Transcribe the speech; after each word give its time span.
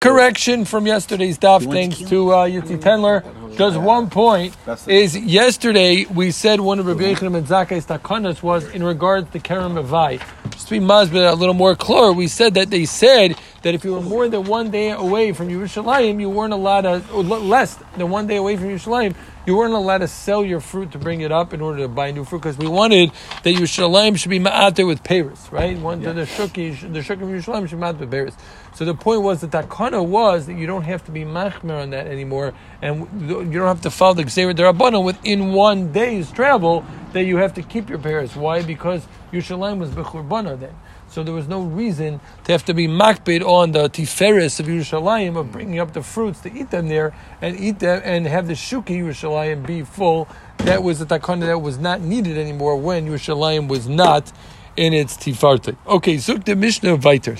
Correction 0.00 0.64
from 0.64 0.86
yesterday's 0.86 1.40
daf, 1.40 1.68
thanks 1.72 1.98
to 1.98 2.30
uh, 2.30 2.46
Yitzi 2.46 2.78
Tendler. 2.78 3.24
Just 3.56 3.76
one 3.76 4.08
point 4.08 4.56
is 4.86 5.16
yesterday 5.18 6.04
we 6.04 6.30
said 6.30 6.60
one 6.60 6.78
of 6.78 6.86
Rabbi 6.86 7.14
Yochanan 7.14 7.32
ben 7.32 7.44
Zakai's 7.46 7.84
takanas 7.84 8.40
was 8.40 8.64
in 8.68 8.84
regards 8.84 9.28
to 9.32 9.40
Kerem 9.40 9.74
Revai. 9.74 10.22
Just 10.52 10.68
to 10.68 10.78
be 10.78 10.86
mazbeh 10.86 11.32
a 11.32 11.34
little 11.34 11.52
more 11.52 11.74
clear, 11.74 12.12
we 12.12 12.28
said 12.28 12.54
that 12.54 12.70
they 12.70 12.84
said 12.84 13.34
that 13.62 13.74
if 13.74 13.84
you 13.84 13.92
were 13.92 14.00
more 14.00 14.28
than 14.28 14.44
one 14.44 14.70
day 14.70 14.90
away 14.90 15.32
from 15.32 15.48
Yerushalayim, 15.48 16.20
you 16.20 16.30
weren't 16.30 16.52
allowed 16.52 16.82
to, 16.82 16.98
less 17.16 17.74
than 17.96 18.08
one 18.08 18.28
day 18.28 18.36
away 18.36 18.56
from 18.56 18.66
Yerushalayim, 18.66 19.16
you 19.48 19.56
weren't 19.56 19.72
allowed 19.72 19.98
to 19.98 20.08
sell 20.08 20.44
your 20.44 20.60
fruit 20.60 20.92
to 20.92 20.98
bring 20.98 21.22
it 21.22 21.32
up 21.32 21.54
in 21.54 21.62
order 21.62 21.78
to 21.78 21.88
buy 21.88 22.10
new 22.10 22.22
fruit 22.22 22.40
because 22.40 22.58
we 22.58 22.68
wanted 22.68 23.10
that 23.44 23.54
Yerushalayim 23.54 24.18
should 24.18 24.28
be 24.28 24.38
ma'ater 24.38 24.86
with 24.86 25.02
Paris, 25.02 25.50
right? 25.50 25.78
One, 25.78 26.02
yeah. 26.02 26.12
The 26.12 26.26
shuki, 26.26 26.78
the 26.92 26.98
shuki 26.98 27.22
of 27.22 27.28
Yerushalayim 27.30 27.66
should 27.66 27.80
be 27.80 27.82
ma'ater 27.82 28.00
with 28.00 28.10
Paris. 28.10 28.36
So 28.74 28.84
the 28.84 28.92
point 28.92 29.22
was 29.22 29.40
that 29.40 29.50
that 29.52 29.70
kana 29.70 30.02
was 30.02 30.44
that 30.48 30.52
you 30.52 30.66
don't 30.66 30.82
have 30.82 31.02
to 31.06 31.10
be 31.10 31.24
machmer 31.24 31.80
on 31.80 31.88
that 31.90 32.06
anymore, 32.06 32.52
and 32.82 33.08
you 33.22 33.58
don't 33.58 33.68
have 33.68 33.80
to 33.80 33.90
follow 33.90 34.12
the 34.12 34.24
Xer 34.24 34.54
Derabbanon 34.54 35.02
within 35.02 35.54
one 35.54 35.92
day's 35.92 36.30
travel 36.30 36.84
that 37.14 37.24
you 37.24 37.38
have 37.38 37.54
to 37.54 37.62
keep 37.62 37.88
your 37.88 37.98
Paris. 37.98 38.36
Why? 38.36 38.62
Because 38.62 39.08
Yerushalayim 39.32 39.78
was 39.78 39.88
Bechurbana 39.92 40.60
then. 40.60 40.74
So 41.18 41.24
there 41.24 41.34
was 41.34 41.48
no 41.48 41.62
reason 41.62 42.20
to 42.44 42.52
have 42.52 42.64
to 42.66 42.74
be 42.74 42.86
makbid 42.86 43.44
on 43.44 43.72
the 43.72 43.90
tiferes 43.90 44.60
of 44.60 44.66
Yerushalayim 44.66 45.36
of 45.36 45.50
bringing 45.50 45.80
up 45.80 45.92
the 45.92 46.00
fruits 46.00 46.38
to 46.42 46.52
eat 46.56 46.70
them 46.70 46.86
there 46.86 47.12
and 47.42 47.58
eat 47.58 47.80
them 47.80 48.00
and 48.04 48.24
have 48.24 48.46
the 48.46 48.52
shuki 48.52 49.02
Yerushalayim 49.02 49.66
be 49.66 49.82
full. 49.82 50.28
That 50.58 50.84
was 50.84 51.00
the 51.00 51.06
takana 51.06 51.46
that 51.46 51.58
was 51.58 51.76
not 51.76 52.00
needed 52.00 52.38
anymore 52.38 52.76
when 52.76 53.08
Yerushalayim 53.08 53.66
was 53.66 53.88
not 53.88 54.30
in 54.76 54.94
its 54.94 55.16
tifarte. 55.16 55.76
Okay, 55.88 56.14
zuk 56.14 56.44
the 56.44 56.54
Mishnah 56.54 56.94
weiter. 56.94 57.34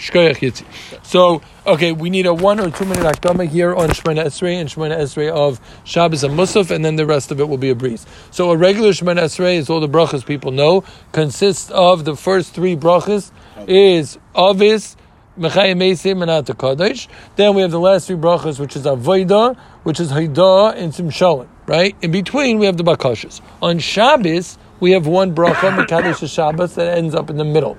So, 1.05 1.41
okay, 1.65 1.93
we 1.93 2.11
need 2.11 2.27
a 2.27 2.35
one 2.35 2.59
or 2.59 2.73
two 2.73 2.85
minute 2.85 3.05
akdama 3.05 3.47
here 3.47 3.77
on 3.77 3.91
Shemana 3.91 4.25
Esrei 4.25 4.55
and 4.55 4.69
Shemana 4.69 4.99
Esrei 4.99 5.31
of 5.31 5.61
Shabbos 5.85 6.25
and 6.25 6.37
Musaf, 6.37 6.73
and 6.73 6.85
then 6.85 6.97
the 6.97 7.07
rest 7.07 7.31
of 7.31 7.39
it 7.39 7.49
will 7.49 7.59
be 7.59 7.71
a 7.71 7.77
breeze. 7.77 8.07
So, 8.33 8.51
a 8.51 8.57
regular 8.57 8.91
Shemana 8.91 9.21
Esrei, 9.21 9.57
as 9.57 9.71
all 9.71 9.79
the 9.79 9.89
brachas 9.89 10.27
people 10.27 10.51
know, 10.51 10.83
consists 11.13 11.71
of 11.71 12.05
the 12.05 12.17
first 12.17 12.55
three 12.55 12.75
brachas 12.75 13.31
is 13.67 14.19
Avis, 14.37 14.97
Mechayim 15.39 15.79
Mesim, 15.79 16.23
and 16.23 16.47
Atakadosh. 16.47 17.09
Then 17.37 17.55
we 17.55 17.63
have 17.63 17.71
the 17.71 17.81
last 17.81 18.07
three 18.07 18.17
brachas, 18.17 18.61
which 18.61 18.77
is 18.77 18.85
Avoida, 18.85 19.57
which 19.83 20.01
is 20.01 20.13
Haidah, 20.13 20.77
and 20.77 20.93
Simshalim, 20.93 21.49
right? 21.67 21.97
In 22.03 22.13
between, 22.13 22.59
we 22.59 22.67
have 22.67 22.77
the 22.77 22.85
Bakashas. 22.85 23.41
On 23.63 23.79
Shabbos, 23.79 24.59
we 24.81 24.93
have 24.93 25.07
one 25.07 25.35
bracha, 25.35 25.77
Mekadosh 25.87 26.33
Shabbos, 26.33 26.75
that 26.75 26.97
ends 26.97 27.15
up 27.15 27.31
in 27.31 27.37
the 27.37 27.45
middle. 27.45 27.77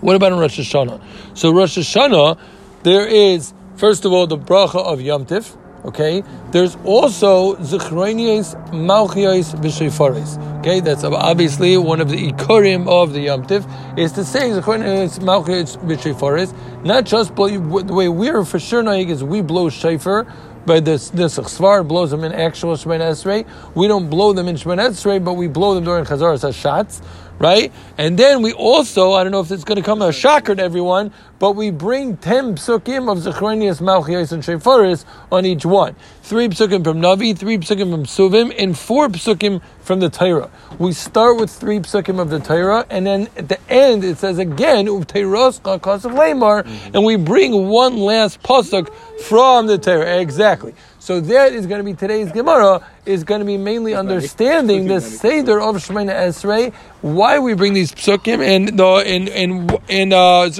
What 0.00 0.14
about 0.14 0.32
in 0.32 0.38
Rosh 0.38 0.60
Hashanah? 0.60 1.02
So 1.34 1.50
Rosh 1.50 1.76
Hashanah, 1.76 2.38
there 2.84 3.06
is, 3.06 3.52
first 3.76 4.04
of 4.04 4.12
all, 4.12 4.28
the 4.28 4.38
bracha 4.38 4.76
of 4.76 5.00
Yom 5.00 5.26
Tif, 5.26 5.56
Okay, 5.84 6.24
there's 6.50 6.76
also 6.84 7.54
zichronias 7.56 8.54
malchios 8.72 9.54
v'shefaris. 9.60 10.58
Okay, 10.58 10.80
that's 10.80 11.04
obviously 11.04 11.76
one 11.76 12.00
of 12.00 12.08
the 12.08 12.32
ikorim 12.32 12.88
of 12.88 13.12
the 13.12 13.20
Yom 13.20 13.44
Tif 13.44 13.64
is 13.96 14.10
to 14.12 14.24
say 14.24 14.50
zichronias 14.50 15.20
malchios 15.20 15.78
v'shefaris. 15.78 16.52
Not 16.84 17.04
just 17.04 17.34
blow, 17.34 17.48
the 17.48 17.94
way 17.94 18.08
we're 18.08 18.44
for 18.44 18.58
sure 18.58 18.82
knowing 18.82 19.08
is 19.08 19.22
we 19.22 19.40
blow 19.40 19.70
shofar 19.70 20.26
by 20.66 20.80
this 20.80 21.10
this 21.10 21.38
Svar 21.38 21.86
blows 21.86 22.10
them 22.10 22.24
in 22.24 22.32
actual 22.32 22.74
Shemoneh 22.74 23.12
Esrei. 23.12 23.46
We 23.74 23.88
don't 23.88 24.10
blow 24.10 24.32
them 24.32 24.48
in 24.48 24.56
Shemoneh 24.56 24.90
Esrei, 24.90 25.24
but 25.24 25.34
we 25.34 25.48
blow 25.48 25.74
them 25.74 25.84
during 25.84 26.04
Chazaras 26.04 26.46
Hashatz 26.46 27.02
right? 27.38 27.72
And 27.96 28.18
then 28.18 28.42
we 28.42 28.52
also, 28.52 29.12
I 29.12 29.22
don't 29.22 29.32
know 29.32 29.40
if 29.40 29.50
it's 29.50 29.64
going 29.64 29.76
to 29.76 29.82
come 29.82 30.02
as 30.02 30.08
a 30.08 30.12
shocker 30.12 30.54
to 30.54 30.62
everyone, 30.62 31.12
but 31.38 31.52
we 31.52 31.70
bring 31.70 32.16
10 32.16 32.56
psukim 32.56 33.10
of 33.10 33.18
Zechronius, 33.18 33.80
Malchias, 33.80 34.32
and 34.32 34.42
Shefaris 34.42 35.04
on 35.30 35.46
each 35.46 35.64
one. 35.64 35.94
Three 36.22 36.48
psukim 36.48 36.84
from 36.84 37.00
Navi, 37.00 37.38
three 37.38 37.58
psukim 37.58 37.92
from 37.92 38.04
Suvim, 38.04 38.54
and 38.58 38.76
four 38.76 39.08
psukim 39.08 39.62
from 39.80 40.00
the 40.00 40.10
Torah. 40.10 40.50
We 40.78 40.92
start 40.92 41.38
with 41.38 41.50
three 41.50 41.78
psukim 41.78 42.20
of 42.20 42.30
the 42.30 42.40
Torah, 42.40 42.84
and 42.90 43.06
then 43.06 43.28
at 43.36 43.48
the 43.48 43.58
end 43.70 44.04
it 44.04 44.18
says 44.18 44.38
again, 44.38 44.86
mm-hmm. 44.86 46.94
and 46.94 47.04
we 47.04 47.16
bring 47.16 47.68
one 47.68 47.96
last 47.96 48.42
pasuk 48.42 48.92
from 49.22 49.66
the 49.66 49.78
Torah. 49.78 50.20
Exactly. 50.20 50.74
So 51.08 51.20
that 51.20 51.54
is 51.54 51.66
going 51.66 51.78
to 51.78 51.84
be 51.84 51.94
today's 51.94 52.30
Gemara, 52.30 52.86
is 53.06 53.24
going 53.24 53.38
to 53.38 53.46
be 53.46 53.56
mainly 53.56 53.94
understanding 53.94 54.88
the 54.88 55.00
Seder 55.00 55.58
of 55.58 55.76
Shemoneh 55.76 56.12
Esrei, 56.12 56.74
why 57.00 57.38
we 57.38 57.54
bring 57.54 57.72
these 57.72 57.92
psukim, 57.92 58.46
and 58.46 58.78
the 58.78 58.84
and 58.84 59.30
and 59.30 59.80
in 59.88 60.12
uh 60.12 60.50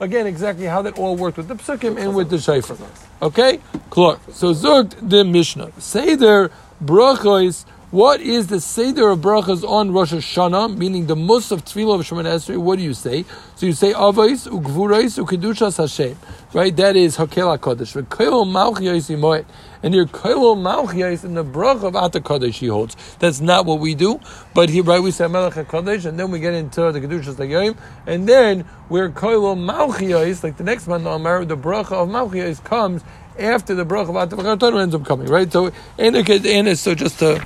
again, 0.00 0.26
exactly 0.26 0.64
how 0.64 0.80
that 0.80 0.98
all 0.98 1.14
worked 1.14 1.36
with 1.36 1.46
the 1.46 1.56
psukim 1.56 2.00
and 2.00 2.14
with 2.14 2.30
the 2.30 2.36
shayfer. 2.36 2.80
Okay? 3.20 3.60
Clark. 3.90 4.20
So 4.32 4.54
Zug 4.54 4.88
the 5.06 5.24
Mishnah. 5.24 5.72
Seder 5.78 6.50
brachos 6.82 7.66
what 7.96 8.20
is 8.20 8.48
the 8.48 8.60
Seder 8.60 9.08
of 9.08 9.20
Brachas 9.20 9.66
on 9.66 9.90
Rosh 9.90 10.12
Hashanah, 10.12 10.76
meaning 10.76 11.06
the 11.06 11.16
Mus 11.16 11.50
of 11.50 11.64
Tefillah 11.64 11.94
of 11.94 12.02
Shemoneh 12.02 12.34
Esrei? 12.34 12.58
What 12.58 12.76
do 12.76 12.84
you 12.84 12.92
say? 12.92 13.24
So 13.54 13.64
you 13.64 13.72
say 13.72 13.94
Avos, 13.94 14.46
Ugvurais, 14.46 15.18
Ukedushas 15.18 15.78
Hashem. 15.78 16.14
Right? 16.52 16.76
That 16.76 16.94
is 16.94 17.16
Hakel 17.16 17.56
HaKadosh. 17.56 18.02
V'koil 18.02 18.44
Malchiyos. 18.44 19.46
And 19.82 19.94
your 19.94 20.04
Koil 20.04 20.58
Malchiyos 20.58 21.24
in 21.24 21.32
the 21.32 21.42
Brach 21.42 21.82
of 21.82 21.96
Ata 21.96 22.20
Kadosh 22.20 22.58
he 22.58 22.66
holds. 22.66 22.98
That's 23.18 23.40
not 23.40 23.64
what 23.64 23.80
we 23.80 23.94
do. 23.94 24.20
But 24.52 24.68
here, 24.68 24.82
right, 24.82 25.00
we 25.02 25.10
say 25.10 25.26
Melech 25.26 25.54
HaKadosh, 25.54 26.04
and 26.04 26.20
then 26.20 26.30
we 26.30 26.38
get 26.38 26.52
into 26.52 26.92
the 26.92 27.00
Kedushas 27.00 27.36
Hayoim, 27.36 27.78
and 28.06 28.28
then 28.28 28.66
we're 28.90 29.08
Koil 29.08 29.56
Malchiyos, 29.56 30.44
like 30.44 30.58
the 30.58 30.64
next 30.64 30.86
month, 30.86 31.04
the 31.48 31.56
Brach 31.56 31.90
of 31.92 32.10
Malchiyos 32.10 32.62
comes 32.62 33.02
after 33.38 33.74
the 33.74 33.86
Brach 33.86 34.06
of 34.06 34.16
Ata 34.16 34.36
Kadosh 34.36 34.82
ends 34.82 34.94
up 34.94 35.06
coming, 35.06 35.28
right? 35.28 35.50
So, 35.50 35.72
and, 35.96 36.14
and 36.14 36.78
so 36.78 36.94
just 36.94 37.20
to 37.20 37.42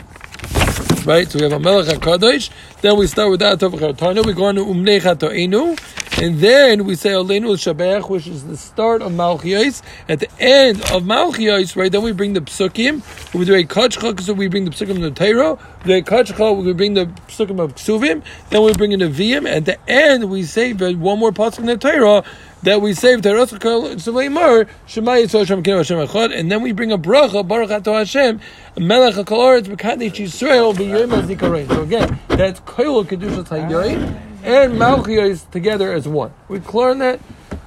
right? 1.06 1.30
So 1.30 1.38
we 1.38 1.44
have 1.44 1.52
a 1.52 1.58
Melech 1.58 1.98
HaKadosh, 1.98 2.50
then 2.82 2.96
we 2.96 3.06
start 3.06 3.30
with 3.30 3.40
that 3.40 3.58
Tov 3.58 4.26
we 4.26 4.32
go 4.32 4.44
on 4.44 4.54
to 4.56 4.64
Umnei 4.64 5.00
Chatoenu, 5.00 5.78
and 6.22 6.38
then 6.38 6.84
we 6.84 6.94
say 6.94 7.10
Aleinu 7.10 7.56
Shabach, 7.56 8.08
which 8.10 8.26
is 8.26 8.46
the 8.46 8.56
start 8.56 9.00
of 9.02 9.12
Malchios. 9.12 9.82
At 10.08 10.20
the 10.20 10.28
end 10.38 10.80
of 10.92 11.04
Malchios, 11.04 11.76
right, 11.76 11.90
then 11.90 12.02
we 12.02 12.12
bring 12.12 12.34
the 12.34 12.40
Psukim, 12.40 13.02
we 13.34 13.44
do 13.44 13.54
a 13.54 13.64
Kachcha, 13.64 14.20
so 14.20 14.32
we 14.34 14.48
bring 14.48 14.64
the 14.64 14.70
Psukim 14.70 14.96
of 14.96 15.00
the 15.00 15.10
Torah, 15.10 15.58
we 15.84 15.92
do 15.92 15.98
a 15.98 16.02
Kachcha, 16.02 16.62
we 16.62 16.72
bring 16.72 16.94
the 16.94 17.06
Psukim 17.28 17.60
of 17.60 17.74
Ksuvim, 17.74 18.22
then 18.50 18.62
we 18.62 18.72
bring 18.74 18.92
in 18.92 19.00
the 19.00 19.08
Vim, 19.08 19.46
at 19.46 19.64
the 19.64 19.78
end 19.90 20.30
we 20.30 20.42
say 20.42 20.72
one 20.72 21.18
more 21.18 21.32
Pasuk 21.32 21.60
in 21.60 21.66
the 21.66 21.76
Torah, 21.76 22.24
that 22.62 22.82
we 22.82 22.94
say 22.94 23.16
Teros 23.16 23.50
Suleimar 23.50 24.69
Shema 24.87 25.12
Yisrael 25.12 25.47
Shem 25.47 25.62
Kinu 25.62 25.78
Hashem 25.78 26.32
and 26.32 26.53
then 26.53 26.62
we 26.62 26.72
bring 26.72 26.93
a 26.93 26.98
bracha 26.98 27.47
Baruch 27.47 27.71
Ato 27.71 27.94
Hashem 27.94 28.41
Melech 28.78 29.15
Hakol 29.15 29.62
Aretz 29.62 29.75
B'Kadesh 29.75 30.12
Yisrael 30.12 30.75
B'Yom 30.75 31.22
Zikarein. 31.22 31.69
So 31.69 31.82
again, 31.82 32.19
that's 32.28 32.60
Koil 32.60 33.04
Kedushas 33.04 33.48
Hayoy 33.48 34.31
and 34.43 34.75
Malchiyos 34.75 35.50
together 35.50 35.93
as 35.93 36.09
one. 36.09 36.32
We 36.48 36.60
clear 36.60 36.91
on 36.91 36.98
that. 36.98 37.21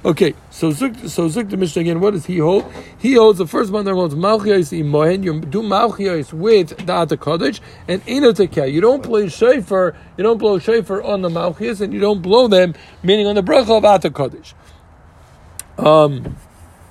Okay, 0.04 0.34
so 0.50 0.70
Zuk, 0.70 1.08
so 1.08 1.28
Zuk 1.28 1.48
the 1.48 1.56
Mishnah 1.56 1.80
again. 1.80 1.98
What 1.98 2.12
does 2.12 2.26
he 2.26 2.36
hold? 2.36 2.70
He 2.98 3.14
holds 3.14 3.38
the 3.38 3.46
first 3.46 3.72
one 3.72 3.86
that 3.86 3.94
holds 3.94 4.14
Malchiyos 4.14 4.78
Imohen. 4.78 5.24
You 5.24 5.40
do 5.40 5.62
Malchiyos 5.62 6.32
with 6.32 6.68
the 6.76 7.16
Kodesh 7.16 7.60
and 7.88 8.04
Enotekeh. 8.04 8.70
You 8.70 8.82
don't 8.82 9.02
play 9.02 9.28
shofar. 9.30 9.96
You 10.18 10.24
don't 10.24 10.36
blow 10.36 10.58
shofar 10.58 11.02
on 11.02 11.22
the 11.22 11.30
Malchiyos, 11.30 11.80
and 11.80 11.94
you 11.94 12.00
don't 12.00 12.20
blow 12.20 12.48
them, 12.48 12.74
meaning 13.02 13.26
on 13.26 13.34
the 13.34 13.42
bracha 13.42 13.78
of 13.78 13.84
Ata 13.86 14.10
Kodesh. 14.10 14.52
Um, 15.78 16.36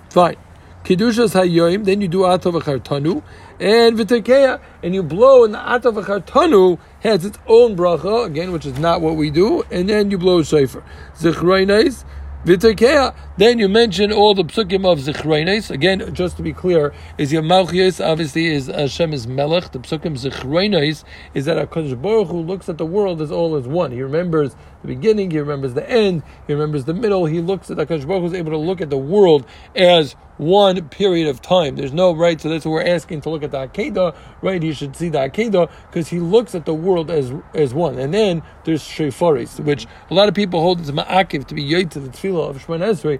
fine. 0.10 0.38
Kedushas 0.84 1.34
hayoim, 1.34 1.86
then 1.86 2.02
you 2.02 2.10
do 2.10 2.20
achartanu, 2.20 3.24
and 3.60 3.98
v'tekeya, 3.98 4.60
and 4.84 4.94
you 4.94 5.02
blow, 5.02 5.46
and 5.46 5.54
the 5.54 5.58
achartanu 5.58 6.78
has 7.00 7.24
its 7.24 7.40
own 7.48 7.78
bracha, 7.78 8.26
again, 8.26 8.52
which 8.52 8.66
is 8.66 8.78
not 8.78 9.00
what 9.00 9.16
we 9.16 9.30
do, 9.30 9.64
and 9.72 9.88
then 9.90 10.12
you 10.12 10.18
blow 10.18 10.44
shofar. 10.44 10.84
Zichroinais, 11.16 12.04
v'tekeya, 12.46 13.16
then 13.36 13.58
you 13.58 13.68
mention 13.68 14.12
all 14.12 14.36
the 14.36 14.44
psukim 14.44 14.86
of 14.86 15.00
zichroinais, 15.00 15.72
again, 15.72 16.14
just 16.14 16.38
to 16.38 16.44
be 16.44 16.54
clear, 16.54 16.94
is 17.18 17.34
your 17.34 17.42
malchias, 17.42 18.04
obviously, 18.04 18.46
is 18.46 18.70
uh, 18.70 18.74
Hashem 18.74 19.12
is 19.12 19.26
melech, 19.26 19.72
the 19.72 19.80
psukim 19.80 20.18
zichroinais, 20.18 21.04
is 21.34 21.46
that 21.46 21.58
HaKadosh 21.58 22.00
Baruch 22.00 22.28
Hu 22.28 22.40
looks 22.42 22.70
at 22.70 22.78
the 22.78 22.86
world 22.86 23.22
as 23.22 23.32
all 23.32 23.56
as 23.56 23.68
one. 23.68 23.92
He 23.92 24.04
remembers 24.04 24.56
the 24.82 24.88
beginning, 24.88 25.32
he 25.32 25.40
remembers 25.40 25.74
the 25.74 25.90
end, 25.90 26.22
he 26.46 26.54
remembers 26.54 26.86
the 26.86 26.94
middle, 26.94 27.26
he 27.26 27.42
looks 27.42 27.72
at 27.72 27.78
HaKadosh 27.78 28.08
Baruch 28.08 28.22
Hu 28.22 28.28
is 28.28 28.34
able 28.34 28.52
to 28.52 28.58
look 28.58 28.82
at 28.82 28.92
the 28.92 28.98
world 28.98 29.46
as 29.76 30.16
one 30.38 30.90
period 30.90 31.28
of 31.28 31.42
time. 31.42 31.76
There's 31.76 31.94
no 31.94 32.12
right, 32.12 32.40
so 32.40 32.50
that's 32.50 32.66
what 32.66 32.72
we're 32.72 32.88
asking 32.88 33.22
to 33.22 33.30
look 33.30 33.44
at 33.44 33.52
the 33.52 33.68
Akedah, 33.68 34.16
right? 34.42 34.62
He 34.62 34.74
should 34.74 34.96
see 34.96 35.10
the 35.10 35.20
Akedah 35.20 35.70
because 35.88 36.10
he 36.10 36.20
looks 36.20 36.56
at 36.56 36.66
the 36.66 36.74
world 36.74 37.12
as 37.12 37.32
as 37.54 37.74
one. 37.74 38.00
And 38.00 38.14
then 38.14 38.42
there's 38.66 38.84
Shefaris, 38.84 39.60
which 39.60 39.86
a 40.10 40.14
lot 40.14 40.28
of 40.28 40.36
people 40.36 40.62
hold 40.62 40.82
as 40.82 40.92
Ma'akiv 40.92 41.46
to 41.48 41.56
be 41.56 41.64
Yoit 41.64 41.92
to 41.92 42.00
the 42.00 42.10
Tefillah 42.10 42.50
of 42.50 42.66
Shemon 42.66 42.80
Esrei, 42.80 43.20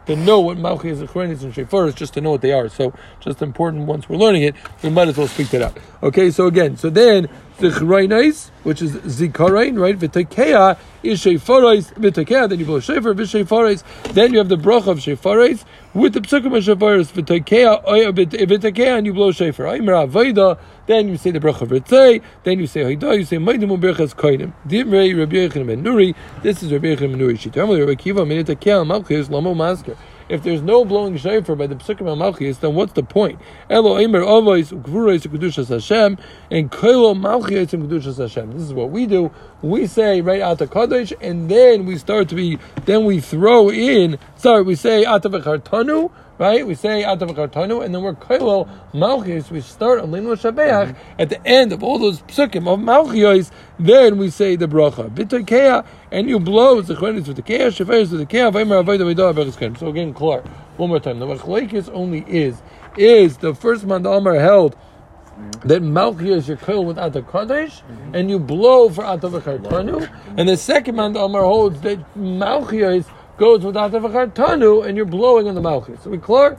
to 0.05 0.15
know 0.15 0.39
what 0.39 0.57
Malchus, 0.57 0.99
Achronis, 0.99 1.43
and 1.43 1.53
Shefar 1.53 1.87
is, 1.87 1.95
just 1.95 2.13
to 2.15 2.21
know 2.21 2.31
what 2.31 2.41
they 2.41 2.51
are. 2.51 2.69
So, 2.69 2.93
just 3.19 3.41
important 3.41 3.85
once 3.85 4.09
we're 4.09 4.17
learning 4.17 4.43
it, 4.43 4.55
we 4.83 4.89
might 4.89 5.07
as 5.07 5.17
well 5.17 5.27
speak 5.27 5.49
that 5.49 5.61
out. 5.61 5.77
Okay, 6.01 6.31
so 6.31 6.47
again, 6.47 6.77
so 6.77 6.89
then, 6.89 7.29
Zichrainais, 7.59 8.49
which 8.63 8.81
is 8.81 8.93
Zikarain, 8.93 9.79
right? 9.79 9.97
V'tekea 9.97 10.77
is 11.03 11.23
Shefarais, 11.23 11.93
V'tekea, 11.93 12.49
then 12.49 12.59
you 12.59 12.65
blow 12.65 12.79
Shefer, 12.79 13.13
V'Shefarais, 13.13 13.83
then 14.13 14.31
you 14.31 14.39
have 14.39 14.49
the 14.49 14.55
bracha 14.55 14.87
of 14.87 14.97
Shefarais, 14.97 15.63
with 15.93 16.13
the 16.13 16.21
psukim 16.21 16.57
of 16.57 16.63
Shefarais, 16.63 17.11
V'tekea, 17.11 17.83
V'tekea, 17.85 18.97
and 18.97 19.05
you 19.05 19.13
blow 19.13 19.31
Shefer. 19.31 20.57
Then 20.87 21.07
you 21.07 21.17
say 21.17 21.29
the 21.29 21.39
bracha 21.39 21.61
of 21.61 21.69
Ritzei, 21.69 22.21
then 22.43 22.59
you 22.59 22.65
say 22.65 22.83
Haida, 22.83 23.15
you 23.15 23.23
say 23.23 23.37
Maidim 23.37 23.77
Uberchas 23.77 24.15
Koinim. 24.15 24.51
Dimrei 24.67 25.17
Rabbi 25.17 25.35
Yechon 25.35 25.67
Ben 25.67 25.83
Nuri, 25.83 26.15
this 26.41 26.63
is 26.63 26.71
Rabbi 26.73 26.87
Yechon 26.87 27.11
Ben 27.11 27.19
Nuri. 27.19 27.37
Shitamali 27.37 27.79
Rabbi 27.79 27.95
Kiva, 27.95 28.25
Minitekea, 28.25 28.85
Malchus, 28.85 29.29
Lamo 29.29 29.53
Masker. 29.53 29.95
If 30.31 30.43
there's 30.43 30.61
no 30.61 30.85
blowing 30.85 31.17
shofar 31.17 31.57
by 31.57 31.67
the 31.67 31.75
Psukim 31.75 32.17
Malchus, 32.17 32.59
then 32.59 32.73
what's 32.73 32.93
the 32.93 33.03
point? 33.03 33.37
Elo 33.69 33.97
Eimer 33.97 34.23
Avos 34.23 34.71
Gvurais 34.81 35.27
Kedushas 35.27 35.67
Hashem 35.67 36.17
and 36.49 36.71
Koilo 36.71 37.19
Malchus 37.19 37.73
and 37.73 37.83
Kedushas 37.83 38.17
Hashem. 38.17 38.53
This 38.53 38.61
is 38.61 38.73
what 38.73 38.91
we 38.91 39.07
do. 39.07 39.29
We 39.61 39.87
say 39.87 40.21
right 40.21 40.39
out 40.39 40.59
the 40.59 40.67
Kaddish, 40.67 41.11
and 41.19 41.51
then 41.51 41.85
we 41.85 41.97
start 41.97 42.29
to 42.29 42.35
be. 42.35 42.59
Then 42.85 43.03
we 43.03 43.19
throw 43.19 43.69
in. 43.69 44.17
Sorry, 44.37 44.61
we 44.61 44.75
say 44.75 45.03
Atavachartanu. 45.03 46.09
Right, 46.41 46.65
we 46.65 46.73
say 46.73 47.03
Atavachartanu, 47.03 47.85
and 47.85 47.93
then 47.93 48.01
we're 48.01 48.15
Koilo 48.15 48.67
Malchus. 48.95 49.51
We 49.51 49.61
start 49.61 49.99
on 49.99 50.11
Lino 50.11 50.33
Shabeach 50.33 50.95
at 51.19 51.29
the 51.29 51.39
end 51.47 51.71
of 51.71 51.83
all 51.83 51.99
those 51.99 52.23
Psukim 52.23 52.67
of 52.67 52.79
Malchus. 52.79 53.51
Then 53.77 54.17
we 54.17 54.31
say 54.31 54.55
the 54.55 54.65
bracha 54.65 55.11
B'Tekea, 55.11 55.85
and 56.11 56.27
you 56.27 56.39
blow 56.39 56.81
the 56.81 56.95
Chrenis 56.95 57.27
with 57.27 57.35
the 57.35 57.43
Kea, 57.43 57.67
Sheferis 57.67 58.09
with 58.09 58.21
the 58.21 58.25
Kea, 58.25 58.49
Vaymer 58.49 58.83
Avodah 58.83 59.13
Vaydah 59.13 59.35
Berachas 59.35 59.77
So 59.77 59.89
again, 59.89 60.15
Clar, 60.15 60.41
one 60.77 60.89
more 60.89 60.99
time. 60.99 61.19
The 61.19 61.27
Machlekes 61.27 61.87
only 61.93 62.25
is 62.27 62.59
is 62.97 63.37
the 63.37 63.53
first 63.53 63.85
man 63.85 64.01
the 64.01 64.09
Amar 64.09 64.33
held 64.33 64.75
that 65.65 65.83
Malchia 65.83 66.47
your 66.47 66.57
koil 66.57 66.83
with 66.85 66.97
Ata 66.97 67.21
Kadesh, 67.21 67.83
and 68.13 68.31
you 68.31 68.39
blow 68.39 68.89
for 68.89 69.05
Ata 69.05 69.29
V'chartanu, 69.29 70.09
and 70.37 70.49
the 70.49 70.57
second 70.57 70.95
man 70.95 71.13
the 71.13 71.19
Amar 71.19 71.43
holds 71.43 71.81
that 71.81 71.99
Malchia 72.15 73.05
goes 73.41 73.65
with 73.65 73.75
Ata 73.75 73.99
V'chartanu, 73.99 74.85
and 74.85 74.95
you're 74.95 75.03
blowing 75.03 75.47
on 75.47 75.55
the 75.55 75.61
Malchia. 75.61 75.99
So 76.03 76.11
we 76.11 76.19
clear? 76.19 76.55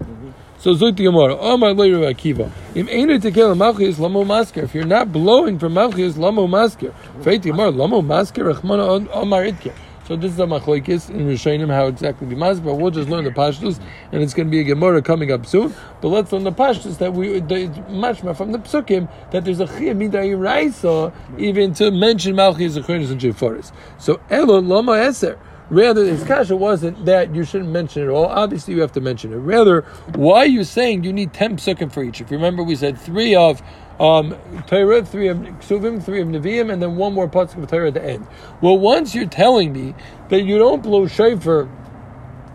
So 0.59 0.75
Zut 0.75 0.97
the 0.97 1.05
Gemara, 1.05 1.37
Amar 1.37 1.75
Leir 1.75 2.13
Akiva. 2.13 2.51
Im 2.75 2.89
Einu 2.89 3.21
Tekel 3.21 3.55
Malchis 3.57 4.01
Lamo 4.01 4.25
Masker. 4.25 4.63
If 4.63 4.75
you're 4.75 4.85
not 4.85 5.13
blowing 5.13 5.61
for 5.61 5.69
Malchis 5.69 6.17
Lamo 6.17 6.49
Masker, 6.49 6.93
Feit 7.21 7.43
Gemara 7.43 7.71
Lamo 7.71 8.03
Masker 8.03 8.53
Rachmana 8.53 9.09
Amar 9.15 9.45
Itke. 9.45 9.73
So 10.09 10.17
this 10.17 10.33
is 10.33 10.41
a 10.41 10.43
machlokes 10.43 11.09
in 11.09 11.29
Rishonim 11.29 11.69
how 11.69 11.87
exactly 11.87 12.27
be 12.27 12.35
mas, 12.35 12.59
but 12.59 12.75
we'll 12.75 12.91
just 12.91 13.09
learn 13.09 13.23
the 13.23 13.31
pashtus, 13.31 13.79
and 14.11 14.21
it's 14.21 14.35
going 14.35 14.49
to 14.49 14.51
be 14.51 14.59
a 14.59 14.65
gemara 14.65 15.01
coming 15.01 15.31
up 15.31 15.47
soon. 15.47 15.73
But 16.01 16.09
let's 16.09 16.33
learn 16.33 16.43
the 16.43 16.51
pashtus 16.51 16.99
that 16.99 17.13
we 17.13 17.41
mashma 17.41 18.37
from 18.37 18.51
the 18.51 18.59
psukim 18.59 19.09
that 19.31 19.45
there's 19.45 19.61
a 19.61 19.67
chiyah 19.67 19.97
midai 19.97 20.37
raisa 20.37 21.13
even 21.39 21.75
to 21.75 21.93
mention 21.93 22.35
malchis 22.35 22.77
zechronis 22.77 23.13
and 23.13 23.21
sheforis. 23.21 23.71
So 23.99 24.21
elo 24.29 24.61
lama 24.61 24.93
eser. 24.93 25.39
Rather, 25.73 26.05
his 26.05 26.23
kasha 26.25 26.55
wasn't 26.55 27.07
that 27.07 27.35
you 27.35 27.45
shouldn't 27.45 27.71
mention 27.71 28.03
it 28.03 28.09
all. 28.09 28.27
Obviously, 28.27 28.75
you 28.75 28.83
have 28.83 28.93
to 28.93 29.01
mention 29.01 29.33
it. 29.33 29.37
Rather, 29.37 29.81
why 30.15 30.41
are 30.41 30.47
you 30.47 30.65
saying 30.65 31.03
you 31.03 31.15
need 31.15 31.33
ten 31.33 31.57
psukim 31.57 31.91
for 31.91 32.05
each? 32.05 32.21
If 32.21 32.31
you 32.31 32.37
remember, 32.37 32.63
we 32.63 32.77
said 32.77 32.99
three 32.99 33.35
of 33.35 33.63
um, 33.99 34.37
Torah, 34.67 35.03
three 35.03 35.29
of 35.29 35.39
Ksuvim, 35.39 36.03
three 36.03 36.21
of 36.21 36.29
Nevi'im, 36.29 36.71
and 36.71 36.83
then 36.83 36.97
one 36.97 37.15
more 37.15 37.27
pasuk 37.27 37.63
of 37.63 37.71
Torah 37.71 37.89
at 37.89 37.95
the 37.95 38.05
end. 38.05 38.27
Well, 38.61 38.79
once 38.79 39.15
you're 39.15 39.25
telling 39.25 39.73
me 39.73 39.95
that 40.29 40.43
you 40.43 40.59
don't 40.59 40.83
blow 40.83 41.07
shofar, 41.07 41.71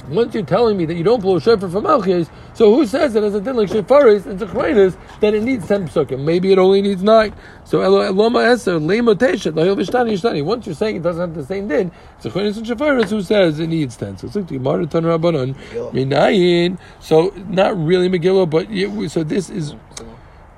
once 0.09 0.33
you're 0.33 0.43
telling 0.43 0.77
me 0.77 0.85
that 0.85 0.95
you 0.95 1.03
don't 1.03 1.21
blow 1.21 1.39
shofar 1.39 1.69
for 1.69 1.81
Malchis, 1.81 2.29
so 2.53 2.73
who 2.73 2.85
says 2.85 3.13
that 3.13 3.23
as 3.23 3.35
a 3.35 3.41
din 3.41 3.55
like 3.55 3.69
Shefaris 3.69 4.25
and 4.25 4.39
Zechreinis 4.39 4.97
that 5.19 5.33
it 5.33 5.43
needs 5.43 5.67
ten 5.67 5.87
psukim? 5.87 6.23
Maybe 6.23 6.51
it 6.51 6.57
only 6.57 6.81
needs 6.81 7.03
nine. 7.03 7.33
So 7.63 7.79
Eloma 7.79 8.45
Eser, 8.45 8.79
Lema 8.79 9.15
Teshet, 9.15 9.53
Lahil 9.53 9.75
Vishtani 9.75 10.13
Yishtani. 10.13 10.43
Once 10.43 10.65
you're 10.65 10.75
saying 10.75 10.97
it 10.97 11.03
doesn't 11.03 11.21
have 11.21 11.35
the 11.35 11.45
same 11.45 11.67
din, 11.67 11.91
Zechreinis 12.21 12.57
and 12.57 12.65
Shefaris, 12.65 13.09
who 13.09 13.21
says 13.21 13.59
it 13.59 13.67
needs 13.67 13.97
ten? 13.97 14.17
So 14.17 14.27
it's 14.27 14.35
like 14.35 14.47
the 14.47 14.57
Gemara 14.57 14.87
Tan 14.87 15.03
Rabbanon, 15.03 15.55
Minayin. 15.91 16.79
So 16.99 17.33
not 17.49 17.77
really 17.77 18.09
Megillah, 18.09 18.49
but 18.49 18.67
it, 18.71 19.09
so 19.11 19.23
this 19.23 19.49
is. 19.49 19.75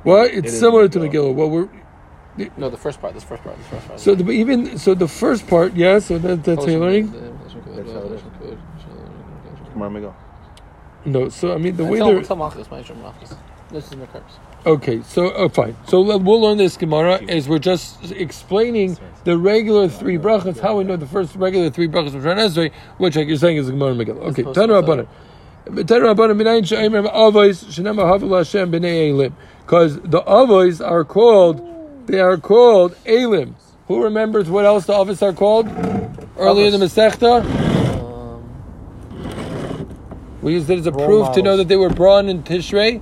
Well, 0.04 0.24
it's 0.26 0.36
It 0.36 0.46
is 0.46 0.60
similar 0.60 0.88
to 0.88 1.00
Megillah. 1.00 1.34
Megillah. 1.34 1.36
Well, 1.36 1.50
we're 1.50 1.70
No, 2.58 2.70
the 2.70 2.78
first 2.78 3.02
part. 3.02 3.14
This 3.14 3.24
first 3.24 3.44
part. 3.44 3.58
This 3.58 3.68
first 3.68 3.88
part. 3.88 4.00
so 4.00 4.16
the, 4.16 4.32
even 4.32 4.78
so 4.78 4.94
the 4.96 5.08
first 5.08 5.48
part, 5.48 5.76
yeah. 5.76 6.00
So 6.00 6.18
that, 6.20 6.44
that's 6.44 6.66
how 6.66 6.72
you're 6.72 6.80
learning. 6.80 7.14
Gemara 9.80 10.16
No, 11.06 11.30
so 11.30 11.54
I 11.54 11.58
mean 11.58 11.76
the 11.76 11.86
way 11.86 12.00
tell, 12.00 12.08
they're 12.08 12.24
tell 12.24 12.36
Malchus, 12.36 12.70
my 12.70 12.84
Malchus. 13.02 13.36
This 13.72 13.92
is 13.92 13.94
Mekars. 14.00 14.24
okay. 14.66 15.02
So 15.04 15.32
oh, 15.32 15.48
fine. 15.48 15.78
So 15.88 16.02
we'll 16.02 16.42
learn 16.42 16.58
this 16.58 16.76
Gemara 16.76 17.22
as 17.30 17.48
we're 17.48 17.60
just 17.60 18.12
explaining 18.12 18.98
the 19.26 19.38
regular 19.38 19.88
three 19.88 20.18
brachas. 20.18 20.60
How 20.60 20.78
we 20.78 20.84
know 20.84 20.98
the 20.98 21.06
first 21.06 21.36
regular 21.36 21.70
three 21.70 21.88
brachas 21.88 22.16
of 22.16 22.24
Shana 22.24 22.50
Esrei, 22.50 22.74
which 22.98 23.16
like 23.16 23.28
you're 23.28 23.38
saying 23.38 23.58
is 23.58 23.68
the 23.68 23.74
Gemara 23.74 23.94
Megillah. 23.94 24.22
Okay, 24.30 24.42
supposed 24.42 24.58
Tanu 24.58 24.68
to- 24.68 24.82
Rabbanan. 24.82 25.08
Tanu 25.86 26.16
Rabbanan 26.16 26.42
minayin 26.42 26.68
she'ayim 26.68 27.08
avos 27.12 27.64
shenema 27.66 28.20
havil 28.20 28.36
Hashem 28.36 28.72
b'nei 28.72 29.12
elim 29.12 29.36
because 29.62 30.02
the 30.02 30.22
avos 30.22 30.84
are 30.86 31.06
called 31.06 32.08
they 32.08 32.20
are 32.20 32.38
called 32.38 32.96
elim. 33.06 33.56
Who 33.88 34.04
remembers 34.04 34.50
what 34.50 34.66
else 34.66 34.88
the 34.88 34.94
avos 34.94 35.22
are 35.22 35.34
called? 35.34 35.68
Earlier 36.40 36.74
in 36.74 36.80
the 36.80 36.86
Masechta. 36.86 37.69
We 40.42 40.54
used 40.54 40.70
it 40.70 40.80
as 40.80 40.88
a 40.88 40.92
Role 40.92 41.06
proof 41.06 41.32
to 41.34 41.42
know 41.42 41.58
that 41.58 41.68
they 41.68 41.76
were 41.76 41.90
born 41.90 42.30
in 42.30 42.44
Tishrei. 42.44 43.02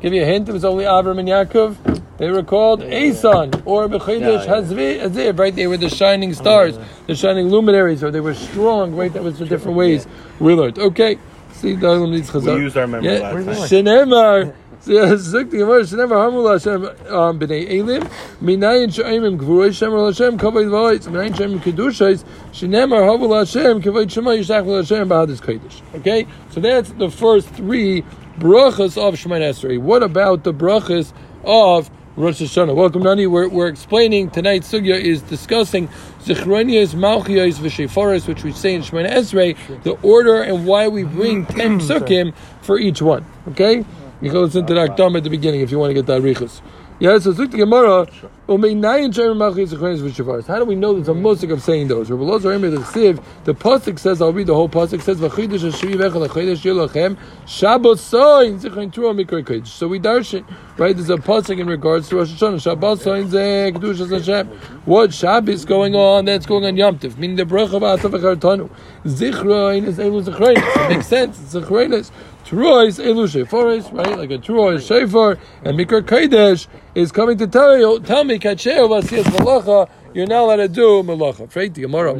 Give 0.00 0.12
you 0.12 0.22
a 0.22 0.26
hint, 0.26 0.48
it 0.48 0.52
was 0.52 0.64
only 0.64 0.84
Avram 0.84 1.18
and 1.18 1.28
Yaakov. 1.28 2.02
They 2.18 2.30
were 2.30 2.42
called 2.42 2.82
Asan 2.82 3.62
or 3.64 3.86
Yeah, 3.86 3.96
yeah. 3.96 4.46
Hazvi, 4.46 5.00
Aziv, 5.00 5.38
right? 5.38 5.54
They 5.54 5.66
were 5.66 5.76
the 5.76 5.88
shining 5.88 6.34
stars, 6.34 6.78
the 7.06 7.14
shining 7.14 7.48
luminaries, 7.48 8.02
or 8.02 8.10
they 8.10 8.20
were 8.20 8.34
strong, 8.34 8.94
right? 8.94 9.12
That 9.12 9.22
was 9.22 9.38
the 9.38 9.46
different 9.46 9.76
ways 9.76 10.06
we 10.38 10.54
learned. 10.54 10.78
Okay. 10.78 11.18
See, 11.52 11.74
the 11.74 11.86
Olam 11.86 12.10
needs 12.10 12.32
We 12.32 12.52
used 12.54 12.76
our 12.76 12.86
memory 12.86 13.14
Yeah. 13.14 13.32
last 13.32 13.68
time. 13.80 14.52
Shenemar. 14.86 15.16
Zuk 15.16 15.50
the 15.50 15.58
Gemara, 15.58 15.82
Shenemar 15.82 16.30
Hamul 16.30 16.52
Hashem 16.52 17.14
um, 17.14 17.38
b'nei 17.38 17.78
Elim, 17.78 18.02
Minayin 18.40 18.88
Shemer 18.90 20.06
Hashem 20.06 20.38
V'Oitz, 20.38 21.06
Minayin 21.06 21.60
Kedushais, 21.60 22.24
Shenemar 22.52 23.38
Hashem 23.38 23.80
Shema 23.80 24.30
Yishach 24.30 24.76
Hashem 24.76 25.08
B'Hadis 25.08 25.40
Kodesh. 25.40 25.82
Okay, 26.00 26.26
so 26.50 26.60
that's 26.60 26.90
the 26.92 27.10
first 27.10 27.48
three 27.48 28.02
brachas 28.38 28.96
of 28.96 29.14
Shemoneh 29.14 29.50
Esrei. 29.50 29.78
What 29.78 30.02
about 30.02 30.44
the 30.44 30.52
brachas 30.52 31.12
of 31.44 31.90
Rosh 32.16 32.42
Hashanah? 32.42 32.74
Welcome, 32.74 33.02
Nani. 33.04 33.26
We're, 33.26 33.48
we're 33.48 33.68
explaining 33.68 34.30
tonight's 34.30 34.70
sugya 34.70 35.00
is 35.00 35.22
discussing 35.22 35.88
Zichronias, 36.24 36.94
Malchias, 36.94 37.54
V'Shefaris, 37.54 38.26
which 38.26 38.42
we 38.44 38.52
say 38.52 38.74
in 38.74 38.82
Shemoneh 38.82 39.12
Esrei, 39.12 39.82
the 39.82 39.92
order 40.02 40.42
and 40.42 40.66
why 40.66 40.88
we 40.88 41.04
bring 41.04 41.46
ten 41.46 41.78
psukim 41.80 42.34
for 42.62 42.78
each 42.78 43.00
one. 43.00 43.24
Okay, 43.48 43.84
you 44.22 44.30
can 44.30 44.40
listen 44.42 44.64
to 44.66 44.74
that 44.74 44.90
Akdam 44.90 45.16
at 45.16 45.24
the 45.24 45.30
beginning 45.30 45.60
if 45.60 45.70
you 45.70 45.78
want 45.78 45.90
to 45.90 45.94
get 45.94 46.06
that 46.06 46.22
richus. 46.22 46.62
Yeah, 47.02 47.18
so 47.18 47.32
Zuk 47.32 47.50
the 47.50 47.56
Gemara, 47.56 48.06
Umeinayin 48.46 49.12
Shem 49.12 49.36
Malchias, 49.36 49.74
Zichronias, 49.74 50.46
How 50.46 50.60
do 50.60 50.64
we 50.64 50.76
know 50.76 50.92
there's 50.92 51.08
a 51.08 51.10
mm-hmm. 51.10 51.26
musik 51.26 51.50
of 51.50 51.60
saying 51.60 51.88
those? 51.88 52.08
Rabbi 52.08 52.22
Lozer 52.22 52.54
Emer 52.54 52.70
the 52.70 53.20
the 53.42 53.54
pasuk 53.54 53.98
says, 53.98 54.22
I'll 54.22 54.32
read 54.32 54.46
the 54.46 54.54
whole 54.54 54.68
pasuk 54.68 55.02
says, 55.02 55.18
V'Chidish 55.18 55.68
Hashvi 55.68 55.94
V'Echel 55.94 56.28
Ha'Chidish 56.28 56.62
Yilachem 56.62 57.16
Shabbat 57.44 57.98
Soin 57.98 58.60
Zichron 58.60 58.92
Tura 58.92 59.12
Mikra 59.14 59.42
Kodesh. 59.42 59.66
So 59.66 59.88
we 59.88 59.98
darshan, 59.98 60.44
right? 60.78 60.94
There's 60.94 61.10
a 61.10 61.16
pasuk 61.16 61.58
in 61.58 61.66
regards 61.66 62.08
to 62.10 62.16
Rosh 62.18 62.30
Hashanah. 62.34 62.76
Shabbat 62.76 63.00
Soin 63.00 63.28
Ze 63.28 63.72
Kedushas 63.74 64.12
Hashem. 64.16 64.46
What 64.84 65.10
Shabbat 65.10 65.48
is 65.48 65.64
going 65.64 65.96
on? 65.96 66.26
That's 66.26 66.46
going 66.46 66.64
on 66.64 66.76
Yom 66.76 67.00
Tov. 67.00 67.18
Meaning 67.18 67.34
the 67.34 67.44
bracha 67.44 67.74
of 67.74 67.82
Atav 67.82 68.12
V'Chartanu. 68.12 68.70
Zichron 69.06 69.88
is 69.88 69.98
Elu 69.98 70.22
Zichron. 70.22 70.84
It 70.84 70.88
makes 70.88 71.08
sense. 71.08 71.40
It's 71.40 71.54
Zichron 71.54 71.92
is 71.94 72.12
Truah 72.52 72.86
is 72.86 72.98
Elu 72.98 73.26
Sheforis, 73.26 73.90
right? 73.96 74.18
Like 74.18 74.30
a 74.30 74.36
Truah 74.36 74.74
is 74.76 74.86
Shefor, 74.86 75.38
and 75.64 75.78
Mikra 75.78 76.02
Kodesh 76.02 76.66
is 76.94 77.10
coming 77.10 77.38
to 77.38 77.46
tell 77.46 77.78
you, 77.78 77.98
tell 78.00 78.24
me, 78.24 78.38
Kacheo 78.38 78.90
Vasiyas 78.90 79.24
Malacha, 79.24 79.88
you're 80.12 80.26
not 80.26 80.40
allowed 80.42 80.56
to 80.56 80.68
do 80.68 81.02
Malacha. 81.02 81.56
Right? 81.56 81.72
The 81.72 81.80
Gemara, 81.80 82.12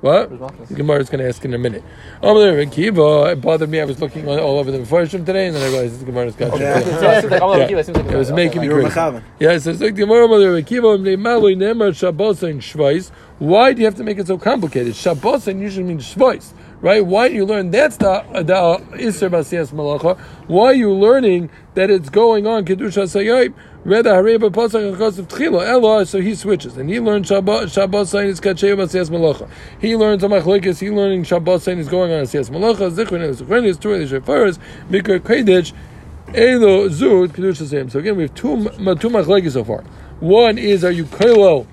what? 0.00 0.30
The 0.68 0.74
Gemara 0.76 1.00
is 1.00 1.10
going 1.10 1.20
to 1.22 1.28
ask 1.28 1.44
in 1.44 1.52
a 1.52 1.58
minute. 1.58 1.84
Amalei 2.22 2.72
Kiva, 2.72 3.32
it 3.32 3.42
bothered 3.42 3.68
me. 3.68 3.82
I 3.82 3.84
was 3.84 4.00
looking 4.00 4.26
all 4.26 4.58
over 4.58 4.70
the 4.70 4.78
Mepharshim 4.78 5.26
today, 5.26 5.48
and 5.48 5.56
then 5.56 5.62
I 5.62 5.68
realized 5.70 6.00
the 6.00 6.06
Gemara's 6.06 6.34
got 6.36 6.58
you. 6.58 6.64
Yeah, 6.64 6.80
seems 7.20 7.30
like- 7.30 7.42
Yeah. 7.42 7.68
Kiva 7.68 7.84
seems 7.84 7.98
like 7.98 8.06
It 8.06 8.16
was 8.16 8.32
making 8.32 8.62
me 8.62 8.68
crazy. 8.68 8.88
mechavan. 8.88 9.22
Yeah, 9.38 9.50
it 9.52 9.60
says 9.60 9.78
like 9.82 9.94
the 9.94 10.00
Gemara 10.06 10.26
Amalei 10.26 10.66
Kiva, 10.66 10.86
Maloi 10.96 11.54
Nemar 11.54 11.94
Shabbos 11.94 12.42
and 12.42 12.62
Shvais. 12.62 13.10
Why 13.40 13.74
do 13.74 13.80
you 13.80 13.84
have 13.84 13.96
to 13.96 14.04
make 14.04 14.16
it 14.18 14.26
so 14.26 14.38
complicated? 14.38 14.96
Shabbos 14.96 15.46
and 15.48 15.60
usually 15.60 15.84
means 15.84 16.14
Shvais. 16.14 16.54
Right? 16.80 17.04
Why 17.04 17.26
you 17.26 17.44
learn 17.44 17.70
that's 17.70 17.96
the 17.96 18.24
the 18.44 18.56
uh, 18.56 18.78
Isser 18.92 19.30
Basiyas 19.30 19.72
Malacha? 19.72 20.18
Why 20.46 20.66
are 20.66 20.74
you 20.74 20.92
learning 20.92 21.50
that 21.74 21.90
it's 21.90 22.08
going 22.08 22.46
on 22.46 22.64
Kedusha 22.64 23.04
Sayyib? 23.04 23.54
Reda 23.82 24.10
Hareba 24.10 24.50
Pasach 24.50 24.98
Chosef 24.98 25.26
Tchila 25.28 25.66
Ella, 25.66 26.04
so 26.04 26.20
he 26.20 26.34
switches 26.34 26.76
and 26.76 26.90
he 26.90 27.00
learns 27.00 27.30
Shabbat 27.30 27.64
Shabbat 27.64 28.26
is 28.26 28.40
Kacheu 28.40 28.76
Basiyas 28.76 29.08
Malacha. 29.08 29.48
He 29.80 29.96
learns 29.96 30.22
Amachlikis. 30.22 30.80
He 30.80 30.90
learning 30.90 31.22
Shabbat 31.22 31.78
is 31.78 31.88
going 31.88 32.12
on 32.12 32.24
Asiyas 32.24 32.50
Malacha. 32.50 32.90
Zichron 32.90 33.22
is 33.22 33.40
Zichron 33.40 33.64
is 33.64 33.78
Torah 33.78 33.98
is 33.98 34.12
Shefaris 34.12 34.58
Mikra 34.90 35.20
Kodesh. 35.20 35.72
Elo 36.34 36.88
Zud 36.88 37.28
Kedusha 37.28 37.62
Sayyib. 37.62 37.90
So 37.90 37.98
again, 37.98 38.16
we 38.16 38.24
have 38.24 38.34
two 38.34 38.64
two 38.64 39.08
Machlekes 39.08 39.52
so 39.52 39.64
far. 39.64 39.82
One 40.20 40.58
is 40.58 40.84
are 40.84 40.90
you 40.90 41.04
Koilo 41.06 41.66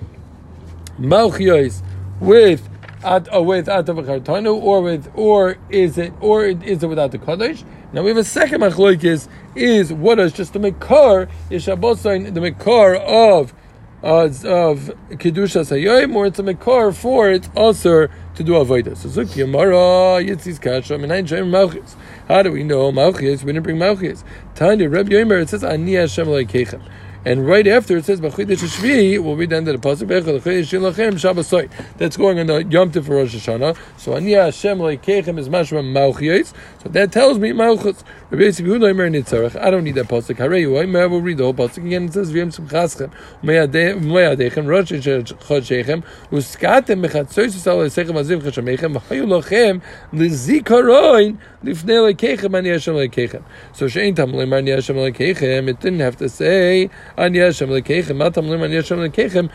Malchios 0.98 1.82
with 2.20 2.66
at 3.04 3.32
uh, 3.34 3.42
with 3.42 3.68
or 3.68 4.82
with 4.82 5.10
or 5.14 5.56
is 5.70 5.98
it 5.98 6.12
or 6.20 6.46
is 6.46 6.82
it 6.82 6.86
without 6.86 7.12
the 7.12 7.18
kaddish? 7.18 7.64
Now 7.92 8.02
we 8.02 8.08
have 8.08 8.18
a 8.18 8.24
second 8.24 8.60
machlokes 8.60 9.28
is 9.54 9.92
what 9.92 10.18
is 10.18 10.32
just 10.32 10.52
the 10.52 10.58
makar 10.58 11.28
is 11.50 11.66
the 11.66 12.40
makar 12.40 12.96
of 12.96 13.54
uh, 14.02 14.24
of 14.26 14.94
kedusha 15.10 15.64
sayoyim, 15.64 16.14
or 16.14 16.26
it's 16.26 16.38
a 16.38 16.42
makar 16.42 16.92
for 16.92 17.30
it's 17.30 17.48
also 17.56 18.06
to 18.34 18.44
do 18.44 18.52
avodah. 18.52 18.96
So 18.96 19.08
zuk 19.08 19.26
yamara 19.34 20.24
yitzis 20.24 20.60
kasha 20.60 20.94
minayin 20.94 21.26
shem 21.26 21.50
malchis. 21.50 21.96
How 22.28 22.42
do 22.42 22.52
we 22.52 22.62
know 22.62 22.92
malchis? 22.92 23.42
We 23.42 23.52
didn't 23.52 23.64
bring 23.64 23.76
malchis. 23.76 24.22
Tanya 24.54 24.88
Reb 24.88 25.08
Yomer 25.08 25.42
it 25.42 25.48
says 25.48 25.64
ani 25.64 25.94
Hashem 25.94 26.26
leikechem. 26.26 26.80
And 27.24 27.46
right 27.46 27.66
after 27.66 27.96
it 27.96 28.04
says 28.04 28.20
B'chidish 28.20 28.62
Shvi, 28.78 29.18
we'll 29.22 29.34
read 29.34 29.52
of 29.52 29.64
the 29.64 29.72
pasuk. 29.72 31.70
That's 31.98 32.16
going 32.16 32.38
on 32.38 32.46
the 32.46 32.64
Yom 32.64 32.92
Tov 32.92 33.06
for 33.06 33.16
Rosh 33.16 33.34
Hashanah. 33.34 33.76
So 33.96 34.12
Aniya 34.12 34.44
Hashem 34.46 34.78
Leikechem 34.78 35.36
is 35.38 35.48
Mashma 35.48 35.82
Malchios. 35.82 36.54
So 36.82 36.88
that 36.90 37.10
tells 37.10 37.38
me 37.38 37.52
Malchus. 37.52 38.04
Rabbi 38.30 38.44
Yisrael 38.44 38.78
Yehuda 38.78 38.92
Imer 38.94 39.10
Nitzarech. 39.10 39.60
I 39.60 39.70
don't 39.70 39.82
need 39.82 39.96
that 39.96 40.06
pasuk. 40.06 40.36
Harei 40.36 40.62
Yoimer. 40.64 41.10
We'll 41.10 41.20
read 41.20 41.38
the 41.38 41.44
whole 41.44 41.54
pasuk 41.54 41.84
again. 41.84 42.04
It 42.04 42.12
says 42.12 42.32
V'yem 42.32 42.54
Simchaschem 42.54 43.10
Rosh 43.42 44.92
Uskatem 46.30 47.00
Aziv 48.14 48.42
Chashamechem 48.42 48.92
Lochem 49.26 49.82
Lizikaroin 50.12 51.38
Lifnei 51.64 52.14
Leikechem 52.14 52.64
Hashem 52.64 52.94
Leikechem. 52.94 53.42
So 53.72 53.86
Shein 53.86 54.16
Hashem 54.16 54.96
Leikechem. 54.96 55.68
It 55.68 55.80
didn't 55.80 56.00
have 56.00 56.16
to 56.18 56.28
say 56.28 56.90
Hashem 57.18 57.68
Lekechem, 57.68 58.16
Matam 58.16 58.48
Lim 58.48 58.60
Hashem 58.70 58.98
Lekechem, 58.98 59.50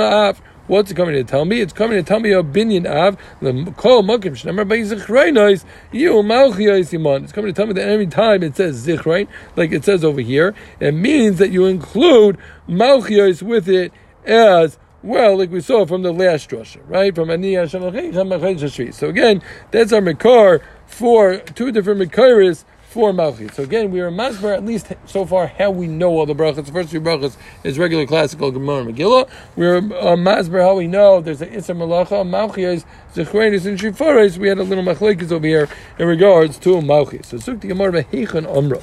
Av. 0.00 0.42
What's 0.66 0.88
it 0.92 0.94
coming 0.94 1.14
to 1.14 1.24
tell 1.24 1.44
me? 1.44 1.60
It's 1.60 1.72
coming 1.72 1.96
to 1.96 2.02
tell 2.04 2.20
me 2.20 2.30
a 2.30 2.44
binyan 2.44 2.88
av 2.88 3.16
the 3.40 3.72
kol 3.72 4.04
mokim 4.04 4.36
shnemar 4.36 4.68
by 4.68 4.78
zichreinos 4.78 5.64
you 5.90 6.12
malchiyos 6.12 6.94
iman. 6.94 7.24
It's 7.24 7.32
coming 7.32 7.52
to 7.52 7.56
tell 7.56 7.66
me 7.66 7.72
that 7.72 7.88
every 7.88 8.06
time 8.06 8.44
it 8.44 8.54
says 8.54 8.86
zichrein, 8.86 9.26
like 9.56 9.72
it 9.72 9.84
says 9.84 10.04
over 10.04 10.20
here, 10.20 10.54
it 10.78 10.92
means 10.92 11.38
that 11.38 11.50
you 11.50 11.66
include 11.66 12.38
malchiyos 12.68 13.42
with 13.42 13.68
it 13.68 13.92
as 14.24 14.78
well, 15.02 15.38
like 15.38 15.50
we 15.50 15.60
saw 15.60 15.86
from 15.86 16.02
the 16.02 16.12
last 16.12 16.50
drasha, 16.50 16.80
right? 16.86 17.14
From 17.14 17.30
Ani 17.30 17.54
Hashem 17.54 18.92
So 18.92 19.08
again, 19.08 19.42
that's 19.70 19.92
our 19.92 20.00
makar 20.00 20.62
for 20.86 21.38
two 21.38 21.72
different 21.72 22.00
makaris 22.00 22.64
for 22.90 23.12
Malchit. 23.12 23.54
So 23.54 23.62
again, 23.62 23.92
we 23.92 24.00
are 24.00 24.10
masber 24.10 24.52
at 24.52 24.64
least 24.64 24.92
so 25.06 25.24
far 25.24 25.46
how 25.46 25.70
we 25.70 25.86
know 25.86 26.10
all 26.10 26.26
the 26.26 26.34
brachas. 26.34 26.66
The 26.66 26.72
first 26.72 26.90
three 26.90 26.98
brachas 26.98 27.36
is 27.62 27.78
regular 27.78 28.04
classical 28.04 28.50
Gemara 28.50 28.84
Megillah. 28.84 29.30
We're 29.54 29.76
uh, 29.76 30.16
masber 30.16 30.60
how 30.60 30.74
we 30.74 30.88
know 30.88 31.20
there's 31.20 31.40
an 31.40 31.50
Isra 31.50 31.76
Malacha, 31.76 32.26
Malchiyas, 32.26 32.84
Zechrenis, 33.14 33.64
and 33.64 33.78
Shifaris. 33.78 34.38
We 34.38 34.48
had 34.48 34.58
a 34.58 34.64
little 34.64 34.82
machlekes 34.82 35.30
over 35.30 35.46
here 35.46 35.68
in 36.00 36.08
regards 36.08 36.58
to 36.58 36.70
Malchiyas. 36.80 37.26
So 37.26 37.36
Sukti 37.36 37.68
Gemara 37.68 38.02
Behechan 38.02 38.44
Umrah, 38.52 38.82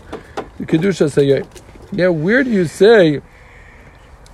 the 0.58 0.66
Kedusha 0.66 1.12
Sayyid. 1.12 1.46
Now, 1.92 2.14
where 2.14 2.46
do 2.46 2.50
you 2.50 2.66
say? 2.66 3.22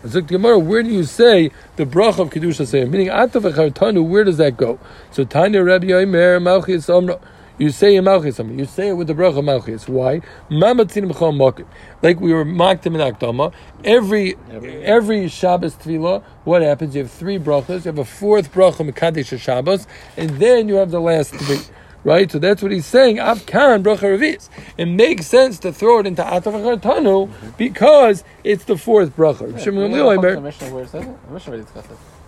Zuk 0.03 0.27
Gemara, 0.27 0.59
where 0.59 0.83
do 0.83 0.89
you 0.89 1.05
say 1.05 1.49
the 1.77 1.85
bracha 1.85 2.19
of 2.19 2.29
kedusha 2.29 2.67
say? 2.67 2.83
Meaning 2.83 3.07
atav 3.07 4.09
where 4.09 4.25
does 4.25 4.35
that 4.35 4.57
go? 4.57 4.77
So 5.11 5.23
Tanya 5.23 5.63
Rabbi 5.63 5.87
Yomer 5.87 6.41
Malchis 6.41 6.89
Omra. 6.89 7.21
You 7.57 7.69
say 7.69 7.95
in 7.95 8.03
Malchus 8.05 8.37
something. 8.37 8.57
You 8.57 8.65
say 8.65 8.89
it 8.89 8.93
with 8.93 9.07
the 9.07 9.13
bracha 9.13 9.43
Malchus. 9.43 9.87
Why? 9.87 10.21
Like 12.01 12.19
we 12.19 12.33
were 12.33 12.45
mocked 12.45 12.87
in 12.87 12.93
Akdama. 12.93 13.53
Every 13.83 14.35
every 14.51 15.27
Shabbos 15.27 15.75
tefillah, 15.75 16.23
what 16.45 16.63
happens? 16.63 16.95
You 16.95 17.03
have 17.03 17.11
three 17.11 17.37
brachas. 17.37 17.85
You 17.85 17.91
have 17.91 17.99
a 17.99 18.05
fourth 18.05 18.51
bracha 18.51 18.89
mekadesh 18.89 19.39
Shabbos, 19.39 19.85
and 20.17 20.31
then 20.31 20.67
you 20.67 20.75
have 20.75 20.91
the 20.91 21.01
last 21.01 21.35
three. 21.35 21.59
Right, 22.05 22.29
so 22.29 22.37
that's 22.37 22.61
what 22.61 22.73
he's 22.73 22.85
saying. 22.85 23.17
Avkan 23.17 23.81
bracha 23.83 24.17
revis. 24.17 24.49
It 24.77 24.87
makes 24.87 25.25
sense 25.27 25.57
to 25.59 25.71
throw 25.71 25.99
it 25.99 26.07
into 26.07 26.21
atav 26.21 26.81
tanu 26.81 27.31
because 27.57 28.25
it's 28.43 28.65
the 28.65 28.77
fourth 28.77 29.15
bracha. 29.15 29.49
Yeah, 29.51 29.55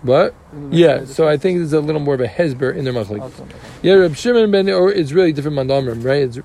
what? 0.06 0.34
Yeah, 0.70 1.04
so 1.04 1.28
I 1.28 1.36
think 1.36 1.58
there's 1.58 1.72
a 1.72 1.80
little 1.80 2.00
more 2.00 2.14
of 2.14 2.20
a 2.20 2.28
hezber 2.28 2.74
in 2.74 2.84
their 2.84 2.94
machlik. 2.94 3.30
Yeah, 3.82 3.94
Reb 3.94 4.16
Shimon 4.16 4.50
ben 4.50 4.68
or 4.70 4.90
it's 4.90 5.12
really 5.12 5.32
different 5.32 5.56
mandamrim, 5.56 6.04
right? 6.04 6.22
It's 6.22 6.38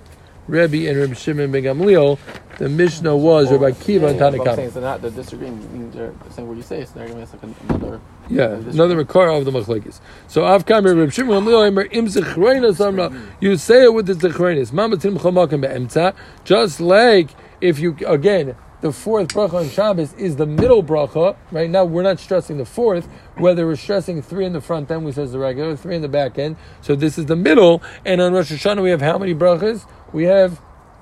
Rebbe 0.47 0.89
and 0.89 0.99
Reb 0.99 1.15
Shimon 1.15 1.51
ben 1.51 1.63
Gamliel. 1.63 2.19
The 2.57 2.69
Mishnah 2.69 3.15
was 3.17 3.51
Rabbi 3.51 3.71
Kiva 3.71 4.07
and 4.07 4.19
Tanakam. 4.19 4.71
So 4.71 4.81
not 4.81 5.01
the 5.01 5.09
disagreeing. 5.09 5.89
They're 5.91 6.13
saying 6.29 6.47
what 6.47 6.57
you 6.57 6.63
say. 6.63 6.85
So 6.85 6.93
they're 6.95 7.07
going 7.07 7.25
to 7.25 7.47
make 7.47 7.55
another. 7.69 7.99
Yeah, 8.29 8.49
another 8.49 8.95
makar 8.95 9.29
of 9.29 9.45
the 9.45 9.51
machlekes. 9.51 9.99
So 10.27 10.41
Avkam 10.41 10.85
Reb 10.85 11.11
Shimon 11.11 11.43
Gamliel 11.43 11.87
Im 11.91 12.05
Samra. 12.07 13.19
You 13.39 13.57
say 13.57 13.85
it 13.85 13.93
with 13.93 14.05
the 14.05 14.13
Zechreinis. 14.13 14.71
Mamatim 14.71 15.17
Chomakim 15.17 15.61
be'emtza. 15.61 16.13
Just 16.43 16.79
like 16.79 17.29
if 17.61 17.79
you 17.79 17.97
again 18.05 18.55
the 18.81 18.91
fourth 18.91 19.29
bracha 19.29 19.53
on 19.53 19.69
Shabbos 19.69 20.13
is 20.13 20.35
the 20.35 20.45
middle 20.45 20.83
bracha. 20.83 21.35
Right 21.51 21.69
now, 21.69 21.85
we're 21.85 22.03
not 22.03 22.19
stressing 22.19 22.57
the 22.57 22.65
fourth. 22.65 23.07
Whether 23.37 23.65
we're 23.65 23.75
stressing 23.75 24.21
three 24.21 24.45
in 24.45 24.53
the 24.53 24.61
front 24.61 24.89
end, 24.91 25.05
we 25.05 25.11
says 25.11 25.31
the 25.31 25.39
regular, 25.39 25.75
three 25.75 25.95
in 25.95 26.01
the 26.01 26.09
back 26.09 26.37
end. 26.39 26.57
So 26.81 26.95
this 26.95 27.17
is 27.17 27.27
the 27.27 27.35
middle. 27.35 27.81
And 28.05 28.19
on 28.21 28.33
Rosh 28.33 28.51
Hashanah, 28.51 28.81
we 28.81 28.89
have 28.89 29.01
how 29.01 29.17
many 29.17 29.35
brachas? 29.35 29.85
We 30.11 30.25
have 30.25 30.61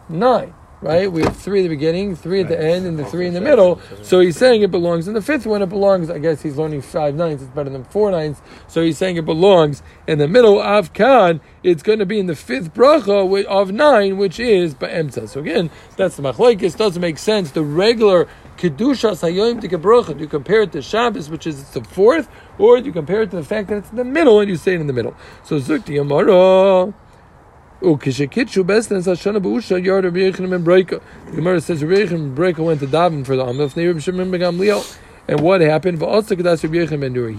nine 0.09 0.53
right? 0.81 1.11
We 1.11 1.23
have 1.23 1.35
three 1.35 1.59
at 1.59 1.63
the 1.63 1.69
beginning, 1.69 2.15
three 2.15 2.41
at 2.41 2.47
the 2.47 2.59
end, 2.59 2.85
and 2.85 2.97
the 2.97 3.05
three 3.05 3.27
in 3.27 3.33
the 3.33 3.41
middle. 3.41 3.81
So 4.01 4.19
he's 4.19 4.37
saying 4.37 4.61
it 4.61 4.71
belongs 4.71 5.07
in 5.07 5.13
the 5.13 5.21
fifth 5.21 5.45
one. 5.45 5.61
It 5.61 5.69
belongs. 5.69 6.09
I 6.09 6.19
guess 6.19 6.41
he's 6.41 6.57
learning 6.57 6.81
five 6.81 7.15
nines. 7.15 7.41
It's 7.41 7.51
better 7.51 7.69
than 7.69 7.83
four 7.83 8.11
nines. 8.11 8.41
So 8.67 8.81
he's 8.81 8.97
saying 8.97 9.17
it 9.17 9.25
belongs 9.25 9.81
in 10.07 10.19
the 10.19 10.27
middle 10.27 10.61
of 10.61 10.93
Khan. 10.93 11.41
It's 11.63 11.83
going 11.83 11.99
to 11.99 12.05
be 12.05 12.19
in 12.19 12.27
the 12.27 12.35
fifth 12.35 12.73
bracha 12.73 13.45
of 13.45 13.71
nine, 13.71 14.17
which 14.17 14.39
is 14.39 14.73
Ba'emtza. 14.73 15.27
So 15.27 15.41
again, 15.41 15.69
that's 15.97 16.15
the 16.15 16.23
machlekes. 16.23 16.77
Doesn't 16.77 17.01
make 17.01 17.17
sense. 17.17 17.51
The 17.51 17.63
regular 17.63 18.27
kedusha 18.57 19.11
sayoim 19.11 19.61
to 19.61 19.77
bracha. 19.77 20.13
Do 20.13 20.19
you 20.19 20.27
compare 20.27 20.61
it 20.61 20.71
to 20.73 20.81
Shabbos, 20.81 21.29
which 21.29 21.45
is 21.45 21.69
the 21.71 21.83
fourth, 21.83 22.29
or 22.57 22.79
do 22.79 22.85
you 22.85 22.93
compare 22.93 23.23
it 23.23 23.31
to 23.31 23.37
the 23.37 23.43
fact 23.43 23.69
that 23.69 23.77
it's 23.77 23.89
in 23.89 23.97
the 23.97 24.03
middle 24.03 24.39
and 24.39 24.49
you 24.49 24.55
say 24.55 24.75
it 24.75 24.81
in 24.81 24.87
the 24.87 24.93
middle? 24.93 25.15
So 25.43 25.59
zukti 25.59 25.95
yamara. 25.95 26.93
Ukishikitchu 27.81 28.65
bestens 28.65 29.07
Hashana 29.07 29.41
Ba'usha 29.41 29.81
Yard 29.81 30.03
of 30.03 30.13
Yechanim 30.13 30.53
and 30.53 30.65
Breika. 30.65 31.01
The 31.27 31.37
Gemara 31.37 31.61
says 31.61 31.81
Yechanim 31.81 32.11
and 32.11 32.37
Breika 32.37 32.59
went 32.59 32.81
to 32.81 32.87
daven 32.87 33.25
for 33.25 33.37
the 33.37 33.45
Amif. 33.45 33.77
Neir 33.77 33.97
Shimon 34.01 34.29
Ben 34.31 34.41
Gamliel. 34.41 34.97
And 35.29 35.39
what 35.39 35.61
happened? 35.61 36.01
He 36.01 36.05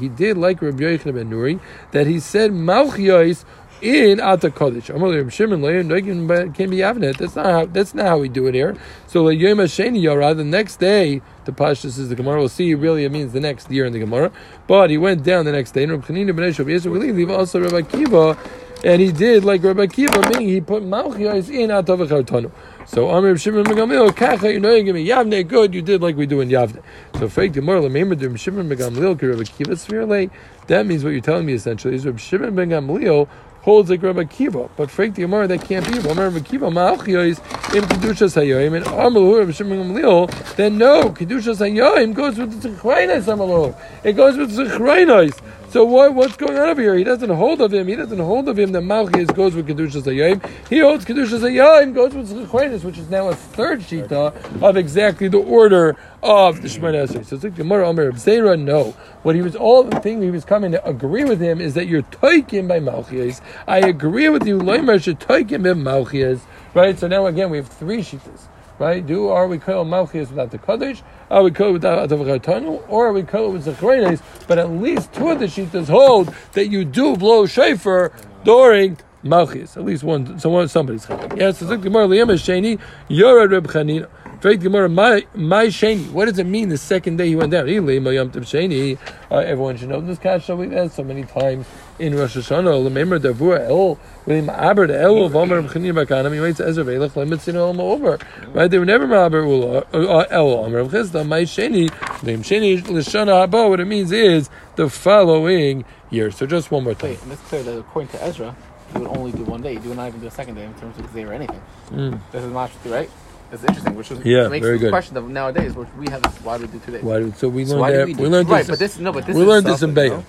did 0.08 0.38
like 0.38 0.62
Rabbi 0.62 0.82
Yochanan 0.82 1.14
ben 1.14 1.30
Nuri 1.30 1.60
that 1.90 2.06
he 2.06 2.18
said 2.20 2.52
Malchiyos 2.52 3.44
in 3.82 4.18
Ata 4.18 4.48
Kodesh. 4.48 4.94
Amal 4.94 5.12
Rabbi 5.12 5.28
Shimon 5.28 5.60
Leir 5.60 5.82
can 5.82 6.26
be 6.26 6.78
Avnet. 6.78 7.18
That's 7.18 7.36
not 7.36 7.46
how. 7.46 7.66
That's 7.66 7.92
not 7.92 8.06
how 8.06 8.18
we 8.18 8.30
do 8.30 8.46
it 8.46 8.54
here. 8.54 8.76
So 9.08 9.26
the 9.26 9.34
Yom 9.34 9.58
Hasheni 9.58 10.00
Yara 10.00 10.32
the 10.32 10.44
next 10.44 10.76
day. 10.76 11.20
The 11.44 11.52
Pashtus 11.52 11.98
is 11.98 12.08
the 12.08 12.14
Gemara. 12.14 12.38
We'll 12.38 12.48
see. 12.48 12.74
Really, 12.74 13.04
it 13.04 13.12
means 13.12 13.34
the 13.34 13.40
next 13.40 13.70
year 13.70 13.84
in 13.84 13.92
the 13.92 13.98
Gemara. 13.98 14.32
But 14.66 14.88
he 14.88 14.96
went 14.96 15.22
down 15.22 15.44
the 15.44 15.52
next 15.52 15.72
day. 15.72 15.82
And 15.82 15.92
Rabbi 15.92 16.06
Chanina 16.06 16.34
ben 16.34 16.50
Yisrael 16.50 17.14
leave 17.14 17.30
also 17.30 17.60
Rabbi 17.60 17.82
Kiva 17.82 18.38
and 18.84 19.00
he 19.00 19.12
did 19.12 19.44
like 19.44 19.62
Rabbi 19.62 19.86
Kiva, 19.86 20.22
meaning 20.30 20.48
he 20.48 20.60
put 20.60 20.82
Malchiyos 20.82 21.48
in 21.50 21.70
Atav 21.70 22.06
Chartanu. 22.08 22.50
So 22.86 23.08
Amr 23.10 23.36
Shimon 23.36 23.64
Megamil, 23.64 24.14
Kacha, 24.16 24.52
you 24.52 24.60
know 24.60 24.74
you 24.74 24.82
give 24.82 24.94
me 24.94 25.06
Yavne, 25.06 25.46
good, 25.46 25.74
you 25.74 25.82
did 25.82 26.02
like 26.02 26.16
we 26.16 26.26
do 26.26 26.40
in 26.40 26.48
Yavne. 26.48 26.82
So 27.18 27.28
fake 27.28 27.56
moral, 27.62 27.82
remember 27.84 28.14
the 28.14 28.36
Shimon 28.38 28.68
Megamil, 28.68 29.20
Rabbi 29.20 29.44
Kiva 29.44 29.72
Svirle, 29.72 30.30
that 30.66 30.86
means 30.86 31.04
what 31.04 31.10
you're 31.10 31.20
telling 31.20 31.46
me 31.46 31.52
essentially 31.54 31.94
is 31.94 32.06
Rabbi 32.06 32.18
Shimon 32.18 32.54
Megamil 32.54 33.28
holds 33.62 33.90
like 33.90 34.02
Rabbi 34.02 34.24
Kiva, 34.24 34.70
but 34.76 34.90
fake 34.90 35.14
the 35.14 35.22
Amar 35.22 35.46
that 35.46 35.62
can't 35.62 35.86
be. 35.86 35.98
Rabbi 35.98 36.40
Kiva 36.40 36.66
Malchiyos 36.66 37.38
in 37.74 37.84
Kedushas 37.84 38.36
Hayoim, 38.36 38.76
and 38.76 38.84
Amalu 38.86 39.38
Rabbi 39.38 39.52
Shimon 39.52 39.94
Gamliel, 39.94 40.56
then 40.56 40.78
no, 40.78 41.10
Kedushas 41.10 41.58
Hayoim 41.58 42.14
goes 42.14 42.38
with 42.38 42.60
the 42.60 42.68
Zechrainis 42.68 43.24
Amalu. 43.24 43.74
It 44.04 44.14
goes 44.14 44.36
with 44.36 44.50
Zechrainis. 44.56 45.40
So 45.70 45.84
what, 45.84 46.14
what's 46.14 46.36
going 46.36 46.58
on 46.58 46.68
over 46.68 46.82
here? 46.82 46.96
He 46.96 47.04
doesn't 47.04 47.30
hold 47.30 47.60
of 47.60 47.72
him. 47.72 47.86
He 47.86 47.94
doesn't 47.94 48.18
hold 48.18 48.48
of 48.48 48.58
him 48.58 48.72
that 48.72 48.80
Malchus 48.80 49.30
goes 49.30 49.54
with 49.54 49.68
Kedushas 49.68 50.02
Hayoim. 50.02 50.44
He 50.68 50.80
holds 50.80 51.04
Kedushas 51.04 51.40
Hayoim 51.40 51.94
goes 51.94 52.12
with 52.12 52.28
Zechrainis, 52.28 52.82
which 52.82 52.98
is 52.98 53.08
now 53.08 53.28
a 53.28 53.36
third 53.36 53.80
shita 53.80 54.62
of 54.62 54.76
exactly 54.76 55.28
the 55.28 55.38
order 55.38 55.96
of 56.22 56.60
the 56.62 56.68
Shemona. 56.68 57.08
So 57.08 57.20
it's 57.20 57.44
like 57.44 57.54
Gemara 57.54 57.88
Omer 57.88 58.12
Zera, 58.12 58.60
no. 58.60 58.96
What 59.22 59.34
he 59.34 59.42
was 59.42 59.54
all 59.54 59.84
the 59.84 60.00
thing 60.00 60.20
he 60.20 60.30
was 60.30 60.44
coming 60.44 60.72
to 60.72 60.84
agree 60.86 61.24
with 61.24 61.40
him 61.40 61.60
is 61.60 61.74
that 61.74 61.86
you're 61.86 62.02
toikim 62.02 62.66
by 62.66 62.80
Malchias. 62.80 63.40
I 63.66 63.78
agree 63.78 64.28
with 64.28 64.46
you, 64.46 64.58
Leimer 64.58 65.02
should 65.02 65.20
toikim 65.20 65.62
by 65.62 65.70
Malchias. 65.70 66.40
Right? 66.74 66.98
So 66.98 67.06
now 67.08 67.26
again 67.26 67.50
we 67.50 67.58
have 67.58 67.68
three 67.68 67.98
shitas. 67.98 68.48
Right? 68.78 69.04
Do 69.04 69.28
are 69.28 69.46
we 69.46 69.58
call 69.58 69.84
Malchias 69.84 70.30
without 70.30 70.50
the 70.50 70.58
Kaddish? 70.58 71.02
Are 71.30 71.42
we 71.42 71.50
call 71.50 71.72
without 71.72 72.08
the 72.08 72.16
Vachatanu? 72.16 72.82
Or 72.88 73.08
are 73.08 73.12
we 73.12 73.22
call 73.22 73.52
with 73.52 73.66
Zechrenes? 73.66 74.22
But 74.48 74.58
at 74.58 74.70
least 74.70 75.12
two 75.12 75.28
of 75.28 75.38
the 75.38 75.46
shitas 75.46 75.86
hold 75.86 76.34
that 76.52 76.68
you 76.68 76.84
do 76.84 77.16
blow 77.16 77.46
shofar 77.46 78.12
during 78.44 78.96
Malchus. 79.22 79.76
At 79.76 79.84
least 79.84 80.02
one, 80.02 80.38
someone, 80.38 80.68
somebody's 80.68 81.06
chayik. 81.06 81.36
Yes, 81.36 81.58
so 81.58 81.76
Gemara 81.76 82.06
Liyam 82.06 82.30
Sheni, 82.30 82.80
Yorad 83.08 83.50
Reb 83.50 83.66
Chanina. 83.66 84.08
Faith 84.40 84.62
Gemara, 84.62 84.88
my 84.88 85.26
my 85.34 85.66
sheni. 85.66 86.10
What 86.12 86.24
does 86.24 86.38
it 86.38 86.46
mean? 86.46 86.70
The 86.70 86.78
second 86.78 87.18
day 87.18 87.28
he 87.28 87.36
went 87.36 87.52
down. 87.52 87.66
Sheni. 87.66 88.98
Uh, 89.30 89.36
everyone 89.36 89.76
should 89.76 89.90
know 89.90 90.00
this 90.00 90.18
kasha. 90.18 90.56
We've 90.56 90.70
had 90.70 90.90
so 90.92 91.04
many 91.04 91.24
times 91.24 91.66
in 92.00 92.16
Rosh 92.16 92.36
Hashanah. 92.36 92.82
Remember 92.84 93.18
Davur 93.20 93.58
El 93.60 93.98
him 94.26 94.50
Aber 94.50 94.86
the 94.86 95.00
El 95.00 95.24
of 95.24 95.36
Omer 95.36 95.62
Chanim 95.64 95.94
Bakanim. 96.04 96.32
He 96.34 96.40
waits 96.40 96.60
Ezra 96.60 96.84
Velach 96.84 97.10
Lemitzin 97.12 97.54
El 97.54 97.80
over. 97.80 98.18
Right? 98.52 98.70
They 98.70 98.78
were 98.78 98.84
never 98.86 99.04
Aber 99.14 99.44
uh, 99.46 99.84
uh, 99.92 100.26
El 100.30 100.50
Omer 100.50 100.84
Chizda. 100.86 101.26
My 101.26 101.42
sheni. 101.42 101.90
Name 102.22 102.42
sheni 102.42 102.80
Lishana 102.82 103.46
Haba. 103.46 103.68
What 103.68 103.80
it 103.80 103.84
means 103.86 104.12
is 104.12 104.48
the 104.76 104.88
following 104.88 105.84
year. 106.10 106.30
So 106.30 106.46
just 106.46 106.70
one 106.70 106.84
more 106.84 106.94
time. 106.94 107.10
Wait, 107.10 107.22
and 107.22 107.32
it's 107.32 107.42
clear 107.42 107.62
that 107.62 107.78
according 107.78 108.08
to 108.12 108.22
Ezra, 108.24 108.56
you 108.94 109.00
would 109.00 109.16
only 109.16 109.32
do 109.32 109.44
one 109.44 109.62
day. 109.62 109.74
You 109.74 109.80
do 109.80 109.94
not 109.94 110.08
even 110.08 110.20
do 110.20 110.26
a 110.26 110.30
second 110.30 110.54
day 110.54 110.64
in 110.64 110.74
terms 110.74 110.98
of 110.98 111.06
Xer 111.12 111.28
or 111.28 111.32
anything. 111.34 111.60
Hmm. 111.90 112.16
This 112.32 112.42
is 112.44 112.52
Mashti, 112.52 112.90
right? 112.90 113.10
It's 113.52 113.64
interesting, 113.64 113.96
which 113.96 114.10
is 114.12 114.24
Yeah, 114.24 114.46
makes 114.46 114.64
very 114.64 114.78
the 114.78 114.84
good. 114.84 114.90
question 114.92 115.16
of 115.16 115.28
nowadays, 115.28 115.74
which 115.74 115.88
we 115.98 116.08
have 116.10 116.24
why 116.44 116.56
do 116.56 116.66
we 116.66 116.72
do 116.72 116.78
two 116.86 116.92
days? 116.92 117.02
Why, 117.02 117.18
do- 117.18 117.32
so 117.36 117.48
we 117.48 117.64
So 117.64 117.72
learned 117.72 117.80
why 117.80 117.90
that. 117.92 118.06
we 118.06 118.14
We, 118.14 118.18
do- 118.24 118.28
learned 118.28 118.48
Right, 118.48 118.58
this. 118.64 118.68
but 118.68 118.78
this 118.78 118.98
no, 119.00 119.12
but 119.12 119.26
this 119.26 119.34
we 119.34 119.42
is 119.42 119.48
learned 119.48 119.66
this 119.66 119.82
in 119.82 119.92
Bayah. 119.92 120.22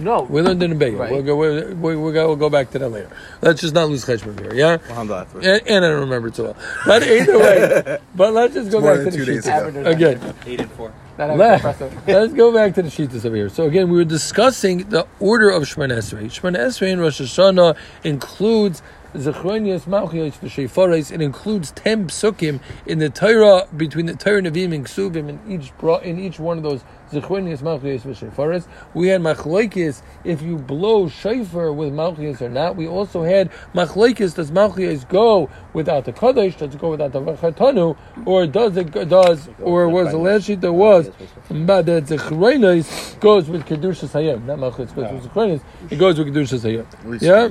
No, 0.00 0.22
We 0.22 0.42
learned 0.42 0.62
it 0.62 0.70
in 0.70 0.78
Bayah. 0.78 0.96
Right. 0.96 1.12
We'll 1.12 1.22
go. 1.22 1.36
We, 1.36 1.74
we, 1.74 1.96
we'll 1.96 2.12
go. 2.12 2.28
We'll 2.28 2.36
go 2.36 2.50
back 2.50 2.70
to 2.70 2.78
that 2.78 2.88
later. 2.88 3.10
Let's 3.42 3.60
just 3.60 3.74
not 3.74 3.88
lose 3.88 4.04
cheshbon 4.04 4.38
here. 4.40 4.54
Yeah. 4.54 4.78
Alhamdulillah. 4.88 5.26
And, 5.34 5.68
and 5.68 5.84
I 5.84 5.88
don't 5.88 6.00
remember 6.00 6.30
too 6.30 6.36
so 6.38 6.44
well. 6.44 6.56
But 6.86 7.02
either 7.02 7.38
way, 7.38 7.98
but 8.14 8.32
let's 8.32 8.54
just 8.54 8.70
go 8.70 8.80
back 8.80 8.98
to 8.98 9.04
the 9.10 9.10
two 9.10 9.24
sheets 9.24 9.46
again. 9.46 10.34
Eight 10.46 10.60
and 10.60 10.70
four. 10.72 10.92
that 11.16 11.30
is 11.30 11.38
Let, 11.38 11.54
impressive. 11.54 12.02
let's 12.08 12.32
go 12.32 12.52
back 12.52 12.74
to 12.74 12.82
the 12.82 12.90
sheets 12.90 13.24
over 13.24 13.34
here. 13.36 13.48
So 13.48 13.64
again, 13.64 13.90
we 13.90 13.96
were 13.96 14.04
discussing 14.04 14.88
the 14.88 15.06
order 15.20 15.50
of 15.50 15.64
Shemon 15.64 15.92
Esrei. 15.92 16.26
Shemon 16.26 16.56
Esrei 16.56 16.88
in 16.92 17.00
Rosh 17.00 17.20
Hashanah 17.20 17.76
includes 18.04 18.82
Zechronius 19.14 19.82
Malchios 19.86 20.38
V'Shefares. 20.38 21.10
It 21.10 21.20
includes 21.20 21.72
ten 21.72 22.06
psukim 22.08 22.60
in 22.86 22.98
the 22.98 23.10
Torah 23.10 23.66
between 23.76 24.06
the 24.06 24.14
Torah 24.14 24.42
Nevi'im 24.42 24.74
and 24.74 24.86
Ksubim 24.86 25.28
in 25.28 25.40
each 25.50 25.72
in 26.04 26.18
each 26.18 26.38
one 26.38 26.58
of 26.58 26.62
those 26.62 26.82
Zechronius 27.10 27.60
Malchios 27.60 28.00
V'Shefares. 28.02 28.66
We 28.94 29.08
had 29.08 29.20
Machlokes 29.20 30.02
if 30.24 30.42
you 30.42 30.56
blow 30.56 31.08
shofar 31.08 31.72
with 31.72 31.92
Malchios 31.92 32.40
or 32.40 32.48
not. 32.48 32.76
We 32.76 32.86
also 32.86 33.22
had 33.22 33.50
Machlokes 33.74 34.34
does 34.34 34.50
Malchios 34.50 35.08
go 35.08 35.48
without 35.72 36.04
the 36.04 36.12
Kaddish? 36.12 36.56
Does 36.56 36.74
it 36.74 36.80
go 36.80 36.90
without 36.90 37.12
the 37.12 37.20
Vachatanu? 37.20 37.96
Or 38.26 38.46
does 38.46 38.76
it 38.76 38.90
go- 38.90 39.04
does 39.04 39.48
or 39.62 39.88
was 39.88 40.10
the 40.12 40.18
last 40.18 40.44
sheet 40.44 40.60
there 40.60 40.72
was 40.72 41.10
but 41.50 41.86
the 41.86 42.02
Zechronis 42.02 43.18
goes 43.20 43.48
with 43.48 43.64
Kedushas 43.64 44.10
Hayom, 44.10 44.44
not 44.46 44.58
Malchus 44.58 44.90
goes 44.92 45.10
with 45.12 45.24
Zechronis. 45.32 45.60
It 45.90 45.96
goes 45.98 46.18
with 46.18 46.28
Kedushas 46.28 46.60
Hayom. 46.60 46.86
At 46.92 47.08
least 47.10 47.24
Yeah? 47.24 47.48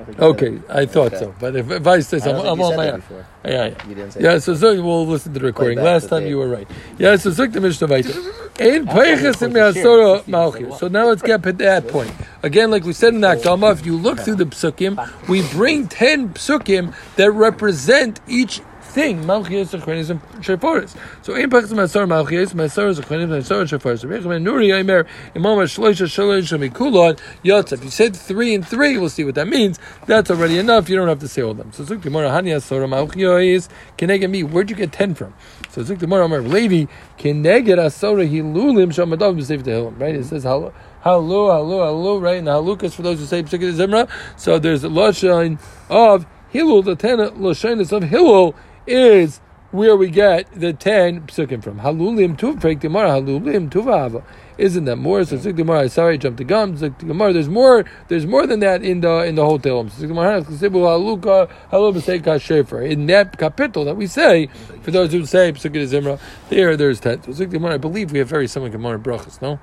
It's. 0.00 0.18
Okay, 0.20 0.60
I 0.68 0.86
thought 0.86 1.14
Okay. 1.14 1.18
so. 1.18 1.34
But 1.38 1.56
if, 1.56 1.70
if 1.70 1.86
I 1.86 2.00
say 2.00 2.18
I 2.18 2.20
so, 2.20 2.32
don't 2.32 2.46
I'm, 2.46 2.60
I'm 2.60 2.62
on 2.62 2.76
my 2.76 2.86
that 2.86 2.94
own. 2.94 3.02
Yeah, 3.44 3.66
yeah. 3.66 3.88
You 3.88 3.94
didn't 3.94 4.12
say 4.12 4.22
Yeah, 4.22 4.34
that. 4.34 4.42
so, 4.42 4.54
so 4.54 4.82
we'll 4.82 5.06
listen 5.06 5.32
to 5.34 5.40
the 5.40 5.46
recording. 5.46 5.78
Last 5.80 6.04
the 6.04 6.08
time 6.10 6.20
tape. 6.22 6.30
you 6.30 6.38
were 6.38 6.48
right. 6.48 6.68
Yeah, 6.98 7.16
so 7.16 7.30
Zik 7.30 7.52
the 7.52 7.60
Mishnah 7.60 7.88
Vayta. 7.88 8.14
Ein 8.60 8.86
Peiches 8.86 9.42
in 9.42 9.52
Me'asora 9.52 10.26
Malchus. 10.28 10.78
So 10.78 10.88
now 10.88 11.06
let's 11.08 11.22
get 11.22 11.42
to 11.44 11.52
that 11.52 11.88
point. 11.88 12.12
Again, 12.42 12.70
like 12.70 12.84
we 12.84 12.92
said 12.92 13.14
in 13.14 13.20
that 13.22 13.38
Akdama, 13.38 13.72
if 13.72 13.86
you 13.86 13.96
look 13.96 14.20
through 14.20 14.36
the 14.36 14.46
psukim, 14.46 14.98
we 15.28 15.42
bring 15.50 15.88
10 15.88 16.34
psukim 16.34 16.94
that 17.16 17.30
represent 17.32 18.20
each 18.28 18.62
thing, 18.94 19.24
Malchias, 19.24 19.76
Zechrenis, 19.76 20.08
and 20.08 20.22
Sheforis. 20.40 20.96
So, 21.22 21.34
Ein 21.34 21.50
Peiches 21.50 21.72
in 21.72 21.76
Me'asora 21.76 22.06
Malchias, 22.06 22.54
Me'asora, 22.54 22.94
Zechrenis, 22.94 23.28
Me'asora, 23.28 23.64
Sheforis. 23.64 24.08
Ben 24.08 24.44
Nuri, 24.44 24.72
Aimer, 24.72 25.04
Imam 25.34 25.58
HaShloisha, 25.58 26.06
Shalosh, 26.06 26.70
Shemikulon, 26.70 27.18
Yotz. 27.44 27.72
If 27.72 27.82
you 27.82 27.90
said 27.90 28.14
three 28.14 28.54
and 28.54 28.66
three, 28.66 28.96
we'll 28.96 29.08
see 29.08 29.24
what 29.24 29.34
that 29.34 29.48
means. 29.48 29.80
That's 30.06 30.30
already 30.30 30.58
enough. 30.58 30.88
You 30.88 30.96
don't 30.96 31.08
have 31.08 31.18
to 31.18 31.28
say 31.28 31.42
all 31.42 31.50
of 31.50 31.56
them. 31.56 31.72
So, 31.72 31.84
Zik 31.84 32.02
Gemara, 32.02 32.28
Hanya, 32.28 32.62
Sora, 32.62 32.86
Malchias, 32.86 33.68
Keneged 33.98 34.30
me. 34.30 34.44
Where'd 34.44 34.70
you 34.70 34.76
get 34.76 34.92
10 34.92 35.16
from? 35.16 35.34
So, 35.70 35.82
Zik 35.82 35.98
Gemara, 35.98 36.26
Amar, 36.26 36.40
Levi, 36.40 36.90
Keneged 37.18 37.76
Asora, 37.76 38.30
Hilulim, 38.30 38.92
Shamadav, 38.92 39.36
B'Seif 39.36 39.64
Tehillim. 39.64 40.00
Right? 40.00 40.14
It 40.14 40.24
says, 40.24 40.44
Halu, 40.44 40.72
Halu, 41.04 41.50
Halu, 41.50 41.80
Halu, 41.80 42.22
right? 42.22 42.38
And 42.38 42.46
Halukas 42.46 42.94
for 42.94 43.02
those 43.02 43.18
who 43.18 43.26
say 43.26 43.42
Psikid 43.42 43.74
Zimra. 43.74 44.08
So, 44.38 44.60
there's 44.60 44.84
a 44.84 44.88
Lashon 44.88 45.58
of 45.90 46.26
Hilul, 46.52 46.84
the 46.84 46.94
10 46.94 47.18
Lashonis 47.18 47.90
of 47.90 48.04
Hilul 48.04 48.54
is 48.86 49.40
where 49.74 49.96
we 49.96 50.08
get 50.08 50.46
the 50.52 50.72
10 50.72 51.22
psukim 51.22 51.62
from. 51.62 51.80
Halulim 51.80 52.36
tuv, 52.36 52.60
Frank 52.60 52.80
Gemara, 52.80 53.10
Halulim 53.10 53.68
tuvava. 53.68 54.22
Isn't 54.56 54.84
that 54.84 54.96
more? 54.96 55.24
So 55.24 55.36
Zik 55.36 55.56
Gemara, 55.56 55.88
sorry, 55.88 56.14
I 56.14 56.16
jumped 56.16 56.38
the 56.38 56.44
gum. 56.44 56.76
Gemara, 56.76 57.32
there's 57.32 57.48
more. 57.48 57.84
There's 58.06 58.24
more 58.24 58.46
than 58.46 58.60
that 58.60 58.84
in 58.84 59.00
the 59.00 59.24
in 59.24 59.34
the 59.34 59.44
whole 59.44 59.58
Tehillim. 59.58 59.90
Zik 59.90 60.06
Gemara, 60.06 60.42
Haluka 60.42 61.50
Halu 61.72 61.92
B'Seika 61.92 62.36
Shefer. 62.38 62.88
In 62.88 63.06
that 63.06 63.36
capital 63.36 63.84
that 63.84 63.96
we 63.96 64.06
say, 64.06 64.46
for 64.82 64.92
those 64.92 65.10
who 65.10 65.26
say 65.26 65.50
Psukim 65.52 65.82
Zimra, 65.88 66.20
there 66.50 66.76
there's 66.76 67.00
ten. 67.00 67.18
Gemara, 67.18 67.74
I 67.74 67.78
believe 67.78 68.12
we 68.12 68.20
have 68.20 68.28
very 68.28 68.46
similar 68.46 68.70
Gemara 68.70 69.00
brachas. 69.00 69.42
No, 69.42 69.58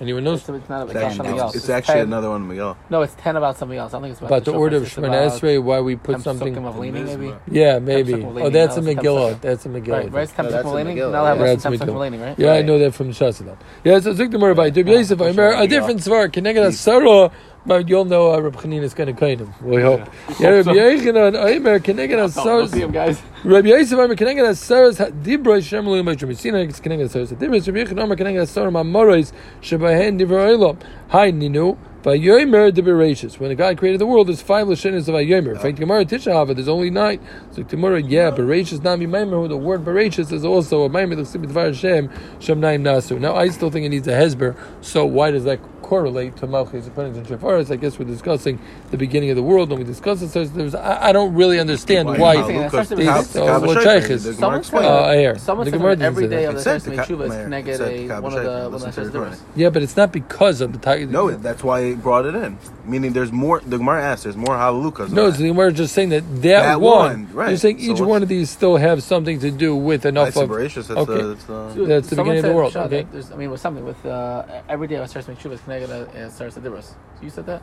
anyone 0.00 0.24
knows 0.24 0.40
It's, 0.40 0.48
it's 0.48 0.68
not 0.68 0.82
It's 0.82 0.90
about 0.92 1.02
actually, 1.04 1.16
something 1.16 1.38
else. 1.38 1.54
it's 1.56 1.68
actually 1.68 1.94
10 1.94 2.02
another 2.08 2.30
one, 2.30 2.42
of 2.42 2.48
Miguel. 2.48 2.76
No, 2.90 3.02
it's 3.02 3.14
ten 3.16 3.36
about 3.36 3.56
something 3.56 3.78
else. 3.78 3.92
I 3.92 3.96
don't 3.96 4.02
think 4.02 4.12
it's 4.12 4.20
about, 4.20 4.28
about 4.28 4.44
the 4.44 4.50
shofar, 4.52 4.60
order 4.60 4.76
of 4.76 4.82
it's 4.84 4.94
Shemon 4.94 5.10
Esrei? 5.30 5.62
Why 5.62 5.80
we 5.80 5.96
put 5.96 6.12
ten 6.12 6.20
something? 6.22 6.56
of 6.56 6.78
leaning, 6.78 7.04
maybe. 7.06 7.34
Yeah, 7.50 7.78
maybe. 7.78 8.14
Oh, 8.24 8.50
that's 8.50 8.76
a 8.76 8.80
that 8.80 8.96
Megillah. 8.96 9.40
That's 9.40 9.66
a 9.66 9.68
Megillah. 9.68 9.88
Right, 9.88 10.12
right. 10.12 10.22
It's 10.24 10.32
ten 10.32 10.44
No, 10.46 10.50
that's 10.50 10.66
of 10.66 10.72
leaning. 10.72 10.96
Megillah. 10.96 11.12
Now 11.12 11.24
have 11.24 11.36
Yeah, 11.38 11.42
less 11.44 11.54
it's 11.54 11.62
than 11.64 11.72
ten 11.78 11.80
psukim 11.80 11.90
Megillah. 11.90 11.94
of 11.94 12.00
leaning, 12.00 12.20
right? 12.20 12.38
Yeah, 12.38 12.52
I 12.52 12.62
know 12.62 12.78
that 12.78 12.94
from 12.94 13.10
Shasadam. 13.10 13.56
Yeah, 13.84 14.00
so 14.00 14.12
Zik 14.14 14.30
Gemara 14.30 14.54
by 14.54 14.70
Dib 14.70 14.88
Yosef, 14.88 15.20
I 15.20 15.26
remember 15.28 15.54
a 15.56 15.66
different 15.66 16.00
svar. 16.00 16.32
Connected 16.32 16.62
a 16.64 16.72
Sarah, 16.72 17.30
but 17.66 17.88
you'll 17.88 18.04
know 18.04 18.32
uh, 18.32 18.40
Reb 18.40 18.56
Chanin 18.56 18.82
is 18.82 18.94
going 18.94 19.14
to 19.14 19.18
kind 19.18 19.40
him. 19.40 19.54
We 19.62 19.82
hope. 19.82 20.08
Yeah, 20.38 20.50
Reb 20.50 20.66
Yechanan, 20.66 21.42
Aimer, 21.44 21.78
connected 21.80 22.18
a 22.18 22.28
Don't, 22.28 22.44
don't 22.44 22.68
see 22.68 22.80
him, 22.80 22.92
guys. 22.92 23.20
Rabbi 23.44 23.68
Yosef, 23.68 23.98
I'm 23.98 24.14
connected 24.16 24.44
a 24.44 24.54
Sarah's 24.54 24.98
Dibra 24.98 25.58
Shemelu 25.58 26.02
Mashram. 26.02 26.36
Sina 26.36 26.58
is 26.58 26.80
connected 26.80 27.06
a 27.06 27.08
Sarah's 27.08 27.32
Dibra. 27.32 27.66
Rabbi 27.66 27.78
Yechanan, 27.78 28.02
I'm 28.02 28.16
connected 28.16 28.42
a 28.42 28.46
Sarah 28.46 28.70
Mamoris 28.70 29.32
Shebahen 29.60 30.20
Dibra 30.20 30.56
Olam. 30.56 30.80
Hi, 31.08 31.30
Ninu. 31.30 31.78
Vayomer 32.04 32.72
de 32.72 32.82
Bereshis. 32.82 33.38
When 33.38 33.48
the 33.48 33.54
God 33.54 33.78
created 33.78 33.98
the 33.98 34.04
world, 34.04 34.28
there's 34.28 34.42
five 34.42 34.66
lashonis 34.66 35.08
of 35.08 35.14
Vayomer. 35.14 35.54
In 35.54 35.58
fact, 35.58 35.78
Gemara 35.78 36.04
Tisha 36.04 36.32
Hava, 36.32 36.52
there's 36.52 36.68
only 36.68 36.90
nine. 36.90 37.18
So 37.52 37.62
Gemara, 37.62 38.02
yeah, 38.02 38.30
Bereshis 38.30 38.82
Nami 38.82 39.06
Maimer. 39.06 39.40
Who 39.40 39.48
the 39.48 39.56
word 39.56 39.86
Bereshis 39.86 40.30
is 40.30 40.44
also 40.44 40.84
a 40.84 40.90
Maimer 40.90 41.16
that 41.16 41.26
Sibit 41.26 41.46
Var 41.46 41.68
Hashem 41.68 42.10
Shem 42.40 42.60
Naim 42.60 42.84
Nasu. 42.84 43.18
Now, 43.18 43.34
I 43.34 43.48
still 43.48 43.70
think 43.70 43.86
it 43.86 43.88
needs 43.88 44.06
a 44.06 44.12
Hesber. 44.12 44.54
So 44.82 45.06
why 45.06 45.30
does 45.30 45.44
that 45.44 45.60
correlate 45.94 46.36
to 46.36 46.46
Malchus 46.48 46.86
and 46.88 47.16
and 47.16 47.26
Shefaris? 47.26 47.70
I 47.70 47.76
guess 47.76 47.98
we're 47.98 48.04
discussing 48.06 48.58
the 48.90 48.96
beginning 48.96 49.30
of 49.30 49.36
the 49.36 49.42
world, 49.42 49.70
and 49.70 49.78
we 49.78 49.84
discuss 49.84 50.22
it. 50.22 50.28
So 50.30 50.44
there's, 50.44 50.74
I, 50.74 51.08
I 51.08 51.12
don't 51.12 51.34
really 51.34 51.60
understand 51.60 52.08
Why 52.08 52.18
why. 52.18 52.34
not? 52.34 52.46
think 52.46 52.58
Lucas, 52.58 52.72
that's 52.72 52.88
the 52.90 52.96
just- 52.96 53.32
Kab- 53.34 53.42
uh, 53.42 53.46
Kab- 53.46 53.62
what 53.66 53.74
Shofar, 53.78 54.00
Shaykh 54.00 54.10
is. 54.10 54.24
the 54.24 54.32
Gemara 54.34 54.40
Someone 54.40 54.64
said- 54.64 54.84
Uh, 54.84 55.04
air. 55.24 55.38
Someone 55.38 55.64
The 55.66 55.70
said 55.70 55.76
Gemara 55.78 55.96
that 55.96 55.98
doesn't 55.98 56.06
every 56.12 56.24
say 56.24 56.28
day 56.30 56.42
that. 56.42 56.48
of 56.48 56.54
the 56.54 56.60
It 56.60 56.62
said 56.64 56.70
Sars 56.72 56.84
the 56.84 56.90
Mei 56.90 56.96
Ka- 56.96 57.04
Tshuva 57.04 57.22
is 57.24 57.30
Meir, 57.30 57.40
it 57.40 57.44
connected 57.44 57.80
a 57.80 57.84
one 57.84 57.84
of 57.84 57.98
the 57.98 58.08
Shaykh, 58.08 58.10
one 58.10 58.32
of 58.64 58.72
listen 58.72 58.90
the 58.90 58.94
to 58.94 59.00
the 59.00 59.06
Shas 59.08 59.12
Gemara. 59.12 59.36
Yeah, 59.56 59.70
but 59.70 59.82
it's 59.82 59.96
not 59.96 60.12
because 60.12 60.60
of 60.60 60.72
the 60.72 60.78
Tiger. 60.78 61.06
No, 61.06 61.30
that's 61.30 61.62
why 61.64 61.80
it 61.80 62.02
brought 62.02 62.26
it 62.26 62.34
in. 62.34 62.58
Meaning 62.86 63.12
there's 63.12 63.32
more, 63.32 63.60
the 63.60 63.78
Gemara 63.78 64.02
asks, 64.02 64.24
there's 64.24 64.36
more 64.36 64.56
Halalukas. 64.56 65.10
No, 65.12 65.28
it's 65.28 65.38
the 65.38 65.48
Gemara 65.48 65.68
is 65.70 65.78
just 65.78 65.94
saying 65.94 66.08
that 66.10 66.24
that, 66.42 66.42
That 66.62 66.80
one. 66.80 67.24
one, 67.24 67.28
right. 67.32 67.48
You're 67.50 67.56
saying 67.58 67.78
each 67.78 68.00
one 68.00 68.22
of 68.22 68.28
these 68.28 68.50
still 68.50 68.76
have 68.76 69.02
something 69.02 69.38
to 69.40 69.50
do 69.50 69.74
with 69.76 70.04
enough 70.04 70.36
of. 70.36 70.48
That's 70.50 70.76
okay. 70.90 71.22
the, 71.22 71.22
that's 71.34 71.44
the, 71.44 71.84
That's 71.86 72.08
the 72.08 72.16
Someone 72.16 72.34
beginning 72.36 72.38
of 72.44 72.50
the 72.50 72.54
world, 72.56 72.76
okay. 72.76 73.06
I 73.32 73.36
mean, 73.36 73.50
with 73.50 73.60
something 73.60 73.84
with 73.84 74.04
uh, 74.04 74.44
every 74.68 74.86
day 74.86 74.96
of 74.96 75.08
Sars 75.08 75.28
Mei 75.28 75.34
Tshuva 75.34 75.52
is 75.52 75.60
connected 75.86 76.16
a 76.22 76.30
Sars 76.30 76.56
Adibros. 76.56 76.84
So 76.84 76.94
you 77.22 77.30
said 77.30 77.46
that, 77.46 77.62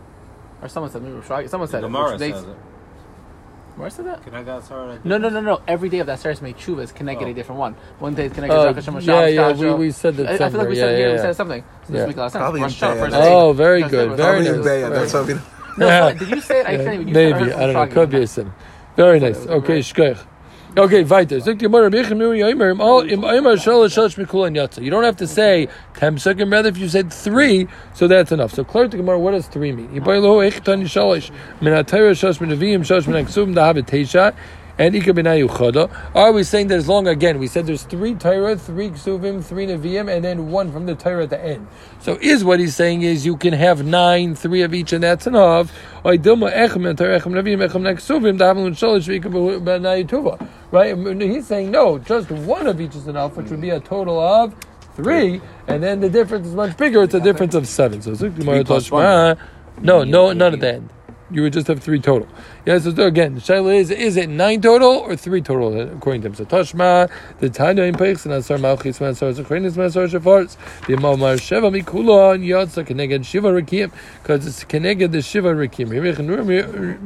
or 0.62 0.68
someone 0.68 0.92
said 0.92 1.02
maybe 1.04 1.16
Rishai- 1.16 1.50
Someone 1.50 1.68
said 1.70 1.80
it. 1.80 1.88
Gemara 1.88 2.12
which 2.12 2.20
they- 2.20 2.32
says 2.32 2.44
it. 2.44 2.56
Gemara 3.76 3.92
said 3.92 4.06
that. 4.06 4.24
Can 4.24 4.36
I 4.36 4.44
get 4.44 4.64
started? 4.66 5.06
No, 5.06 5.18
no, 5.18 5.30
no, 5.30 5.40
no. 5.40 5.62
Every 5.68 5.88
day 5.90 6.00
of 6.00 6.08
that 6.08 6.20
Sars 6.20 6.42
Mei 6.42 6.54
Tshuva 6.54 6.82
is 6.82 6.92
connected 6.92 7.26
Oh. 7.28 7.32
a 7.32 7.34
different 7.34 7.60
one. 7.60 7.76
One 8.00 8.14
day 8.14 8.26
it's 8.26 8.36
connected 8.36 8.56
Oh, 8.58 8.68
to 8.74 8.74
Rosh 8.74 8.88
Hashanah, 8.98 9.34
yeah, 9.34 9.50
yeah, 9.50 9.54
we, 9.54 9.74
we 9.86 9.92
said 9.92 10.18
that 10.18 10.28
I, 10.42 10.46
I 10.46 10.50
feel 10.50 10.60
like 10.60 10.68
we 10.70 10.76
yeah, 10.76 10.82
said 10.84 10.98
here 10.98 11.08
yeah, 11.08 11.14
we 11.14 11.20
said 11.20 11.36
something. 11.38 11.62
So 11.88 11.94
Yeah. 11.94 12.00
this 12.00 12.08
week 12.10 12.18
last 12.18 12.34
time. 12.34 12.42
Probably 12.42 12.60
in 12.60 12.64
Rosh 12.64 12.82
Hashanah, 12.82 12.82
Bayah, 12.94 13.00
first 13.00 13.12
that's- 13.12 13.28
day. 13.30 13.34
Oh, 13.34 13.54
very 13.54 13.82
Sars 13.82 13.92
good, 13.92 14.10
Adibros. 14.10 14.18
very 14.18 14.44
Probably 14.44 14.48
in 14.50 14.62
that's 14.92 15.14
Right. 15.14 15.22
how 15.22 15.24
we 15.28 15.34
No, 15.78 16.14
did 16.20 16.30
you 16.30 16.42
say 16.42 16.60
it? 16.60 16.66
I 16.68 16.76
can't 16.78 16.94
even. 16.96 17.08
you 17.08 17.14
Maybe 17.14 17.34
I 17.34 17.40
don't 17.40 17.74
know. 17.74 17.86
Rishai, 17.86 17.92
Could 17.92 18.10
be 18.10 18.22
a 18.24 18.28
sin. 18.28 18.52
Very 18.98 19.20
nice. 19.22 19.48
Okay, 19.48 19.80
shkoich. 19.80 20.20
Okay, 20.78 21.04
weiter. 21.04 21.36
You 21.36 21.54
don't 24.90 25.04
have 25.04 25.18
to 25.18 25.28
say 25.28 25.68
ten 25.96 26.16
psukim. 26.16 26.50
Rather, 26.50 26.70
if 26.70 26.78
you 26.78 26.88
said 26.88 27.12
three, 27.12 27.68
so 27.94 28.08
that's 28.08 28.32
enough. 28.32 28.54
So, 28.54 28.64
clear 28.64 28.88
to 28.88 28.96
Gemara, 28.96 29.20
what 29.20 29.32
does 29.32 29.48
three 29.48 29.74
mean? 29.74 29.94
Yibai 34.78 34.94
lo 34.94 35.02
echtan 35.02 35.14
shalosh 35.14 35.16
min 35.16 35.26
atayra 35.26 35.26
shalosh 35.26 35.26
min 35.26 35.26
avim 35.26 35.26
shalosh 35.26 35.26
min 35.26 35.26
aksum 35.26 35.46
dahavet 35.46 35.46
teisha. 35.52 35.52
And 35.52 35.76
Ika 35.76 35.82
B'nai. 35.82 35.90
Are 36.16 36.32
we 36.32 36.44
saying 36.44 36.68
that 36.68 36.76
as 36.76 36.88
long 36.88 37.08
again? 37.08 37.40
We 37.40 37.48
said 37.48 37.68
there's 37.68 37.84
three 37.84 38.16
Torah, 38.16 38.56
three 38.56 38.90
Ksuvim, 38.90 39.44
three 39.44 39.68
Nevi'im, 39.68 40.14
and 40.14 40.24
then 40.24 40.52
one 40.52 40.72
from 40.72 40.86
the 40.86 40.96
Torah 40.96 41.24
at 41.24 41.30
the 41.30 41.44
end. 41.44 41.68
So 42.00 42.18
is 42.22 42.44
what 42.44 42.60
he's 42.60 42.76
saying 42.76 43.02
is 43.04 43.26
you 43.26 43.38
can 43.38 43.54
have 43.54 43.86
nine, 43.86 44.36
three 44.36 44.62
of 44.62 44.74
each, 44.74 44.94
and 44.94 45.04
that's 45.04 45.28
enough. 45.28 45.72
Or 46.04 46.14
Dilma 46.14 46.52
Echem 46.54 46.88
and 46.90 46.98
Torah 46.98 47.20
Echem 47.20 47.34
Nevi'im 47.34 47.68
Echem 47.68 47.82
Neksuvim 47.82 48.38
Dahavelun 48.38 48.72
Shalosh 48.72 49.08
V'Ika 49.08 49.30
B'nai 49.62 50.06
Yutuva. 50.06 50.48
Right? 50.72 50.96
He's 51.22 51.48
saying 51.48 51.72
no, 51.72 52.00
just 52.00 52.32
one 52.32 52.66
of 52.68 52.80
each 52.80 52.96
is 52.96 53.08
enough, 53.08 53.36
which 53.36 53.50
would 53.50 53.62
be 53.62 53.72
a 53.72 53.80
total 53.80 54.20
of 54.20 54.56
three, 54.96 55.42
and 55.68 55.84
then 55.84 56.00
the 56.00 56.10
difference 56.10 56.48
is 56.48 56.56
much 56.56 56.78
bigger. 56.78 57.04
It's 57.04 57.14
a 57.14 57.20
difference 57.20 57.56
of 57.56 57.68
seven. 57.68 58.02
So 58.02 58.12
Zuk 58.12 58.38
Gemara 58.38 58.64
plus 58.64 58.90
Tashma. 58.90 59.38
No, 59.82 60.04
no, 60.04 60.32
none 60.34 60.54
at 60.54 60.60
the 60.60 60.74
end. 60.76 60.90
You 61.30 61.44
would 61.44 61.54
just 61.54 61.68
have 61.68 61.82
three 61.82 62.00
total. 62.00 62.28
Yes, 62.64 62.84
so 62.84 62.92
again, 62.92 63.34
the 63.34 63.42
shaila 63.42 63.76
is: 63.76 63.90
is 63.90 64.18
it 64.18 64.30
nine 64.30 64.62
total 64.62 64.98
or 65.00 65.16
three 65.16 65.42
total 65.42 65.82
according 65.82 66.22
to 66.22 66.28
him? 66.28 66.36
So 66.36 66.46
Tashma, 66.46 67.10
the 67.40 67.50
Tanya 67.50 67.82
in 67.86 67.96
Peichs 67.96 68.24
and 68.26 68.36
Asar 68.36 68.58
Malchis 68.58 69.00
Masar 69.00 69.34
Zechrenis 69.34 69.72
Masar 69.72 70.08
Shafars, 70.08 70.58
the 70.86 70.94
Mamar 70.94 71.38
Sheva 71.38 71.72
Mikula 71.76 72.36
and 72.36 72.44
Yatsa 72.44 72.86
Keneged 72.86 73.26
Shiva 73.26 73.48
Rekim, 73.48 73.92
because 74.22 74.46
it's 74.46 74.64
Keneged 74.64 75.12
the 75.12 75.24
Shiva 75.24 75.56
Rekim. 75.56 75.88
Hirich 75.88 76.18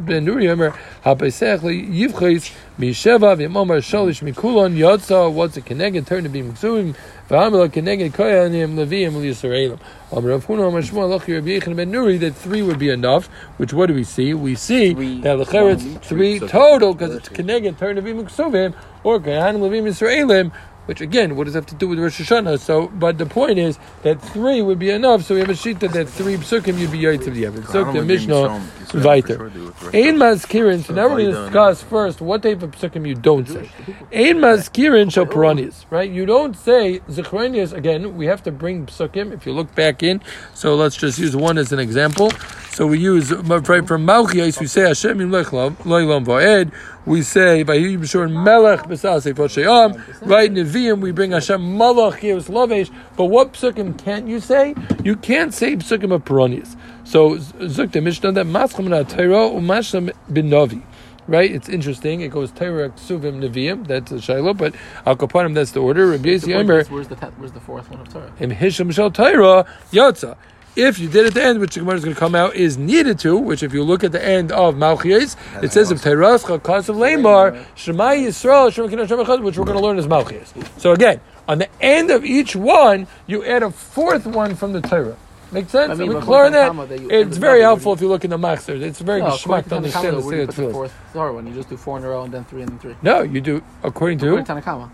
Ben 0.05 0.25
Nuri 0.25 0.43
Yomer 0.43 0.77
Hapesech 1.05 1.59
Yivchis 1.61 2.53
Misheva 2.77 3.37
V'Mamar 3.37 3.77
Shalish 3.77 4.29
Mikula 4.29 4.65
and 4.65 4.75
Yatsa. 4.75 5.31
What's 5.31 5.55
a 5.55 5.61
Keneged? 5.61 6.05
Turn 6.05 6.23
to 6.23 6.29
be 6.29 6.41
Miksuvim. 6.41 6.97
V'Hamela 7.29 7.69
Keneged 7.69 8.11
Koyanim 8.11 8.75
Leviim 8.75 9.15
L'Yisraelim. 9.15 9.79
Amar 10.11 10.31
Rav 10.31 10.45
Huna 10.45 10.67
Amar 10.67 10.81
Shmuel 10.81 11.09
Rabbi 11.11 11.59
Yechon 11.59 11.75
Ben 11.77 11.91
Nuri 11.91 12.19
that 12.19 12.35
three 12.35 12.61
would 12.61 12.77
be 12.77 12.89
enough. 12.89 13.27
Which 13.57 13.71
what 13.73 13.85
do 13.87 13.93
we 13.93 14.03
see? 14.03 14.33
We 14.33 14.55
see 14.55 14.93
that 15.21 15.44
the 15.47 15.63
one, 15.63 15.71
it's 15.71 16.07
three, 16.07 16.39
total 16.39 16.93
because 16.93 17.15
it's 17.15 17.29
Keneged 17.29 17.77
Turn 17.77 17.95
to 17.95 18.01
be 18.01 18.13
Miksuvim 18.13 18.75
or 19.03 19.19
Koyanim 19.19 19.59
Levim 19.59 19.83
Yisraelim. 19.83 20.51
Which 20.85 21.01
again, 21.01 21.35
what 21.35 21.45
does 21.45 21.53
that 21.53 21.61
have 21.61 21.65
to 21.67 21.75
do 21.75 21.87
with 21.87 21.99
Rosh 21.99 22.21
Hashanah? 22.21 22.59
So, 22.59 22.87
but 22.89 23.17
the 23.17 23.25
point 23.25 23.57
is 23.57 23.79
that 24.03 24.21
three 24.21 24.61
would 24.61 24.79
be 24.79 24.91
enough. 24.91 25.23
So 25.23 25.33
we 25.33 25.39
have 25.39 25.49
a 25.49 25.55
sheet 25.55 25.79
that 25.79 25.93
that 25.93 26.07
three 26.07 26.37
psukim 26.37 26.77
you'd 26.77 26.91
be 26.91 26.99
yaitz 26.99 27.27
of 27.27 27.33
the. 27.33 27.45
Suk 27.71 27.93
the 27.93 28.03
Mishnah 28.03 28.61
weiter. 28.93 29.45
Ein 29.45 30.17
maskirin. 30.17 30.83
So 30.83 30.93
now 30.93 31.07
we're 31.09 31.17
going 31.17 31.33
to 31.33 31.41
discuss 31.43 31.81
first 31.81 32.21
what 32.21 32.43
type 32.43 32.61
of 32.61 32.71
psukim 32.71 33.07
you 33.07 33.15
don't 33.15 33.47
say. 33.47 33.69
Ein 34.13 34.37
maskirin 34.37 35.11
shel 35.11 35.25
paranias. 35.25 35.85
Right? 35.89 36.09
You 36.09 36.25
don't 36.25 36.55
say 36.55 36.99
zichronius. 37.09 37.73
Again, 37.73 38.15
we 38.15 38.27
have 38.27 38.43
to 38.43 38.51
bring 38.51 38.85
psukim. 38.85 39.31
If 39.33 39.45
you 39.45 39.53
look 39.53 39.73
back 39.73 40.03
in, 40.03 40.21
so 40.53 40.75
let's 40.75 40.95
just 40.95 41.17
use 41.17 41.35
one 41.35 41.57
as 41.57 41.71
an 41.71 41.79
example. 41.79 42.31
So 42.71 42.85
we 42.85 42.99
use 42.99 43.31
right 43.31 43.87
from 43.87 44.05
Malchias. 44.05 44.59
We 44.59 44.67
say 44.67 44.81
Hashem 44.81 45.17
Yimlech 45.17 45.45
Loilam 45.77 46.25
Va'ed. 46.25 46.71
We 47.05 47.21
say 47.21 47.61
by 47.61 47.77
Yishur 47.77 48.31
Melech 48.31 48.81
B'Sasei 48.81 49.33
Poshayam. 49.33 50.01
Right 50.27 50.51
Nevi'im 50.51 51.01
we 51.01 51.11
bring 51.11 51.31
Hashem 51.31 51.61
Malach 51.61 52.19
Yevus 52.19 52.49
Lavesh. 52.49 52.91
But 53.15 53.25
what 53.25 53.53
psukim 53.53 53.95
can't 54.03 54.27
you 54.27 54.39
say? 54.39 54.73
You 55.03 55.15
can't 55.15 55.53
say 55.53 55.75
psukim 55.75 56.11
of 56.11 56.25
paranias. 56.25 56.75
So 57.03 57.35
Zuk 57.35 57.91
the 57.91 58.01
Mishnah 58.01 58.31
that 58.31 58.47
Mascham 58.47 58.87
na 58.87 59.03
Torah 59.03 59.51
u'Mashlam 59.51 60.11
bin 60.33 60.49
Novi. 60.49 60.81
Right, 61.27 61.51
it's 61.51 61.69
interesting. 61.69 62.21
It 62.21 62.29
goes 62.29 62.51
Torah, 62.51 62.89
Ksuvim, 62.89 63.39
Nevi'im. 63.39 63.87
That's 63.87 64.11
the 64.11 64.21
Shiloh, 64.21 64.53
but 64.53 64.75
Al 65.07 65.15
Kapanim. 65.15 65.55
That's 65.55 65.71
the 65.71 65.79
order. 65.79 66.05
Rabbi 66.05 66.37
Omer, 66.53 66.83
Where's 66.85 67.07
the, 67.07 67.15
where's 67.15 67.51
the 67.51 67.59
fourth 67.59 67.89
one 67.89 67.99
of 67.99 68.09
Torah? 68.09 68.31
Im 68.39 68.51
Hisham 68.51 68.91
Shel 68.91 69.09
Torah 69.09 69.65
Yotza. 69.91 70.37
If 70.75 70.99
you 70.99 71.07
did 71.07 71.25
at 71.25 71.33
the 71.33 71.43
end, 71.43 71.59
which 71.61 71.75
the 71.75 71.79
Gemara 71.79 71.95
is 71.95 72.03
going 72.03 72.13
to 72.13 72.19
come 72.19 72.35
out, 72.35 72.53
is 72.55 72.77
needed 72.77 73.17
to, 73.19 73.37
which 73.37 73.63
if 73.63 73.73
you 73.73 73.81
look 73.81 74.03
at 74.03 74.11
the 74.11 74.23
end 74.23 74.51
of 74.51 74.75
Malchias, 74.75 75.37
it 75.63 75.71
says 75.71 75.89
of 75.89 76.01
Terascha, 76.01 76.61
cause 76.61 76.89
of 76.89 76.97
Lamar, 76.97 77.65
Shema 77.75 78.09
Yisrael, 78.11 78.73
Shema 78.73 79.37
which 79.41 79.57
we're 79.57 79.63
going 79.63 79.77
to 79.77 79.83
learn 79.83 79.97
as 79.97 80.05
Malchias. 80.05 80.51
So 80.79 80.91
again, 80.91 81.21
on 81.47 81.59
the 81.59 81.69
end 81.81 82.11
of 82.11 82.25
each 82.25 82.57
one, 82.57 83.07
you 83.25 83.45
add 83.45 83.63
a 83.63 83.71
fourth 83.71 84.25
one 84.25 84.55
from 84.55 84.73
the 84.73 84.81
Torah. 84.81 85.15
Make 85.51 85.69
sense? 85.69 85.91
I 85.91 85.95
mean, 85.95 86.09
we 86.09 86.15
on 86.15 86.51
that? 86.51 86.91
It's 87.09 87.37
very 87.37 87.61
helpful 87.61 87.93
if 87.93 88.01
you 88.01 88.09
look 88.09 88.25
in 88.25 88.31
the 88.31 88.37
Machzer. 88.37 88.81
It's 88.81 88.99
very 88.99 89.21
No, 89.21 89.27
geschmack 89.27 89.69
to 89.69 89.77
understand 89.77 90.17
the 90.17 90.21
where 90.21 90.31
do 90.31 90.41
you 90.41 90.45
Seder 90.47 90.47
put 90.47 90.67
the 90.67 90.73
fourth 90.73 90.93
Torah 91.13 91.33
one? 91.33 91.47
You 91.47 91.53
just 91.53 91.69
do 91.69 91.77
four 91.77 91.97
in 91.97 92.03
a 92.03 92.09
row 92.09 92.23
and 92.23 92.33
then 92.33 92.43
three 92.45 92.63
and 92.63 92.71
then 92.71 92.79
three. 92.79 92.95
No, 93.01 93.21
you 93.21 93.39
do 93.39 93.63
according 93.83 94.17
to 94.19 94.35
According 94.37 94.45
to 94.45 94.53
Tanakama. 94.53 94.89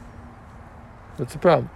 What's 1.17 1.33
the 1.33 1.39
problem? 1.39 1.69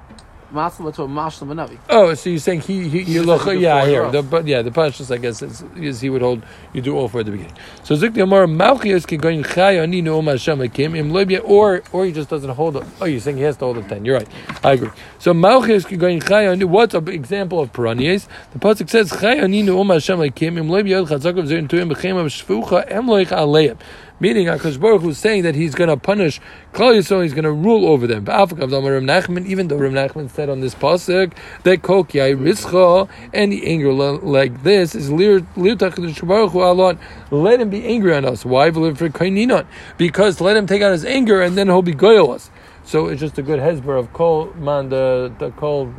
Masla 0.54 0.94
to 0.96 1.02
Mashlam 1.02 1.54
Navi. 1.54 1.78
Oh, 1.90 2.14
so 2.14 2.30
you're 2.30 2.40
saying 2.40 2.62
he 2.62 2.88
he, 2.88 3.04
he 3.04 3.20
look 3.20 3.46
yeah 3.60 3.84
a 3.84 3.86
here 3.86 4.12
the 4.12 4.22
but 4.22 4.46
yeah 4.48 4.62
the 4.62 4.72
pashas 4.72 5.14
I 5.14 5.18
guess 5.18 5.42
is, 5.42 5.64
is 5.76 6.02
he 6.02 6.10
would 6.10 6.22
hold 6.22 6.44
you 6.74 6.82
do 6.82 6.96
all 6.96 7.08
four 7.08 7.22
at 7.22 7.26
the 7.26 7.32
beginning. 7.32 7.56
So 7.84 7.96
Zik 7.96 8.16
Amar 8.18 8.46
Malchias 8.46 9.08
can 9.08 9.20
go 9.20 9.30
in 9.30 9.44
Chay 9.44 9.80
Ani 9.80 10.02
No 10.02 10.22
Hashem 10.22 10.60
Hakim 10.60 10.96
Im 10.96 11.12
Libya 11.12 11.40
or 11.40 11.84
or 11.92 12.06
he 12.06 12.12
just 12.12 12.30
doesn't 12.30 12.50
hold 12.52 12.78
it. 12.78 12.84
Oh, 13.02 13.06
you're 13.06 13.20
saying 13.20 13.38
he 13.38 13.44
has 13.44 13.58
to 13.58 13.66
hold 13.66 13.78
the 13.78 13.84
ten. 13.84 14.06
You're 14.06 14.18
right. 14.18 14.28
I 14.64 14.74
agree. 14.74 14.92
So 15.20 15.34
Malchias 15.34 15.86
can 15.88 15.98
go 15.98 16.08
in 16.08 16.22
Chay 16.22 16.48
Ani. 16.48 16.64
What's 16.64 16.94
an 16.94 17.08
example 17.10 17.60
of 17.60 17.74
Paranias? 17.74 18.28
The 18.54 18.60
pasuk 18.60 18.90
says 18.90 19.12
Chay 19.20 19.40
Ani 19.40 19.64
No 19.64 19.84
Hashem 19.84 20.20
Hakim 20.20 20.58
Im 20.58 20.70
Libya 20.70 21.04
Chatzakav 21.04 21.48
Zerin 21.48 21.68
Tuyim 21.68 21.92
Bechem 21.92 22.16
Shvucha 22.26 22.90
Em 22.90 23.06
Loich 23.06 23.28
Aleim. 23.28 23.78
Meaning, 24.18 24.48
Hakadosh 24.48 24.80
Baruch 24.80 25.02
Hu 25.02 25.10
is 25.10 25.18
saying 25.18 25.44
that 25.44 25.56
He's 25.56 25.76
going 25.76 25.90
to 25.90 25.98
punish 25.98 26.40
Klal 26.72 26.96
Yisrael. 26.96 27.24
He's 27.24 27.34
going 27.34 27.44
to 27.44 27.52
rule 27.52 27.86
over 27.86 28.08
them. 28.08 28.24
Even 28.24 29.68
though 29.68 29.78
Rav 29.78 29.92
Nachman 29.92 30.30
said 30.30 30.50
on 30.50 30.62
this 30.62 30.74
pasuk 30.74 31.34
that 31.64 31.82
Kol 31.82 32.06
Rischa, 32.06 33.10
any 33.34 33.66
anger 33.66 33.92
like 33.92 34.64
this 34.64 34.96
is 34.96 35.12
Lir 35.12 35.42
Baruch 35.42 36.52
Hu. 36.52 36.98
Let 37.36 37.60
Him 37.60 37.70
be 37.70 37.86
angry 37.86 38.16
on 38.16 38.24
us. 38.24 38.46
Why? 38.46 38.70
Because 38.70 40.40
let 40.42 40.56
Him 40.56 40.68
take 40.68 40.82
out 40.82 40.94
His 40.94 41.04
anger 41.04 41.42
and 41.42 41.58
then 41.58 41.68
He'll 41.68 41.82
be 41.82 41.94
goyal 41.94 42.34
us. 42.34 42.50
So 42.86 43.08
it's 43.08 43.20
just 43.20 43.38
a 43.38 43.42
good 43.42 43.60
hezber 43.60 44.00
of 44.00 44.14
Kol 44.14 44.54
Man 44.54 44.90
the 44.90 45.34
the 45.40 45.52
Kol 45.52 45.92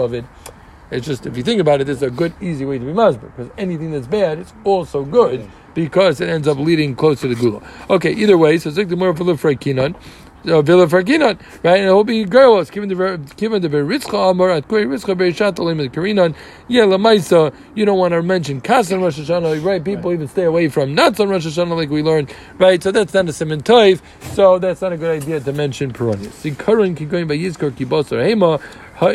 of 0.00 0.14
it. 0.14 0.24
It's 0.90 1.06
just 1.06 1.26
if 1.26 1.36
you 1.36 1.42
think 1.42 1.60
about 1.60 1.80
it, 1.80 1.88
it's 1.88 2.02
a 2.02 2.10
good, 2.10 2.32
easy 2.40 2.64
way 2.64 2.78
to 2.78 2.84
be 2.84 2.92
masber 2.92 3.34
because 3.34 3.50
anything 3.58 3.92
that's 3.92 4.06
bad 4.06 4.38
is 4.38 4.52
also 4.64 5.04
good 5.04 5.48
because 5.74 6.20
it 6.20 6.28
ends 6.28 6.46
up 6.46 6.58
leading 6.58 6.94
close 6.94 7.20
to 7.22 7.28
the 7.28 7.34
gula. 7.34 7.62
Okay, 7.90 8.12
either 8.12 8.38
way, 8.38 8.58
so 8.58 8.70
zik 8.70 8.88
the 8.88 8.96
more 8.96 9.14
for 9.14 9.24
kinan. 9.24 9.96
Uh, 10.46 10.60
Villa 10.60 10.86
Farkinon, 10.86 11.40
right? 11.62 11.78
And 11.78 11.88
it 11.88 11.92
will 11.92 12.04
be 12.04 12.22
girls 12.24 12.68
given 12.68 12.90
the 12.90 13.18
given 13.36 13.62
the 13.62 13.68
Beritzcha 13.70 14.30
Amar 14.30 14.50
at 14.50 14.68
Kuri 14.68 14.84
Ritzcha 14.84 15.16
Berishat 15.16 15.58
Olim 15.58 15.80
and 15.80 15.90
Karinan. 15.90 16.34
Yeah, 16.68 16.82
Lamaisa, 16.82 17.54
you 17.74 17.86
don't 17.86 17.98
want 17.98 18.12
to 18.12 18.22
mention 18.22 18.60
Kas 18.60 18.92
on 18.92 19.00
Rosh 19.00 19.18
Hashanah, 19.18 19.64
right? 19.64 19.82
People 19.82 20.12
even 20.12 20.28
stay 20.28 20.44
away 20.44 20.68
from 20.68 20.94
nuts 20.94 21.18
on 21.18 21.30
Rosh 21.30 21.46
Hashanah, 21.46 21.74
like 21.74 21.88
we 21.88 22.02
learned, 22.02 22.30
right? 22.58 22.82
So 22.82 22.92
that's 22.92 23.14
not 23.14 23.26
a 23.26 23.32
Simon 23.32 23.62
Toiv, 23.62 24.02
so 24.34 24.58
that's 24.58 24.82
not 24.82 24.92
a 24.92 24.98
good 24.98 25.22
idea 25.22 25.40
to 25.40 25.52
mention 25.54 25.94
Peronius. 25.94 26.32
See, 26.32 26.50
Karan 26.50 26.94
keep 26.94 27.08
going 27.08 27.26
by 27.26 27.38
Yizkor 27.38 27.70
Kibosar 27.70 28.22
Hema. 28.22 28.60
Yeah, 29.00 29.08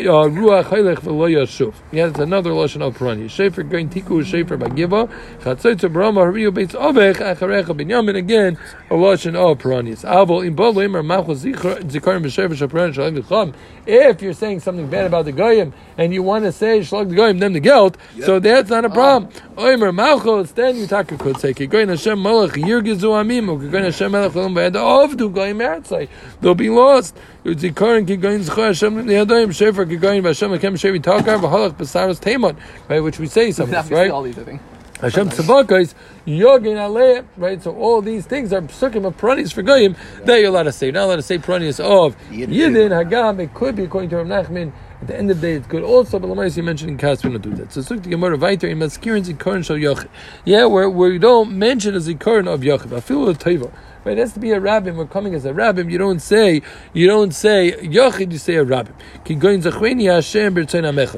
it's 2.06 2.18
another 2.18 2.50
lashon 2.50 2.82
of 2.82 2.98
Perani. 2.98 3.24
Shefer 3.24 3.66
going 3.66 3.88
tiku 3.88 4.22
shefer 4.22 4.58
bagiva. 4.58 5.08
Chatzotz 5.40 5.90
Brahma 5.90 6.20
hariyu 6.20 6.50
beitz 6.52 6.74
ovech 6.74 7.16
acharecha 7.16 7.74
binyamin. 7.74 8.14
Again, 8.14 8.58
a 8.90 8.92
lashon 8.92 9.34
of 9.36 9.56
Peranius. 9.56 10.04
Avol 10.04 10.46
im 10.46 10.54
bol 10.54 10.74
lemer 10.74 11.02
malchus 11.02 11.44
zikarim 11.44 12.22
b'shefer 12.22 12.54
shapranis 12.54 12.96
shalim 12.96 13.22
v'cham. 13.22 13.54
If 13.90 14.22
you're 14.22 14.34
saying 14.34 14.60
something 14.60 14.88
bad 14.88 15.06
about 15.06 15.24
the 15.24 15.32
goyim 15.32 15.72
and 15.98 16.14
you 16.14 16.22
want 16.22 16.44
to 16.44 16.52
say 16.52 16.78
shlag 16.78 17.08
the 17.08 17.16
goyim 17.16 17.40
them 17.40 17.52
the 17.54 17.60
gelt, 17.60 17.96
so 18.22 18.38
that's 18.38 18.70
not 18.70 18.84
a 18.84 18.90
problem. 18.90 19.32
Oimer 19.56 19.92
malchus 19.92 20.52
then 20.52 20.76
you 20.76 20.86
talk 20.86 21.08
could 21.08 21.38
say 21.38 21.52
kigoyin 21.52 21.88
Hashem 21.88 22.18
malach 22.18 22.52
yirgizu 22.52 23.10
amim 23.18 23.46
kigoyin 23.60 23.84
Hashem 23.84 24.12
malach 24.12 24.30
olam 24.30 24.54
b'ed 24.54 24.74
ovdu 24.74 25.32
goyim 25.34 25.58
eretzai. 25.58 26.08
They'll 26.40 26.54
be 26.54 26.70
lost. 26.70 27.16
Zikarim 27.44 28.06
kigoyin 28.06 28.44
zchor 28.44 28.68
Hashem 28.68 28.94
liyadayim 29.06 29.48
shefer 29.48 29.84
kigoyin 29.84 30.22
b'Hashem 30.22 30.56
lakem 30.56 30.74
shevi 30.74 31.02
takar 31.02 31.40
v'halach 31.40 31.74
b'saras 31.74 32.20
teimon. 32.20 32.56
Right, 32.88 33.00
which 33.00 33.18
we 33.18 33.26
say 33.26 33.50
some 33.50 33.64
of 33.64 33.70
That's 33.70 33.88
this, 33.88 33.98
right? 33.98 34.60
All 35.02 35.10
these, 35.10 35.28
I 35.28 35.28
think. 35.28 35.28
Hashem 35.28 35.28
tzavakais 35.30 35.94
yogin 36.26 36.76
aleh, 36.76 37.24
right? 37.36 37.62
So 37.62 37.74
all 37.76 38.02
these 38.02 38.26
things 38.26 38.52
are 38.52 38.62
psukim 38.62 39.06
of 39.06 39.16
pranis 39.16 39.52
for 39.52 39.62
goyim 39.62 39.96
that 40.24 40.36
you're 40.38 40.50
allowed 40.50 40.64
to 40.64 40.72
say. 40.72 40.86
You're 40.86 40.94
not 40.94 41.04
allowed 41.06 41.16
to 41.16 41.22
say 41.22 41.38
pranis 41.38 41.80
of 41.80 42.16
yidin 42.30 42.90
hagam. 42.90 43.40
It 43.40 43.54
could 43.54 43.76
be 43.76 43.84
according 43.84 44.10
to 44.10 44.18
Rav 44.18 44.26
Nachman. 44.26 44.72
At 45.00 45.06
the 45.06 45.16
end 45.16 45.30
of 45.30 45.40
the 45.40 45.46
day, 45.46 45.54
it 45.54 45.68
could 45.68 45.82
also, 45.82 46.18
but 46.18 46.28
Lamais, 46.28 46.58
you 46.58 46.62
mentioned 46.62 46.90
in 46.90 46.98
Kas, 46.98 47.24
we 47.24 47.30
don't 47.30 47.40
do 47.40 47.54
that. 47.54 47.72
So, 47.72 47.80
Suk 47.80 48.02
the 48.02 48.10
Gemara, 48.10 48.36
Vaiter, 48.36 48.68
in 48.68 48.80
Maskirin, 48.80 49.24
Zikarin, 49.24 49.64
Shal 49.64 49.76
Yochid. 49.76 50.08
Yeah, 50.44 50.66
where, 50.66 50.90
where 50.90 51.10
you 51.10 51.18
don't 51.18 51.58
mention 51.58 51.94
as 51.94 52.06
a 52.06 52.14
Zikarin 52.14 52.46
of 52.46 52.60
Yochid. 52.60 52.94
I 52.94 53.00
feel 53.00 53.26
a 53.26 53.32
Teva. 53.32 53.72
Right? 54.10 54.18
It 54.18 54.22
has 54.22 54.32
to 54.32 54.40
be 54.40 54.50
a 54.50 54.60
rabbim. 54.60 54.96
We're 54.96 55.06
coming 55.06 55.36
as 55.36 55.44
a 55.44 55.52
rabbim. 55.52 55.88
You 55.88 55.96
don't 55.96 56.18
say, 56.18 56.62
you 56.92 57.06
don't 57.06 57.30
say 57.30 57.76
yochid. 57.80 58.32
You 58.32 58.38
say 58.38 58.56
a 58.56 58.64
amecha. 58.64 58.92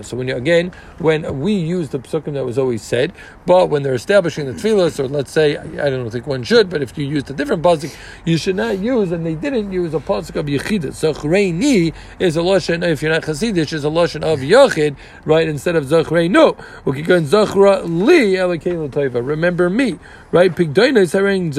So 0.04 0.18
when 0.18 0.28
you 0.28 0.36
again, 0.36 0.72
when 0.98 1.40
we 1.40 1.54
use 1.54 1.88
the 1.88 2.00
psukim 2.00 2.34
that 2.34 2.44
was 2.44 2.58
always 2.58 2.82
said, 2.82 3.14
but 3.46 3.70
when 3.70 3.82
they're 3.82 3.94
establishing 3.94 4.44
the 4.44 4.52
tefillas, 4.52 5.00
or 5.00 5.08
let's 5.08 5.30
say, 5.30 5.56
I 5.56 5.88
don't 5.88 6.10
think 6.10 6.26
one 6.26 6.42
should, 6.42 6.68
but 6.68 6.82
if 6.82 6.98
you 6.98 7.06
used 7.06 7.30
a 7.30 7.32
different 7.32 7.62
pasuk, 7.62 7.96
you 8.26 8.36
should 8.36 8.56
not 8.56 8.78
use, 8.78 9.10
and 9.10 9.24
they 9.24 9.36
didn't 9.36 9.72
use 9.72 9.94
a 9.94 9.98
pasuk 9.98 10.36
of 10.36 10.44
yechida. 10.44 10.88
Zachreini 10.88 11.94
is 12.18 12.36
a 12.36 12.40
lashon. 12.40 12.86
If 12.86 13.00
you're 13.00 13.10
not 13.10 13.22
chasidish, 13.22 13.72
is 13.72 13.86
a 13.86 13.88
lashon 13.88 14.22
of 14.22 14.40
yochid, 14.40 14.96
right? 15.24 15.48
Instead 15.48 15.76
of 15.76 15.86
zachreinu. 15.86 16.62
We 16.84 17.02
can 17.02 17.24
zachra 17.24 17.84
li. 17.86 18.38
Remember 18.38 19.70
me, 19.70 19.98
right? 20.30 20.54
Pigdain 20.54 20.98
is 20.98 21.14
haring 21.14 21.52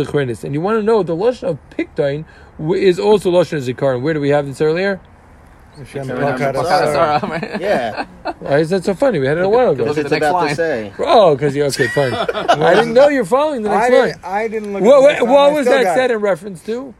and 0.44 0.54
you 0.54 0.60
want 0.60 0.80
to 0.80 0.84
know 0.84 1.04
the 1.04 1.16
lashon 1.24 1.50
of 1.50 1.58
pigdain 1.72 2.26
is 2.78 3.00
also 3.00 3.32
lashon 3.32 3.60
zikaron. 3.60 4.02
Where 4.02 4.14
do 4.14 4.20
we 4.20 4.30
have 4.30 4.46
this 4.46 4.62
earlier? 4.62 5.00
Hashem 5.78 6.08
Bakar 6.08 6.54
Bakar 6.54 6.54
Asara, 6.54 7.20
Asara. 7.20 7.30
right? 7.30 7.60
Yeah, 7.62 8.06
Why 8.40 8.60
is 8.60 8.70
that 8.70 8.84
so 8.84 8.94
funny? 8.94 9.18
We 9.18 9.26
had 9.26 9.40
it 9.40 9.44
a 9.44 9.50
while 9.50 9.72
ago. 9.72 9.86
Look 9.86 9.98
at 9.98 10.08
the 10.08 10.20
next 10.20 10.32
line. 10.32 10.50
to 10.50 10.56
say. 10.56 10.94
Oh, 11.00 11.34
because 11.36 11.56
you're 11.56 11.66
okay, 11.68 11.88
fine. 11.88 12.14
I 12.64 12.76
didn't 12.76 12.94
know 12.94 13.08
you're 13.10 13.26
following 13.26 13.64
the 13.64 13.72
I 13.72 13.90
next 13.90 13.92
line. 13.92 14.08
didn't, 14.10 14.24
I 14.26 14.48
didn't 14.50 14.74
look 14.74 14.84
What, 14.84 14.94
at 14.94 15.02
what, 15.02 15.02
the 15.02 15.08
next 15.14 15.22
line. 15.24 15.32
what 15.34 15.54
was 15.54 15.66
that 15.66 15.96
said 15.96 16.12
in 16.12 16.18
reference 16.20 16.64
to? 16.66 16.94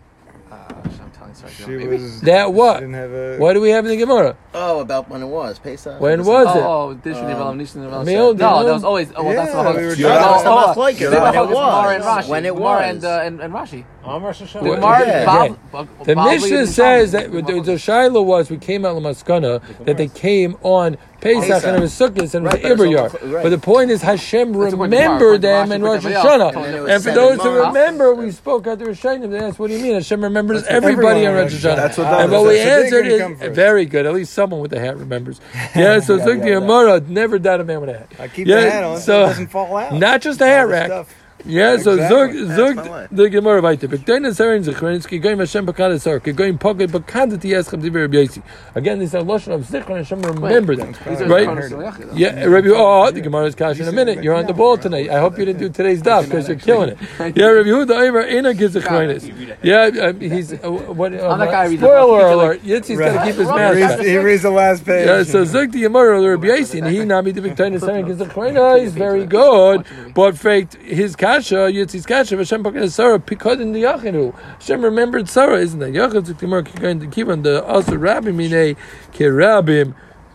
Uh, 0.52 0.56
I'm 0.56 1.12
telling 1.12 1.30
you, 1.30 1.33
sorry, 1.33 1.33
She 1.50 1.66
maybe. 1.68 1.88
was, 1.88 2.22
That 2.22 2.54
what? 2.54 2.80
didn't 2.80 2.94
have 2.94 3.12
a, 3.12 3.38
What 3.38 3.54
do 3.54 3.62
we 3.62 3.70
have 3.72 3.86
in 3.86 3.92
the 3.92 3.98
Gemara? 3.98 4.36
Oh, 4.54 4.80
about 4.80 5.10
when 5.10 5.22
it 5.22 5.28
was 5.28 5.60
Pesach. 5.60 6.00
When 6.00 6.24
was 6.24 6.48
it? 6.56 6.60
Oh, 6.62 6.98
Dishon 7.04 7.24
Devalam, 7.30 7.58
Nishan 7.62 7.86
Devalam. 7.90 8.06
Me'od 8.06 8.38
No, 8.38 8.46
Devalam. 8.46 8.66
that 8.66 8.74
was 8.74 8.84
always. 8.84 9.12
Oh, 9.16 9.24
well, 9.24 9.36
that's 9.36 9.54
Yeah, 9.54 9.64
the 9.64 9.80
we 9.80 9.86
were 9.86 9.96
Holocaust. 9.96 9.98
doing- 10.00 10.10
That's 10.10 10.44
the 10.44 10.50
machlokes, 10.50 10.98
the 11.00 11.06
when 11.10 11.26
it 11.26 11.36
Holocaust 11.36 11.50
is 11.50 11.56
Gemara 11.56 11.94
and 11.96 12.06
was. 12.06 12.28
When 12.30 12.46
it 12.46 12.56
was. 12.56 12.84
and, 12.86 13.06
uh, 13.06 13.22
and, 13.24 13.42
and 13.42 13.54
Rashi. 13.54 13.84
On 14.04 14.22
Rosh 14.24 14.40
The- 14.40 14.46
Hashanah. 14.46 14.80
Yeah. 15.08 15.26
Bob- 15.26 15.58
Bob- 15.72 15.88
The 16.06 16.16
Bob 16.16 16.28
Mishnah 16.32 16.68
says 16.68 17.12
that 17.14 17.32
the, 17.32 17.62
the 17.62 17.78
Shiloh 17.78 18.22
was 18.22 18.50
we 18.50 18.58
came 18.58 18.86
out 18.86 18.96
Lamaskana 18.96 19.62
that 19.86 19.98
they 19.98 20.08
came 20.10 20.58
on 20.62 20.98
Pesach, 21.24 21.64
and 21.66 21.78
it 21.78 21.80
was 21.80 21.92
Sukkot 21.94 22.34
and 22.36 22.46
Right, 22.46 22.64
it 22.64 22.70
was 22.70 22.78
but 22.78 22.84
it's 22.88 22.94
Iber 22.94 23.02
also- 23.02 23.18
yard. 23.20 23.34
right. 23.34 23.44
But 23.44 23.50
the 23.50 23.58
point 23.58 23.92
is 23.92 24.02
Hashem 24.02 24.56
remembered 24.56 25.42
them 25.42 25.72
in 25.72 25.82
Rosh. 25.82 26.04
Hashanah. 26.04 26.56
And 26.56 26.90
And 26.90 27.04
for 27.04 27.12
those 27.12 27.42
who 27.42 27.50
remember, 27.50 28.14
we 28.14 28.32
spoke 28.32 28.68
at 28.68 28.80
the 28.80 28.86
Rishonim. 28.86 29.32
They 29.32 29.40
asked, 29.40 29.58
"What 29.60 29.70
do 29.70 29.76
you 29.78 29.82
mean 29.84 29.94
Hashem 29.96 30.22
remembers 30.24 30.64
everybody 30.66 31.26
on 31.26 31.36
Rosh 31.36 31.54
Hashanah?" 31.54 31.76
That's 31.76 31.98
what 31.98 32.08
and 32.08 32.32
that 32.32 32.40
what 32.40 32.48
we 32.48 32.60
answered 32.60 33.08
is 33.08 33.56
very 33.56 33.86
good. 33.86 34.06
At 34.06 34.14
least 34.14 34.34
someone 34.34 34.60
with 34.60 34.74
a 34.74 34.80
hat 34.80 34.98
remembers. 34.98 35.40
Yeah. 35.76 36.00
So 36.02 36.16
Yeah, 36.18 36.26
Zuk 36.26 36.42
the 36.42 36.50
yeah, 36.50 36.60
Gemara 36.60 37.02
never 37.08 37.40
doubt 37.40 37.62
a 37.62 37.64
man 37.64 37.82
with 37.82 37.90
a 37.90 37.94
hat. 37.94 38.08
I 38.20 38.28
keep 38.28 38.48
the 38.48 38.62
hat 38.70 38.84
on 38.84 39.00
so, 39.00 39.24
it 39.24 39.28
doesn't 39.28 39.48
fall 39.48 39.76
out. 39.76 39.94
Not 39.96 40.22
just 40.22 40.40
a 40.42 40.46
hat 40.46 40.64
the 40.68 40.72
rack. 40.72 41.08
Stuff. 41.44 41.52
Yeah, 41.52 41.78
so 41.78 41.92
Exactly. 41.94 42.08
zog 42.40 42.48
That's 42.48 42.58
zog 42.58 42.76
my 42.78 42.90
life. 42.90 43.10
the 43.12 43.30
Gemara 43.30 43.62
weiter. 43.62 43.88
Bekdein 43.88 44.26
is 44.26 44.38
herin 44.38 44.64
zechrenski 44.64 45.22
goyim 45.22 45.40
Hashem 45.40 45.66
bakad 45.66 45.92
esar. 45.92 46.20
Kegoyim 46.22 46.58
pogay 46.58 46.88
bakad 46.88 47.40
ti 47.42 47.50
eschem 47.52 47.82
divrei 47.82 48.02
Rabbi 48.04 48.16
Yosi. 48.18 48.42
Again, 48.76 49.00
these 49.00 49.14
are 49.14 49.22
lashon 49.22 49.54
of 49.54 49.62
zichron. 49.66 49.98
Hashem 49.98 50.22
remembered 50.22 50.78
them, 50.80 50.94
These 51.08 51.22
are 51.22 51.28
right? 51.28 51.48
Zechron 51.48 51.70
Shaliach, 51.70 51.98
though. 52.10 52.16
Yeah, 52.16 52.46
Rabbi. 52.46 52.70
Oh, 52.74 53.12
the 53.12 53.22
Gemara 53.22 53.46
is 53.46 53.56
cash 53.56 53.80
in 53.80 53.88
a 53.88 53.92
minute. 53.92 54.24
You're 54.24 54.36
on 54.36 54.46
the 54.48 54.54
ball 54.54 54.78
tonight. 54.78 55.10
I 55.10 55.20
hope 55.20 55.38
you 55.38 55.46
didn't 55.46 55.60
do 55.60 55.70
today's 55.70 56.02
daf 56.02 56.24
because 56.26 56.48
you're 56.48 56.58
killing 56.58 56.90
it. 56.90 56.98
Yeah, 57.36 57.48
Rabbi 57.48 57.70
Huda 57.70 57.88
Eimer 58.04 58.26
ena 58.32 58.54
gizechronis. 58.54 59.58
Yeah, 59.64 59.90
uh, 60.02 60.14
he's 60.14 60.54
uh, 60.54 60.70
what? 60.70 61.14
Uh, 61.14 61.28
I'm 61.30 61.40
that 61.40 61.52
guy 61.52 61.64
who 61.66 61.72
reads 61.72 61.82
the 61.82 61.88
spoiler 61.88 62.20
book. 62.20 62.34
alert. 62.34 62.62
Yitzi's 62.64 63.00
got 63.00 63.14
to 63.20 63.26
keep 63.26 63.36
his 63.36 63.48
He 63.50 63.56
mouth 63.56 63.76
reads, 63.76 63.88
shut. 63.94 64.06
he 64.06 64.18
reads 64.18 64.42
the 64.44 64.50
last 64.50 64.86
page. 64.86 65.06
Yeah, 65.08 65.24
so 65.24 65.44
Zuk 65.46 65.72
the 65.72 65.84
Yamar 65.84 66.30
Rabbi 66.32 66.48
Yosi, 66.48 66.80
and 66.84 66.88
he 66.96 67.04
nami 67.14 67.32
the 67.32 67.42
Victoria 67.42 67.80
Seven 67.80 68.06
Gizechronis 68.06 68.84
is 68.84 68.94
very 68.94 69.26
good, 69.26 69.86
but 70.14 70.38
faked 70.38 70.76
his 70.76 71.16
kasha 71.34 71.56
Yitzi's 71.56 72.06
kasha 72.06 72.38
Hashem 72.38 72.64
Pakad 72.64 72.92
Sarah 72.92 73.18
Pikad 73.18 73.60
in 73.60 73.72
the 73.72 73.84
Yachinu. 73.84 74.36
Hashem 74.60 74.84
remembered 74.84 75.28
Sarah, 75.28 75.58
isn't 75.58 75.80
that? 75.80 75.92
Yachid 75.92 76.26
Zuk 76.26 76.38
the 76.38 77.00
to 77.00 77.08
keep 77.08 77.28
on 77.28 77.42
the 77.42 77.66
also 77.66 77.98
Rabbi 77.98 78.30
Mine 78.30 78.76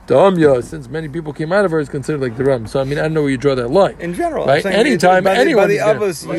Kerabim 0.08 0.38
Damya. 0.38 0.64
Since 0.64 0.88
many 0.88 1.08
people 1.08 1.32
came 1.32 1.52
out 1.52 1.64
of 1.64 1.70
her, 1.70 1.78
is 1.80 1.88
considered 1.88 2.20
like 2.20 2.36
the 2.36 2.44
Ram. 2.44 2.66
So 2.66 2.80
I 2.80 2.84
mean, 2.84 2.98
I 2.98 3.02
don't 3.02 3.14
know 3.14 3.22
where 3.22 3.30
you 3.30 3.36
draw 3.36 3.54
that 3.54 3.68
line. 3.68 3.96
in 4.00 4.14
general, 4.14 4.46
Right? 4.46 4.64
I'm 4.64 4.72
Anytime 4.72 5.24
by 5.24 5.34
the, 5.34 5.40
anyone 5.40 5.64
by 5.64 5.68
the 5.68 5.80
others 5.80 6.22
you, 6.24 6.28
Well, 6.30 6.38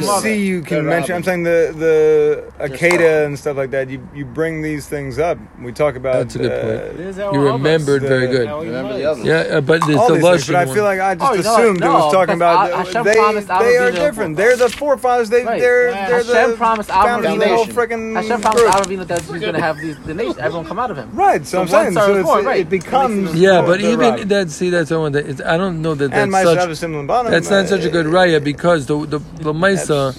you 0.00 0.02
see 0.20 0.44
you 0.46 0.62
can 0.62 0.86
mention. 0.86 1.14
I'm 1.16 1.22
saying 1.22 1.42
the 1.42 1.72
the 1.76 2.52
Akeda 2.64 3.26
and 3.26 3.38
stuff 3.38 3.56
like 3.56 3.70
that. 3.70 3.88
You 3.90 4.06
you 4.14 4.24
bring 4.24 4.62
these 4.62 4.86
things 4.88 5.18
up. 5.18 5.38
We 5.60 5.72
talk 5.72 5.96
about. 5.96 6.14
That's 6.14 6.36
a 6.36 6.38
good 6.38 6.52
uh, 6.52 6.62
point. 6.92 7.16
You 7.16 7.24
others. 7.40 7.52
remembered 7.52 8.02
very 8.02 8.26
good. 8.28 8.48
Remember 8.48 8.94
the 8.94 9.22
Yeah, 9.24 9.56
uh, 9.56 9.60
but 9.60 9.76
it's 9.88 9.96
all 9.96 10.08
the 10.08 10.14
these 10.14 10.24
things, 10.24 10.46
but 10.46 10.56
I 10.56 10.66
feel 10.66 10.84
like 10.84 11.00
I 11.00 11.14
just 11.14 11.30
Oh, 11.30 11.34
you 11.34 11.42
know, 11.42 11.54
assumed 11.56 11.82
it 11.82 11.88
was 11.88 12.12
talking 12.12 12.38
because 12.38 12.54
about 12.54 12.72
I- 12.72 12.78
Hashem 12.78 13.04
they, 13.04 13.64
they 13.64 13.76
are 13.78 13.90
different. 13.90 14.36
They're 14.36 14.56
the 14.56 14.68
forefathers. 14.68 15.30
They 15.30 15.44
Right. 15.44 15.60
they're 15.60 15.90
Yeah. 15.90 16.08
they're 16.08 16.24
Hashem 16.24 16.50
the 16.52 16.56
promised 16.56 16.88
founders 16.90 17.32
of 17.32 17.38
the 17.38 17.48
whole 17.48 17.66
freaking 17.66 18.14
Hashem 18.14 18.40
promised 18.40 18.66
Avinu 18.66 19.06
that 19.06 19.20
he's 19.22 19.40
going 19.40 19.54
to 19.54 19.60
have 19.60 19.76
these 19.78 19.96
the 20.04 20.14
nation, 20.14 20.36
everyone 20.40 20.66
come 20.66 20.78
out 20.78 20.90
of 20.90 20.96
him. 20.96 21.10
Right, 21.14 21.44
so, 21.46 21.50
So 21.58 21.60
I'm 21.62 21.68
saying 21.68 21.92
so 21.94 22.14
it's, 22.16 22.26
born, 22.28 22.44
right. 22.44 22.60
it 22.60 22.68
becomes 22.70 23.07
Yeah, 23.34 23.62
but 23.62 23.80
the 23.80 23.86
even 23.92 23.98
Rabbi. 24.00 24.24
that, 24.24 24.50
see, 24.50 24.70
that's 24.70 24.88
the 24.90 24.98
one 25.00 25.12
that 25.12 25.26
it's, 25.26 25.40
I 25.40 25.56
don't 25.56 25.82
know 25.82 25.94
that 25.94 26.10
that's 26.10 26.32
such. 26.32 26.58
Shabbos 26.58 26.78
Simon 26.78 27.06
Bonham, 27.06 27.32
That's 27.32 27.50
not 27.50 27.68
such 27.68 27.84
a 27.84 27.90
good 27.90 28.06
uh, 28.06 28.10
raya 28.10 28.42
because 28.42 28.86
the 28.86 28.98
the 29.06 29.18
the 29.18 29.52
Maisa, 29.52 30.14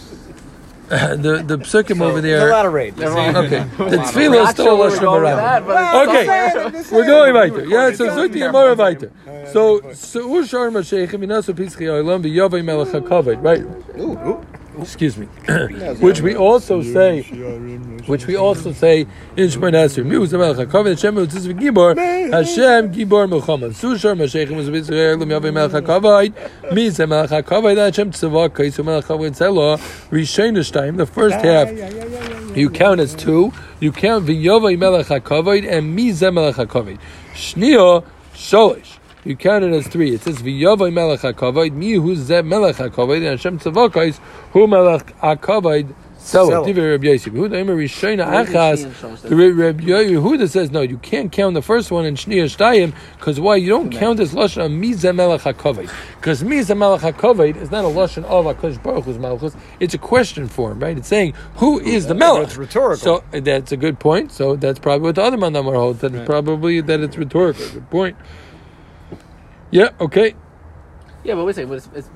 the 0.89 1.43
the 1.45 1.57
psukim 1.59 2.01
over 2.01 2.19
There's 2.21 2.41
a 2.41 2.45
there. 2.45 2.51
lot 2.51 2.65
of 2.65 2.73
rage. 2.73 2.93
Okay, 2.99 3.03
the 3.77 3.97
Not 3.97 4.13
tefillah 4.13 4.41
is 4.41 4.47
sure 4.47 4.47
still 4.53 4.77
where 4.79 4.89
lashon 4.89 4.93
we're 4.93 4.99
going 4.99 5.23
with 5.23 5.35
that, 5.37 5.61
of 5.61 5.67
but 5.67 6.09
it's 6.09 6.09
Okay. 6.09 6.25
somewhere. 6.25 6.99
We're 6.99 7.05
going 7.07 7.33
weiter. 7.35 7.65
Yeah, 7.65 7.91
so 7.93 8.09
zuk 8.09 8.31
the 8.31 8.39
Gemara 8.39 8.75
weiter. 8.75 9.11
So 9.53 9.91
so 9.93 10.27
ushar 10.27 10.69
mashaychim 10.71 11.23
inasu 11.25 11.53
pischi 11.53 11.85
olam 11.87 12.23
v'yavay 12.23 12.63
melech 12.63 12.89
hakavod. 12.89 13.43
Right. 13.43 13.63
Excuse 14.81 15.17
me. 15.17 15.25
Which 15.99 16.21
we 16.21 16.35
also 16.35 16.81
say. 16.81 17.21
Which 17.21 18.25
we 18.27 18.35
also 18.35 18.71
say 18.71 19.01
in 19.35 19.47
Shemar 19.47 19.71
Nasir. 19.71 20.03
Mi 20.03 20.17
was 20.17 20.31
hakavod. 20.31 20.89
Hashem 20.89 21.15
was 21.15 21.29
this 21.29 21.47
gibor. 21.47 21.97
Hashem 21.97 22.93
gibor 22.93 23.27
milchama. 23.29 23.69
Sushar 23.69 24.17
was 24.17 24.33
pischi 24.33 24.91
olam 24.91 25.27
v'yavay 25.27 25.53
melech 25.53 25.71
hakavod. 25.71 26.73
Mi 26.73 26.89
ze 26.89 27.05
hakavod. 27.05 27.77
Hashem 27.77 28.11
tzavak 28.11 28.49
kaisu 28.49 28.85
melech 28.85 29.05
hakavod 29.05 29.31
zelo. 29.31 29.77
Rishayna 30.09 30.59
shtayim. 30.59 30.97
The 30.97 31.05
first 31.05 31.35
half. 31.37 31.69
You 32.57 32.69
count 32.69 32.99
as 32.99 33.15
two. 33.15 33.51
You 33.79 33.91
count 33.91 34.25
v'yovay 34.25 34.77
melech 34.77 35.07
hakavod 35.07 35.69
and 35.69 35.95
mi 35.95 36.11
zeh 36.11 36.33
melech 36.33 36.55
hakavod. 36.55 36.99
Shnia 37.33 38.03
sholish. 38.33 38.98
You 39.25 39.35
count 39.35 39.63
it 39.63 39.73
as 39.73 39.87
three. 39.87 40.13
It 40.13 40.21
says 40.21 40.37
v'yovay 40.37 40.93
melech 40.93 41.21
hakavod 41.21 41.73
mi 41.73 41.93
hu 41.93 42.15
zeh 42.15 42.45
melech 42.45 42.77
hakavod 42.77 43.17
and 43.17 43.25
Hashem 43.25 43.59
tzavakais 43.59 44.19
hu 44.51 44.67
melech 44.67 45.07
hakavod. 45.19 45.93
Selo. 46.19 46.49
Selo. 46.49 46.65
Divrei 46.65 46.91
Rabbi 46.91 47.07
Yosef. 47.07 47.33
Yehuda 47.33 47.51
Eimer 47.51 47.77
Rishayna 47.77 48.29
Where 48.29 48.45
does 48.45 48.53
Achas. 48.53 48.85
Shneim 48.85 48.95
show 48.95 49.11
us 49.11 49.21
that? 49.21 49.29
The 49.29 49.35
Re- 49.35 49.51
Rabbi 49.51 49.83
Yehuda 49.83 50.49
says 50.49 50.69
no. 50.69 50.81
You 50.81 50.97
can't 50.97 51.31
count 51.31 51.53
the 51.53 51.61
first 51.61 51.91
one 51.91 52.05
in 52.05 52.15
Shnia 52.15 52.43
Shtayim 52.45 52.93
because 53.17 53.39
why? 53.39 53.55
You 53.55 53.69
don't 53.69 53.89
count 53.89 54.19
as 54.19 54.33
lashon 54.33 54.65
of 54.65 54.71
Mizah 54.71 55.15
Melech 55.15 55.41
Hakavod 55.41 55.89
because 56.17 56.43
Mizah 56.43 56.77
Melech 56.77 57.01
Hakavod 57.01 57.55
is 57.55 57.71
not 57.71 57.85
a 57.85 57.87
lashon 57.87 58.25
of 58.25 58.45
Hakadosh 58.45 58.83
Baruch 58.83 59.05
Hu's 59.05 59.17
Malchus. 59.17 59.55
It's 59.79 59.93
a 59.93 59.97
question 59.97 60.47
form, 60.49 60.79
right? 60.79 60.97
It's 60.97 61.07
saying 61.07 61.33
who 61.55 61.79
is 61.79 62.07
the 62.07 62.15
Melech. 62.15 62.47
It's 62.47 62.57
rhetorical. 62.57 63.23
So 63.31 63.39
that's 63.39 63.71
a 63.71 63.77
good 63.77 63.97
point. 63.99 64.31
So 64.33 64.57
that's 64.57 64.77
probably 64.77 65.05
what 65.05 65.15
the 65.15 65.23
other 65.23 65.37
mandamar 65.37 65.75
holds. 65.75 66.01
That 66.01 66.13
it's 66.13 66.25
probably 66.25 66.81
that 66.81 66.99
it's 66.99 67.17
rhetorical. 67.17 67.65
Good 67.69 67.89
point. 67.89 68.17
Yeah. 69.71 69.89
Okay. 69.99 70.35
Yeah, 71.23 71.35
but 71.35 71.45
wait 71.45 71.51
a 71.51 71.53
second. 71.55 71.69
But 71.69 71.75
it's, 71.77 71.89
it's 71.95 72.09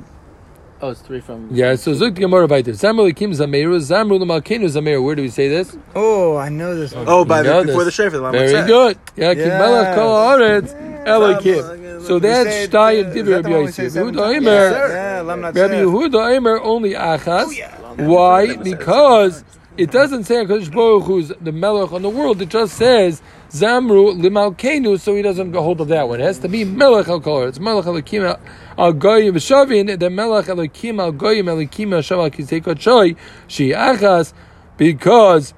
oh, 0.82 0.90
it's 0.90 1.02
three 1.02 1.20
from 1.22 1.50
Yeah. 1.54 1.76
So 1.76 1.92
Zuk 1.94 2.16
Gemara 2.16 2.48
Baiter. 2.48 2.72
Zamru 2.72 3.12
Likim 3.12 3.32
Zameru 3.32 3.78
Zamru 3.80 4.20
Lamalkenu 4.20 4.66
Zameru. 4.66 5.04
Where 5.04 5.16
do 5.16 5.22
we 5.22 5.30
say 5.30 5.50
this? 5.50 5.78
Oh, 5.96 6.38
I 6.38 6.50
know 6.50 6.76
this 6.76 6.94
oh, 6.94 6.98
one. 7.00 7.06
Oh, 7.10 7.26
by 7.26 7.40
You 7.40 7.44
the, 7.44 7.50
know 7.50 7.64
before 7.66 7.84
this. 7.86 7.98
the 7.98 8.04
Shefer. 8.04 8.32
Very 8.32 8.66
good. 8.68 8.98
Yeah. 9.16 9.34
Ki 9.36 9.40
Yes. 9.42 9.60
Melech 9.60 9.96
Kol 9.96 10.16
Haaretz 10.16 11.06
Elokim. 11.06 12.02
So 12.02 12.20
that's 12.20 12.50
say 12.50 12.64
it, 12.66 12.72
Shtayim 12.72 13.14
Divrei 13.14 13.18
is 13.18 13.30
that 13.30 13.44
Rabbi 13.44 13.50
the 13.50 13.50
one 13.52 13.66
we 13.66 13.72
say 13.72 13.84
Yosef. 13.84 13.94
Yehuda 13.94 14.16
times? 14.16 14.46
Eimer. 14.46 14.72
Yeah, 14.90 15.22
Rabbi 15.22 15.76
Yehuda 15.76 16.40
Eimer 16.40 16.60
only 16.64 16.92
Achas. 16.94 17.54
Oh, 18.00 18.10
Why? 18.10 18.56
Because 18.58 19.44
it 19.78 19.92
doesn't 19.92 20.26
say 20.26 20.36
Hakadosh 20.36 20.72
Baruch 20.72 21.04
Hu's 21.06 21.32
the 21.42 21.52
Melech 21.52 21.92
on 21.92 22.02
the 22.04 22.10
world. 22.10 22.42
It 22.42 22.50
just 22.50 22.76
says 22.78 23.22
Zamru 23.50 24.20
Limalkenu, 24.22 25.00
so 25.00 25.16
he 25.16 25.22
doesn't 25.22 25.52
go 25.52 25.64
hold 25.64 25.82
of 25.82 25.88
that 25.88 26.08
one. 26.08 26.20
It 26.20 26.24
has 26.24 26.40
to 26.40 26.50
be 26.50 26.64
Melech 26.64 27.08
Al 27.08 27.20
Kol. 27.20 27.48
It's 27.48 27.60
Melech 27.60 27.86
Alakim 27.86 28.40
Al 28.78 28.94
Goyim 28.94 29.36
Shavin. 29.36 30.00
The 30.00 30.10
Melech 30.10 30.46
Alakim 30.46 31.02
Al 31.02 31.12
Goyim 31.12 31.48
Alakim 31.48 31.94
Al 31.94 32.02
Shav 32.02 32.24
Al 32.24 32.30
Kisei 32.30 32.62
Kodshoy 32.62 33.18
She 33.48 33.70
Achas 33.70 34.34
because. 34.78 35.54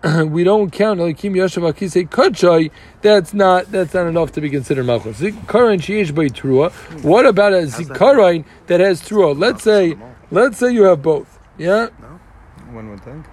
we 0.26 0.44
don't 0.44 0.70
count 0.70 1.00
Elikim 1.00 1.32
Yoshev 1.32 1.72
Akisei 1.72 2.08
Kodshoy. 2.08 2.70
That's 3.02 3.34
not 3.34 3.72
that's 3.72 3.94
not 3.94 4.06
enough 4.06 4.30
to 4.30 4.40
be 4.40 4.48
considered 4.48 4.86
Malchus. 4.86 5.18
Zikaron 5.18 5.78
Sheish 5.80 6.14
by 6.14 6.26
Trua. 6.26 6.70
What 7.02 7.26
about 7.26 7.52
a 7.52 7.62
Zikaron 7.66 8.44
that 8.68 8.78
has 8.78 9.02
Trua? 9.02 9.36
Let's 9.36 9.64
say 9.64 9.96
let's 10.30 10.58
say 10.58 10.72
you 10.72 10.84
have 10.84 11.02
both. 11.02 11.40
Yeah. 11.58 11.88
One 12.70 12.90
would 12.90 13.02
think. 13.02 13.26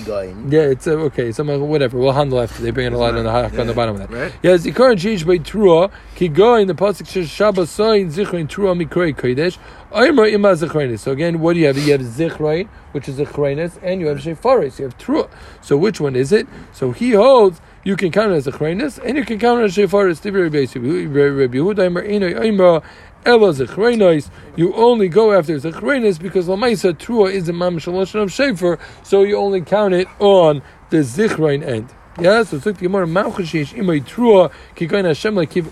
Kigoyin. 0.00 0.52
Yeah, 0.52 0.60
it's 0.62 0.86
uh, 0.86 0.92
okay. 0.92 1.32
Some 1.32 1.48
whatever. 1.68 1.98
We'll 1.98 2.12
handle 2.12 2.40
after 2.40 2.62
they 2.62 2.70
bring 2.70 2.86
in 2.86 2.92
a 2.92 2.98
lot 2.98 3.14
on 3.14 3.24
the 3.24 3.30
hak 3.30 3.58
on 3.58 3.66
the 3.66 3.74
bottom 3.74 4.00
of 4.00 4.08
that. 4.08 4.10
Right. 4.10 4.32
Yeah, 4.42 4.52
and 4.52 5.00
Shish 5.00 5.24
by 5.24 5.38
Trua. 5.38 5.90
Ki 6.14 6.28
go 6.28 6.56
in 6.56 6.68
the 6.68 6.74
pasuk 6.74 7.06
says 7.06 7.28
Shabbos 7.28 7.70
Soin 7.70 8.08
Zichron 8.08 8.48
Trua 8.48 8.80
Mikrei 8.80 9.14
Kodesh. 9.14 9.58
Omer 9.92 10.26
Ima 10.26 10.48
Zichronis. 10.48 11.00
So 11.00 11.12
again, 11.12 11.40
what 11.40 11.54
do 11.54 11.60
you 11.60 11.66
have? 11.66 11.78
You 11.78 11.92
have 11.92 12.00
Zichroin, 12.00 12.68
which 12.92 13.08
is 13.08 13.18
Zichronis, 13.18 13.78
and 13.82 14.00
you 14.00 14.08
have 14.08 14.18
Shefaris. 14.18 14.78
You 14.78 14.86
have 14.86 14.98
Trua. 14.98 15.30
So 15.60 15.76
which 15.76 16.00
one 16.00 16.16
is 16.16 16.32
it? 16.32 16.48
So 16.72 16.92
he 16.92 17.12
holds. 17.12 17.60
You 17.84 17.96
can 17.96 18.10
count 18.10 18.32
it 18.32 18.36
as 18.36 18.46
Zichronis, 18.46 18.98
and 19.04 19.16
you 19.18 19.24
can 19.24 19.38
count 19.38 19.60
it 19.60 19.64
as 19.64 19.76
Shefaris. 19.76 20.22
Divri 23.24 23.48
Rabbi 23.48 23.64
Yehuda 23.64 23.72
Omer 23.74 23.90
Ino 23.90 24.04
Omer. 24.04 24.24
Ela 24.24 24.28
Zechrenos, 24.28 24.30
you 24.56 24.74
only 24.74 25.08
go 25.08 25.32
after 25.32 25.58
Zechrenos 25.58 26.20
because 26.20 26.46
Lamaisa 26.46 26.92
Trua 26.92 27.32
is 27.32 27.48
a 27.48 27.52
Mamish 27.52 27.90
Lashon 27.90 28.22
of 28.22 28.30
Shefer, 28.30 28.78
so 29.02 29.22
you 29.22 29.36
only 29.36 29.62
count 29.62 29.94
it 29.94 30.08
on 30.18 30.62
the 30.90 30.98
Zichrein 30.98 31.62
end. 31.66 31.88
Yeah, 32.20 32.42
so 32.44 32.56
like 32.56 32.64
the 32.64 32.72
Gemara 32.72 33.06
Malchashish 33.06 33.74
Imay 33.74 34.04
Trua, 34.04 34.52
Kikain 34.76 35.04
Hashem 35.04 35.34
like 35.34 35.50
Kiv 35.50 35.68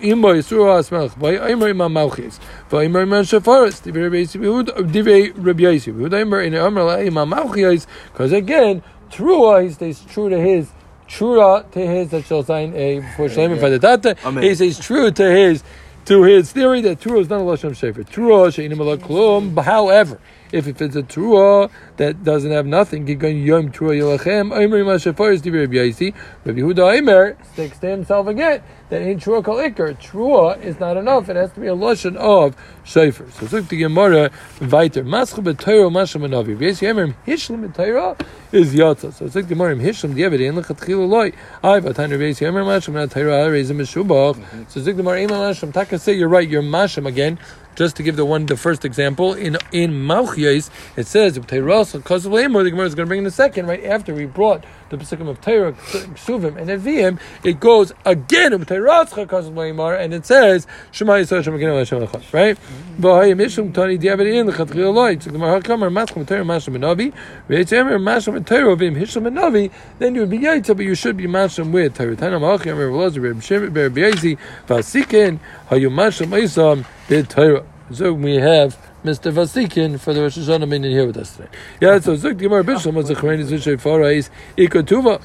Imay 0.00 0.42
Surah 0.42 0.80
Asmelch, 0.80 1.18
by 1.18 1.36
Imay 1.36 1.70
Imam 1.70 1.94
Malchis, 1.94 2.40
by 2.68 2.86
Imay 2.86 3.02
Imam 3.02 3.24
Shefaris, 3.24 3.80
Divei 3.82 4.04
Rabbi 4.04 4.16
Yisib, 4.24 4.64
Divei 4.90 5.32
Rabbi 5.36 5.62
Yisib, 5.62 5.94
Yehuda 5.94 6.24
Imay 6.24 6.46
in 6.46 6.54
Amr 6.54 6.88
Imam 6.88 7.30
Malchis, 7.30 7.86
because 8.12 8.32
again, 8.32 8.82
Trua, 9.10 9.62
he 9.62 9.70
stays 9.70 10.00
true 10.00 10.28
to 10.28 10.40
his 10.40 10.72
Trua 11.06 11.70
to 11.72 11.86
his 11.86 12.10
that 12.10 12.24
shall 12.24 12.42
sign 12.42 12.72
a 12.74 13.00
for 13.16 13.28
the 13.28 13.78
Data. 13.78 14.16
He 14.40 14.54
stays 14.54 14.78
true 14.80 15.10
to 15.10 15.30
his 15.30 15.62
to 16.06 16.22
his 16.22 16.52
theory 16.52 16.80
that 16.82 17.00
Trua 17.00 17.20
is 17.20 17.30
not 17.30 17.40
a 17.40 17.44
Lashon 17.44 17.70
Shefer. 17.70 18.04
Trua 18.04 18.52
she'inim 18.52 18.78
klum. 18.78 19.62
However, 19.62 20.20
if, 20.52 20.66
it's 20.66 20.80
a 20.80 21.02
Trua 21.02 21.70
that 21.96 22.24
doesn't 22.24 22.50
have 22.50 22.66
nothing, 22.66 23.06
Yom 23.06 23.70
Trua 23.70 23.96
Yelachem, 23.96 24.52
Omer 24.52 24.84
Ma 24.84 24.92
Shefar 24.92 25.32
is 25.32 25.42
Divi 25.42 25.60
Rabbi 25.60 26.00
Huda 26.44 26.98
Omer 26.98 27.36
sticks 27.52 27.78
to 27.78 27.88
himself 27.88 28.26
again 28.26 28.62
that 28.90 29.02
in 29.02 29.18
Trua 29.18 29.42
Kol 29.44 29.56
Iker, 29.56 29.96
Trua 30.00 30.62
is 30.62 30.78
not 30.78 30.96
enough. 30.96 31.28
It 31.28 31.36
has 31.36 31.52
to 31.52 31.60
be 31.60 31.66
a 31.66 31.74
Lashon 31.74 32.16
of 32.16 32.56
Shefer. 32.84 33.30
So 33.32 33.56
look 33.56 33.68
the 33.68 33.78
Gemara 33.78 34.30
weiter. 34.60 35.02
Mascha 35.02 35.42
b'Torah 35.42 35.90
Masha 35.90 36.18
Manavi. 36.18 36.60
Rabbi 36.60 36.86
Omer 36.86 37.14
Hishlam 37.26 37.68
b'Torah 37.68 38.24
is 38.52 38.74
Yatza. 38.74 39.12
So 39.12 39.24
like 39.24 39.32
the 39.32 39.42
Gemara 39.42 39.74
Hishlam 39.76 40.14
Diavad 40.14 40.46
Ein 40.46 40.62
Lechatchila 40.62 41.08
Loi. 41.08 41.32
I 41.62 41.80
Vatan 41.80 42.10
Rabbi 42.10 42.46
Omer 42.46 42.64
Masha 42.64 42.90
Manav 42.90 43.10
Torah 43.10 43.48
Reizim 43.48 43.78
Meshubach. 43.78 44.36
Mm-hmm. 44.36 44.62
So 44.68 44.78
it's 44.78 44.86
like 44.86 44.96
the 44.96 45.02
Gemara 45.02 45.22
Ema 45.22 45.32
Mashem. 45.32 45.72
Taka 45.72 45.98
say 45.98 46.12
you're 46.12 46.28
right. 46.28 46.48
You're 46.48 46.62
Mashem 46.62 47.06
again. 47.06 47.38
Just 47.74 47.96
to 47.96 48.04
give 48.04 48.14
the 48.14 48.24
one, 48.24 48.46
the 48.46 48.56
first 48.56 48.84
example 48.84 49.34
in 49.34 49.56
in 49.72 49.90
Malchias, 49.90 50.70
it 50.96 51.08
says 51.08 51.36
"B'Teiras 51.84 51.92
because 51.92 52.26
of 52.26 52.32
Lamor." 52.32 52.64
The 52.64 52.70
Gemara 52.70 52.86
is 52.86 52.94
going 52.94 53.06
to 53.06 53.08
bring 53.08 53.20
in 53.20 53.26
a 53.26 53.30
second, 53.30 53.66
right 53.66 53.84
after 53.84 54.14
we 54.14 54.26
brought 54.26 54.64
the 54.90 54.96
Pesukim 54.96 55.28
of 55.28 55.40
Torah, 55.40 55.72
Ksuvim, 55.72 56.56
and 56.56 56.70
Evim. 56.70 57.18
It 57.42 57.60
goes 57.60 57.92
again 58.04 58.52
"B'Teiras 58.52 59.14
because 59.14 59.48
of 59.48 59.54
Lamor," 59.54 59.98
and 59.98 60.14
it 60.14 60.26
says 60.26 60.66
"Shema 60.90 61.14
Yisrael 61.14 61.44
Shem 61.44 61.54
Elokeinu 61.54 61.78
Hashem 61.78 62.06
Echad." 62.06 62.32
Right? 62.32 62.58
V'Hayim 62.98 63.36
Mishum 63.36 63.74
Tani 63.74 63.98
Diavad 63.98 64.32
In 64.32 64.46
Lechatchil 64.46 64.76
Eloi. 64.76 65.18
So 65.18 65.30
Gemara 65.30 65.60
Hakamar 65.60 65.90
Maschem 65.92 66.26
Torah 66.26 66.44
Mashem 66.44 66.76
Menavi. 66.76 67.12
V'Yitzemer 67.48 67.98
Mashem 68.00 68.44
Torah 68.46 68.76
V'Im 68.76 68.96
Hishlam 68.96 69.28
Menavi. 69.28 69.70
Then 69.98 70.14
you 70.14 70.22
would 70.22 70.30
be 70.30 70.38
Yaitza, 70.38 70.76
but 70.76 70.84
you 70.84 70.94
should 70.94 71.16
be 71.16 71.26
Mashem 71.26 71.72
with 71.72 71.96
Torah. 71.96 72.16
Tana 72.16 72.38
Malchi 72.38 72.72
Amir 72.72 72.90
Veloz 72.90 73.20
Reb 73.20 73.42
Shem 73.42 73.72
Reb 73.72 73.94
Yaisi 73.94 74.38
Vasikin 74.66 75.38
Hayu 75.70 75.90
Mashem 75.90 76.28
Isam 76.28 76.84
B'Torah. 77.08 77.64
So 77.92 78.14
we 78.14 78.36
have 78.36 78.78
Mr. 79.04 79.30
Vasikin 79.30 80.00
for 80.00 80.14
the 80.14 80.22
Rosh 80.22 80.38
Hashanah 80.38 80.66
meeting 80.66 80.90
here 80.90 81.06
with 81.06 81.18
us 81.18 81.36
today. 81.36 81.50
Yeah, 81.78 82.00
so 82.00 82.16
Zuk 82.16 82.38
Gemara 82.38 82.64
Bishlam 82.64 82.94
oh, 82.94 82.96
was 82.96 83.10
a 83.10 83.14
Charenis 83.14 83.50
V'Shefara 83.50 84.16
is 84.16 84.30
Ikotuva. 84.56 85.22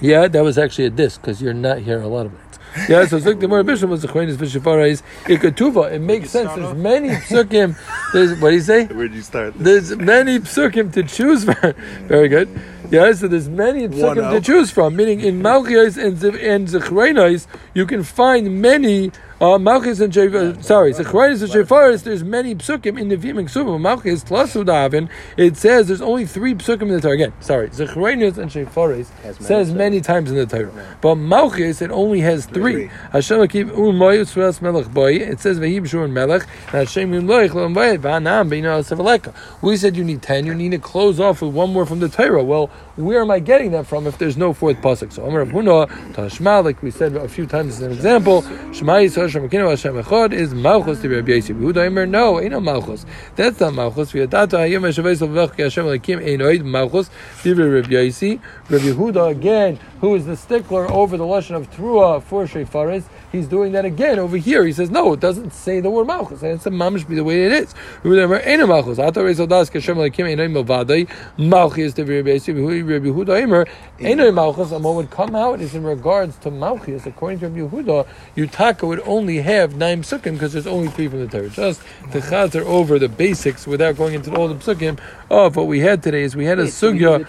Yeah, 0.00 0.26
that 0.26 0.42
was 0.42 0.58
actually 0.58 0.86
a 0.86 0.90
disc 0.90 1.20
because 1.20 1.40
you're 1.40 1.54
not 1.54 1.78
here 1.78 2.00
a 2.00 2.08
lot 2.08 2.26
of 2.26 2.32
nights. 2.32 2.58
Yeah, 2.88 3.06
so 3.06 3.20
Zuk 3.20 3.38
Gemara 3.38 3.62
Bishlam 3.62 3.90
was 3.90 4.02
a 4.02 4.08
Charenis 4.08 4.34
V'Shefara 4.34 4.90
is 4.90 5.04
Ikotuva. 5.26 5.92
It 5.92 6.00
makes 6.00 6.30
sense. 6.30 6.52
There's 6.52 6.74
many 6.74 7.10
psukim. 7.10 7.78
There's 8.12 8.40
what 8.40 8.50
do 8.50 8.56
you 8.56 8.60
say? 8.60 8.86
Where'd 8.86 9.14
you 9.14 9.22
start? 9.22 9.54
There's 9.56 9.94
many 9.94 10.40
psukim 10.40 10.92
to 10.94 11.04
choose 11.04 11.44
from. 11.44 11.74
Very 12.08 12.26
good. 12.26 12.48
Yeah, 12.90 13.12
so 13.12 13.28
there's 13.28 13.48
many 13.48 13.88
psukim 13.88 14.30
to 14.30 14.40
choose 14.40 14.70
from. 14.70 14.96
Meaning 14.96 15.20
in 15.20 15.42
Malchias 15.42 16.02
and 16.02 16.16
Ziv- 16.18 16.42
and 16.42 16.68
Zechreinos, 16.68 17.46
you 17.72 17.86
can 17.86 18.02
find 18.02 18.60
many 18.60 19.10
uh, 19.40 19.58
Malchus 19.58 20.00
and 20.00 20.12
Shev- 20.12 20.62
sorry, 20.62 20.92
Zechreinos 20.92 21.42
and 21.42 21.50
Shefaris. 21.52 22.02
There's 22.04 22.22
many 22.22 22.54
psukim 22.54 23.00
in 23.00 23.08
the 23.08 23.16
Vim 23.16 23.38
and 23.38 23.48
Ksubim. 23.48 23.80
Malchus 23.80 24.22
plus 24.22 24.54
Udavin. 24.54 25.08
It 25.36 25.56
says 25.56 25.88
there's 25.88 26.00
only 26.00 26.24
three 26.26 26.54
psukim 26.54 26.82
in 26.82 26.88
the 26.88 27.00
Torah. 27.00 27.14
Again, 27.14 27.32
sorry, 27.40 27.68
Zechreinos 27.70 28.38
and 28.38 28.50
Shefaris 28.50 29.08
Has 29.22 29.40
many 29.40 29.46
says 29.46 29.74
many 29.74 30.00
times 30.00 30.30
in 30.30 30.36
the 30.36 30.46
Torah, 30.46 30.96
but 31.00 31.16
Malchus 31.16 31.82
it 31.82 31.90
only 31.90 32.20
has 32.20 32.46
three. 32.46 32.90
Hashem 33.12 33.40
Akim 33.40 33.70
Umoy 33.70 34.20
Usras 34.20 34.62
Melech 34.62 34.88
Boy. 34.92 35.14
It 35.14 35.40
says 35.40 35.58
Vehib 35.58 35.88
Shur 35.88 36.06
Melech 36.06 36.46
and 36.66 36.74
Hashem 36.86 37.10
Yimloich 37.10 37.54
Lo 37.54 37.68
Boy 37.68 37.96
Vanam 37.96 38.50
Beina 38.50 38.80
Sevaleka. 38.84 39.34
We 39.62 39.76
said 39.76 39.96
you 39.96 40.04
need 40.04 40.22
ten. 40.22 40.46
You 40.46 40.54
need 40.54 40.70
to 40.72 40.78
close 40.78 41.18
off 41.18 41.42
with 41.42 41.52
one 41.52 41.72
more 41.72 41.86
from 41.86 42.00
the 42.00 42.08
Torah. 42.08 42.44
Well, 42.44 42.70
where 42.96 43.20
am 43.20 43.30
I 43.30 43.40
getting 43.40 43.72
that 43.72 43.86
from 43.86 44.06
if 44.06 44.18
there's 44.18 44.36
no 44.36 44.52
fourth 44.52 44.76
pasuk? 44.76 45.12
So 45.12 45.24
Amar 45.24 45.46
Huna 45.46 45.88
Tashma, 46.12 46.64
like 46.64 46.82
we 46.82 46.90
said 46.90 47.16
a 47.16 47.28
few 47.28 47.46
times 47.46 47.74
as 47.74 47.82
an 47.82 47.92
example, 47.92 48.42
Shema 48.72 48.94
Yisrael 48.94 49.22
Hashem 49.22 49.48
Elokeinu 49.48 49.70
Hashem 49.70 50.02
Echad 50.02 50.32
is 50.32 50.54
Malchus 50.54 51.00
to 51.02 51.08
Rabbi 51.08 51.32
Yosef. 51.32 51.56
Yehuda 51.56 51.86
Omer, 51.86 52.06
no, 52.06 52.40
ain't 52.40 52.52
no 52.52 52.60
Malchus. 52.60 53.04
That's 53.36 53.58
not 53.58 53.74
Malchus. 53.74 54.12
V'yadata 54.12 54.58
Hayom 54.58 54.82
Hashavei 54.82 55.16
Salvech 55.18 55.56
Ki 55.56 55.62
Hashem 55.62 55.84
Elokim 55.86 56.18
Ein 56.18 56.40
Oid 56.40 56.64
Malchus. 56.64 57.10
Divrei 57.42 57.82
Rabbi 57.82 57.94
Yosef. 57.94 58.40
Rabbi 58.70 58.84
Yehuda 58.84 59.30
again, 59.30 59.78
who 60.00 60.14
is 60.14 60.26
the 60.26 60.36
stickler 60.36 60.90
over 60.90 61.16
the 61.16 61.24
lashon 61.24 61.56
of 61.56 61.70
Trua 61.70 62.22
for 62.22 62.44
Shefaris. 62.44 63.04
He's 63.34 63.48
doing 63.48 63.72
that 63.72 63.84
again 63.84 64.20
over 64.20 64.36
here. 64.36 64.64
He 64.64 64.72
says, 64.72 64.90
no, 64.90 65.12
it 65.12 65.18
doesn't 65.18 65.52
say 65.52 65.80
the 65.80 65.90
word 65.90 66.06
Malchus. 66.06 66.42
And 66.42 66.52
it's 66.52 66.66
a 66.66 66.70
mamish 66.70 67.08
be 67.08 67.16
the 67.16 67.24
way 67.24 67.46
it 67.46 67.50
is. 67.50 67.74
Omer, 68.04 68.40
ain't 68.44 68.68
Malchus. 68.68 69.00
Ata 69.00 69.24
Reis 69.24 69.40
Aldas 69.40 69.72
Ki 69.72 69.80
Hashem 69.80 69.96
Elokim 69.96 70.30
Ein 70.30 70.38
Oid 70.38 70.64
Milvadai. 70.64 71.10
Malchus 71.36 71.94
to 71.94 72.04
Rabbi 72.04 72.30
Yehuda 72.30 73.66
ain't 73.98 74.34
Malchus. 74.34 74.70
And 74.70 74.84
what 74.84 74.94
would 74.94 75.10
come 75.10 75.34
out 75.34 75.60
is 75.60 75.74
in 75.74 75.82
regards 75.82 76.36
to 76.38 76.50
Malchus, 76.52 77.06
according 77.06 77.40
to 77.40 77.48
Rabbi 77.48 77.68
Yehuda, 77.68 78.06
Yutaka 78.36 78.86
would 78.86 79.00
only 79.00 79.38
have 79.38 79.74
nine 79.74 80.02
psukim 80.02 80.34
because 80.34 80.52
there's 80.52 80.68
only 80.68 80.86
three 80.86 81.08
from 81.08 81.18
the 81.18 81.26
Torah. 81.26 81.48
Just 81.48 81.82
to 82.12 82.20
chazer 82.20 82.64
over 82.64 83.00
the 83.00 83.08
basics 83.08 83.66
without 83.66 83.96
going 83.96 84.14
into 84.14 84.32
all 84.36 84.46
the 84.46 84.54
psukim 84.54 85.00
of 85.28 85.56
what 85.56 85.66
we 85.66 85.80
had 85.80 86.04
today 86.04 86.22
is 86.22 86.36
we 86.36 86.44
had 86.44 86.60
a 86.60 86.66
sugya 86.66 87.24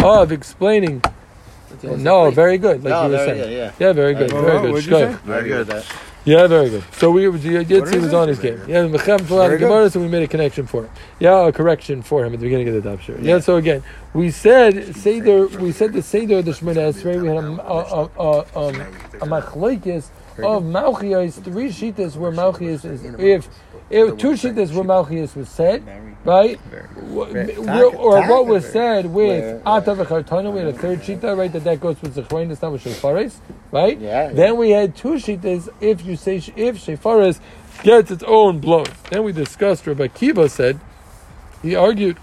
of 0.00 0.30
explaining. 0.30 1.02
No, 1.82 2.30
very 2.30 2.58
good, 2.58 2.84
like 2.84 2.90
No, 2.90 3.06
you 3.06 3.10
were 3.10 3.16
very 3.16 3.38
saying. 3.38 3.50
good, 3.50 3.74
yeah. 3.78 3.92
very 3.92 4.14
good, 4.14 4.30
very 4.30 4.42
what 4.44 4.62
good. 4.62 4.72
would 4.72 4.86
you 4.86 4.92
say? 4.92 5.12
Very 5.24 5.48
good. 5.48 5.84
Yeah, 6.24 6.46
very 6.46 6.70
good. 6.70 6.84
So 6.92 7.10
we 7.10 7.24
Yitzi 7.24 7.96
is 7.96 8.02
was 8.04 8.14
on 8.14 8.28
his 8.28 8.38
game. 8.38 8.58
Yeah, 8.66 8.84
Mechem 8.84 9.20
flew 9.26 9.42
out 9.42 9.44
Very 9.44 9.54
of 9.56 9.60
good. 9.60 9.68
Gemara, 9.68 9.90
so 9.90 10.00
we 10.00 10.08
made 10.08 10.22
a 10.22 10.26
connection 10.28 10.66
for 10.66 10.84
him. 10.84 10.90
Yeah, 11.18 11.48
a 11.48 11.52
correction 11.52 12.00
for 12.00 12.24
him 12.24 12.32
at 12.32 12.40
the 12.40 12.46
beginning 12.46 12.68
of 12.68 12.82
the 12.82 12.88
daf 12.88 13.00
shiur. 13.00 13.22
Yeah. 13.22 13.40
So 13.40 13.56
again, 13.56 13.82
we 14.14 14.30
said 14.30 14.96
Seder. 14.96 15.46
We 15.48 15.70
said 15.72 15.92
the 15.92 16.00
Seder 16.02 16.38
of 16.38 16.46
the 16.46 16.52
Shemona 16.52 16.94
Esrei. 16.94 17.20
We 17.20 17.28
had 17.28 17.36
a 17.36 17.46
a 17.46 18.04
a, 18.04 18.10
a, 18.18 18.68
um, 18.68 18.74
a 19.20 19.26
machlekes 19.26 20.08
of 20.38 20.62
Malchias. 20.62 21.44
Three 21.44 21.68
shitas 21.68 22.16
where 22.16 22.32
Malchias 22.32 22.86
is 22.86 23.04
if. 23.18 23.48
If 23.94 24.18
two 24.18 24.32
shitas 24.32 24.72
where 24.74 24.84
Malchias 24.84 25.36
was 25.36 25.48
said, 25.50 25.84
right? 26.24 26.60
Wh- 26.96 27.30
wh- 27.66 27.94
Or 27.98 28.22
what 28.22 28.46
was 28.46 28.66
said 28.66 29.06
with 29.06 29.44
Ata 29.66 29.94
v'chartana, 29.96 30.52
we 30.52 30.60
had 30.60 30.68
a 30.68 30.74
third 30.74 31.00
shita, 31.00 31.36
right? 31.36 31.52
That 31.52 31.64
that 31.64 31.80
goes 31.80 32.02
with 32.02 32.16
Zechrein, 32.16 32.48
not 32.62 32.72
with 32.72 32.84
Shefaris, 32.84 33.36
right? 33.72 33.98
Yeah, 33.98 34.28
yeah. 34.28 34.34
Then 34.34 34.56
we 34.58 34.70
had 34.70 34.96
two 34.96 35.14
shitas 35.14 35.68
if 35.80 36.04
you 36.04 36.16
say 36.16 36.36
if 36.38 36.78
Shefaris 36.84 37.40
gets 37.82 38.10
its 38.10 38.24
own 38.24 38.60
blows. 38.60 38.88
Then 39.10 39.24
we 39.24 39.32
discussed. 39.32 39.86
Rabbi 39.86 40.08
Kiva 40.08 40.48
said 40.48 40.80
he 41.62 41.76
argued 41.76 42.18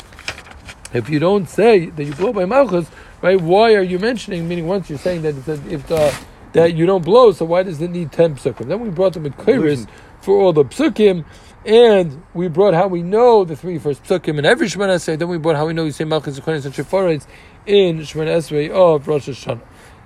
if 0.94 1.10
you 1.10 1.20
don't 1.20 1.50
say 1.50 1.88
that 1.88 2.04
you 2.04 2.14
blow 2.14 2.34
by 2.34 2.46
Malchus, 2.46 2.90
right? 3.22 3.40
Why 3.42 3.76
are 3.76 3.84
you 3.84 4.00
mentioning? 4.00 4.48
Meaning, 4.48 4.68
once 4.68 4.90
you're 4.90 5.00
saying 5.00 5.24
that 5.24 5.36
a, 5.48 5.54
if 5.74 5.88
the 5.88 6.14
that 6.54 6.74
you 6.76 6.86
don't 6.86 7.06
blow, 7.06 7.32
so 7.32 7.46
why 7.46 7.64
does 7.64 7.82
it 7.82 7.92
need 7.92 8.12
ten 8.12 8.36
psukim? 8.36 8.68
Then 8.68 8.82
we 8.82 8.90
brought 8.90 9.14
them 9.14 9.26
in 9.26 9.34
Kairis 9.34 9.88
for 10.22 10.40
all 10.42 10.54
the 10.54 10.66
psukim, 10.66 11.26
and 11.66 12.24
we 12.34 12.48
brought 12.48 12.74
how 12.74 12.88
we 12.88 13.04
know 13.04 13.44
the 13.46 13.56
three 13.56 13.78
first 13.78 14.04
psukim 14.04 14.40
in 14.40 14.46
every 14.46 14.68
Shemana 14.68 14.96
Esrei. 14.96 15.18
Then 15.18 15.28
we 15.28 15.38
brought 15.38 15.56
how 15.56 15.68
we 15.68 15.74
know 15.74 15.86
you 15.86 15.92
say 15.92 16.06
Malchus, 16.06 16.40
Zechonis, 16.40 16.66
and 16.66 16.74
Shepharis 16.74 17.26
in 17.66 18.00
Shemana 18.00 18.38
Esrei 18.38 18.70
of 18.70 19.08
Rosh 19.08 19.30
Hashanah. 19.30 19.62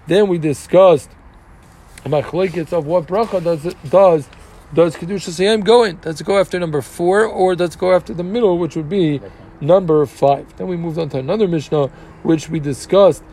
Then 0.08 0.28
we 0.28 0.38
discussed 0.38 1.10
machlekes 2.04 2.74
of 2.74 2.86
what 2.86 3.08
bracha 3.08 3.44
does 3.44 3.66
it 3.66 3.78
does. 3.90 4.28
Does 4.74 4.96
Kedusha 4.96 5.30
Sayam 5.30 5.64
go 5.64 5.84
in? 5.84 5.98
Does 6.00 6.20
it 6.20 6.26
go 6.26 6.38
after 6.38 6.60
number 6.60 6.82
four 6.82 7.26
or 7.26 7.56
does 7.56 7.76
it 7.76 7.80
go 7.80 7.94
after 7.94 8.14
the 8.14 8.24
middle, 8.24 8.58
which 8.58 8.76
would 8.76 8.90
be 8.90 9.22
number 9.62 10.06
five? 10.06 10.58
Then 10.58 10.68
we 10.68 10.76
moved 10.76 10.98
on 10.98 11.10
to 11.10 11.20
another 11.20 11.48
Mishnah, 11.48 11.88
which 12.24 12.50
we 12.50 12.60
discussed 12.60 13.24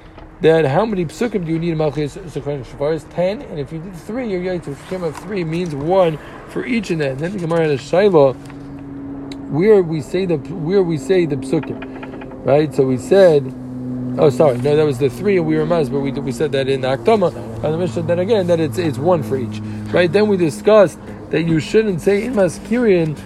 that 0.43 0.65
how 0.67 0.85
many 0.85 1.05
psukim 1.05 1.47
do 1.47 1.53
you 1.53 1.59
need 1.59 1.71
in 1.71 1.79
Malchus 1.79 2.17
Zechron 2.17 2.65
Shavaris? 2.65 3.09
Ten, 3.15 3.43
and 3.43 3.61
if 3.61 3.73
you 3.73 3.79
did 3.79 3.95
three, 3.95 4.29
you're 4.29 4.43
your 4.43 4.59
Yaitz 4.59 4.89
Shem 4.89 5.05
of 5.05 5.17
three 5.17 5.45
means 5.45 5.75
one 5.75 6.19
for 6.49 6.67
each 6.67 6.91
of 6.91 6.99
them. 6.99 7.17
Then 7.19 7.33
the 7.33 7.39
Gemara 7.39 7.63
had 7.63 7.71
a 7.71 7.79
Shaila 7.79 8.35
where 9.51 9.83
we 9.83 10.01
say 10.01 10.27
the 10.27 10.37
where 10.37 10.83
we 10.83 10.99
say 10.99 11.27
the 11.27 11.37
psukim. 11.37 12.45
right? 12.45 12.75
So 12.75 12.85
we 12.85 12.99
said, 12.99 13.55
oh, 14.19 14.31
sorry, 14.31 14.59
no, 14.59 14.75
that 14.75 14.85
was 14.85 14.99
the 14.99 15.11
three, 15.11 15.37
and 15.37 15.47
we 15.47 15.57
were 15.57 15.67
mas, 15.67 15.89
but 15.89 16.01
we 16.01 16.11
we 16.11 16.33
said 16.33 16.51
that 16.53 16.69
in 16.69 16.81
the 16.81 16.89
Aktama 16.89 17.35
on 17.63 17.73
the 17.73 17.79
Mishnah. 17.79 18.03
Then 18.03 18.19
again, 18.19 18.49
that 18.49 18.59
it's 18.59 18.79
it's 18.79 18.99
one 18.99 19.23
for 19.23 19.37
each, 19.37 19.61
right? 19.93 20.13
Then 20.13 20.27
we 20.27 20.37
discussed 20.37 20.99
that 21.31 21.43
you 21.45 21.61
shouldn't 21.61 22.01
say 22.01 22.25
in 22.25 22.35
maskirian 22.35 23.17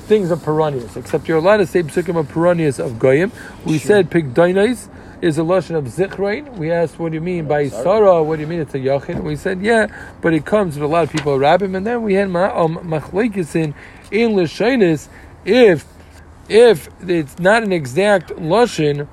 things 0.00 0.32
of 0.32 0.42
perennials, 0.42 0.96
except 0.96 1.28
you're 1.28 1.38
allowed 1.38 1.58
to 1.58 1.66
say 1.66 1.84
psukim 1.84 2.18
of 2.18 2.28
perennials 2.28 2.80
of 2.80 2.98
goyim. 2.98 3.30
We 3.64 3.78
said 3.78 4.10
pigdainais 4.10 4.88
is 5.22 5.38
a 5.38 5.42
lashon 5.42 5.76
of 5.76 5.84
zichrain. 5.84 6.56
We 6.56 6.70
asked, 6.70 6.98
what 6.98 7.10
do 7.10 7.16
you 7.16 7.20
mean 7.20 7.46
by 7.46 7.68
sarah? 7.68 8.22
What 8.22 8.36
do 8.36 8.42
you 8.42 8.46
mean 8.46 8.60
it's 8.60 8.74
a 8.74 8.78
yachin? 8.78 9.22
We 9.22 9.36
said, 9.36 9.60
yeah, 9.60 9.88
but 10.20 10.34
it 10.34 10.44
comes 10.44 10.74
with 10.76 10.84
a 10.84 10.86
lot 10.86 11.04
of 11.04 11.10
people 11.10 11.38
rabbim, 11.38 11.76
and 11.76 11.86
then 11.86 12.02
we 12.02 12.14
had 12.14 12.26
um, 12.26 12.78
machlekes 12.78 13.54
in 13.54 13.74
in 14.10 14.32
lashonis 14.32 15.08
if 15.44 15.86
if 16.48 16.88
it's 17.06 17.38
not 17.38 17.62
an 17.62 17.72
exact 17.72 18.30
lashon. 18.30 19.08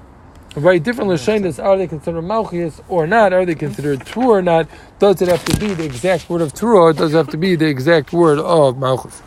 Right, 0.56 0.82
different 0.82 1.10
lashonis 1.10 1.62
are 1.62 1.78
they 1.78 1.88
considered 1.88 2.24
malchias 2.24 2.82
or 2.88 3.08
not? 3.08 3.34
Are 3.34 3.46
they 3.46 3.56
considered 3.56 4.06
true 4.06 4.30
or 4.32 4.42
not? 4.42 4.70
Does 5.00 5.22
it 5.22 5.28
have 5.28 5.44
to 5.46 5.60
be 5.60 5.74
the 5.74 5.84
exact 5.84 6.30
word 6.30 6.42
of 6.42 6.54
true, 6.54 6.78
or 6.80 6.94
does 6.94 7.14
it 7.14 7.18
have 7.18 7.30
to 7.30 7.38
be 7.38 7.56
the 7.56 7.68
exact 7.68 8.14
word 8.14 8.40
of 8.40 8.78
malchus? 8.78 9.22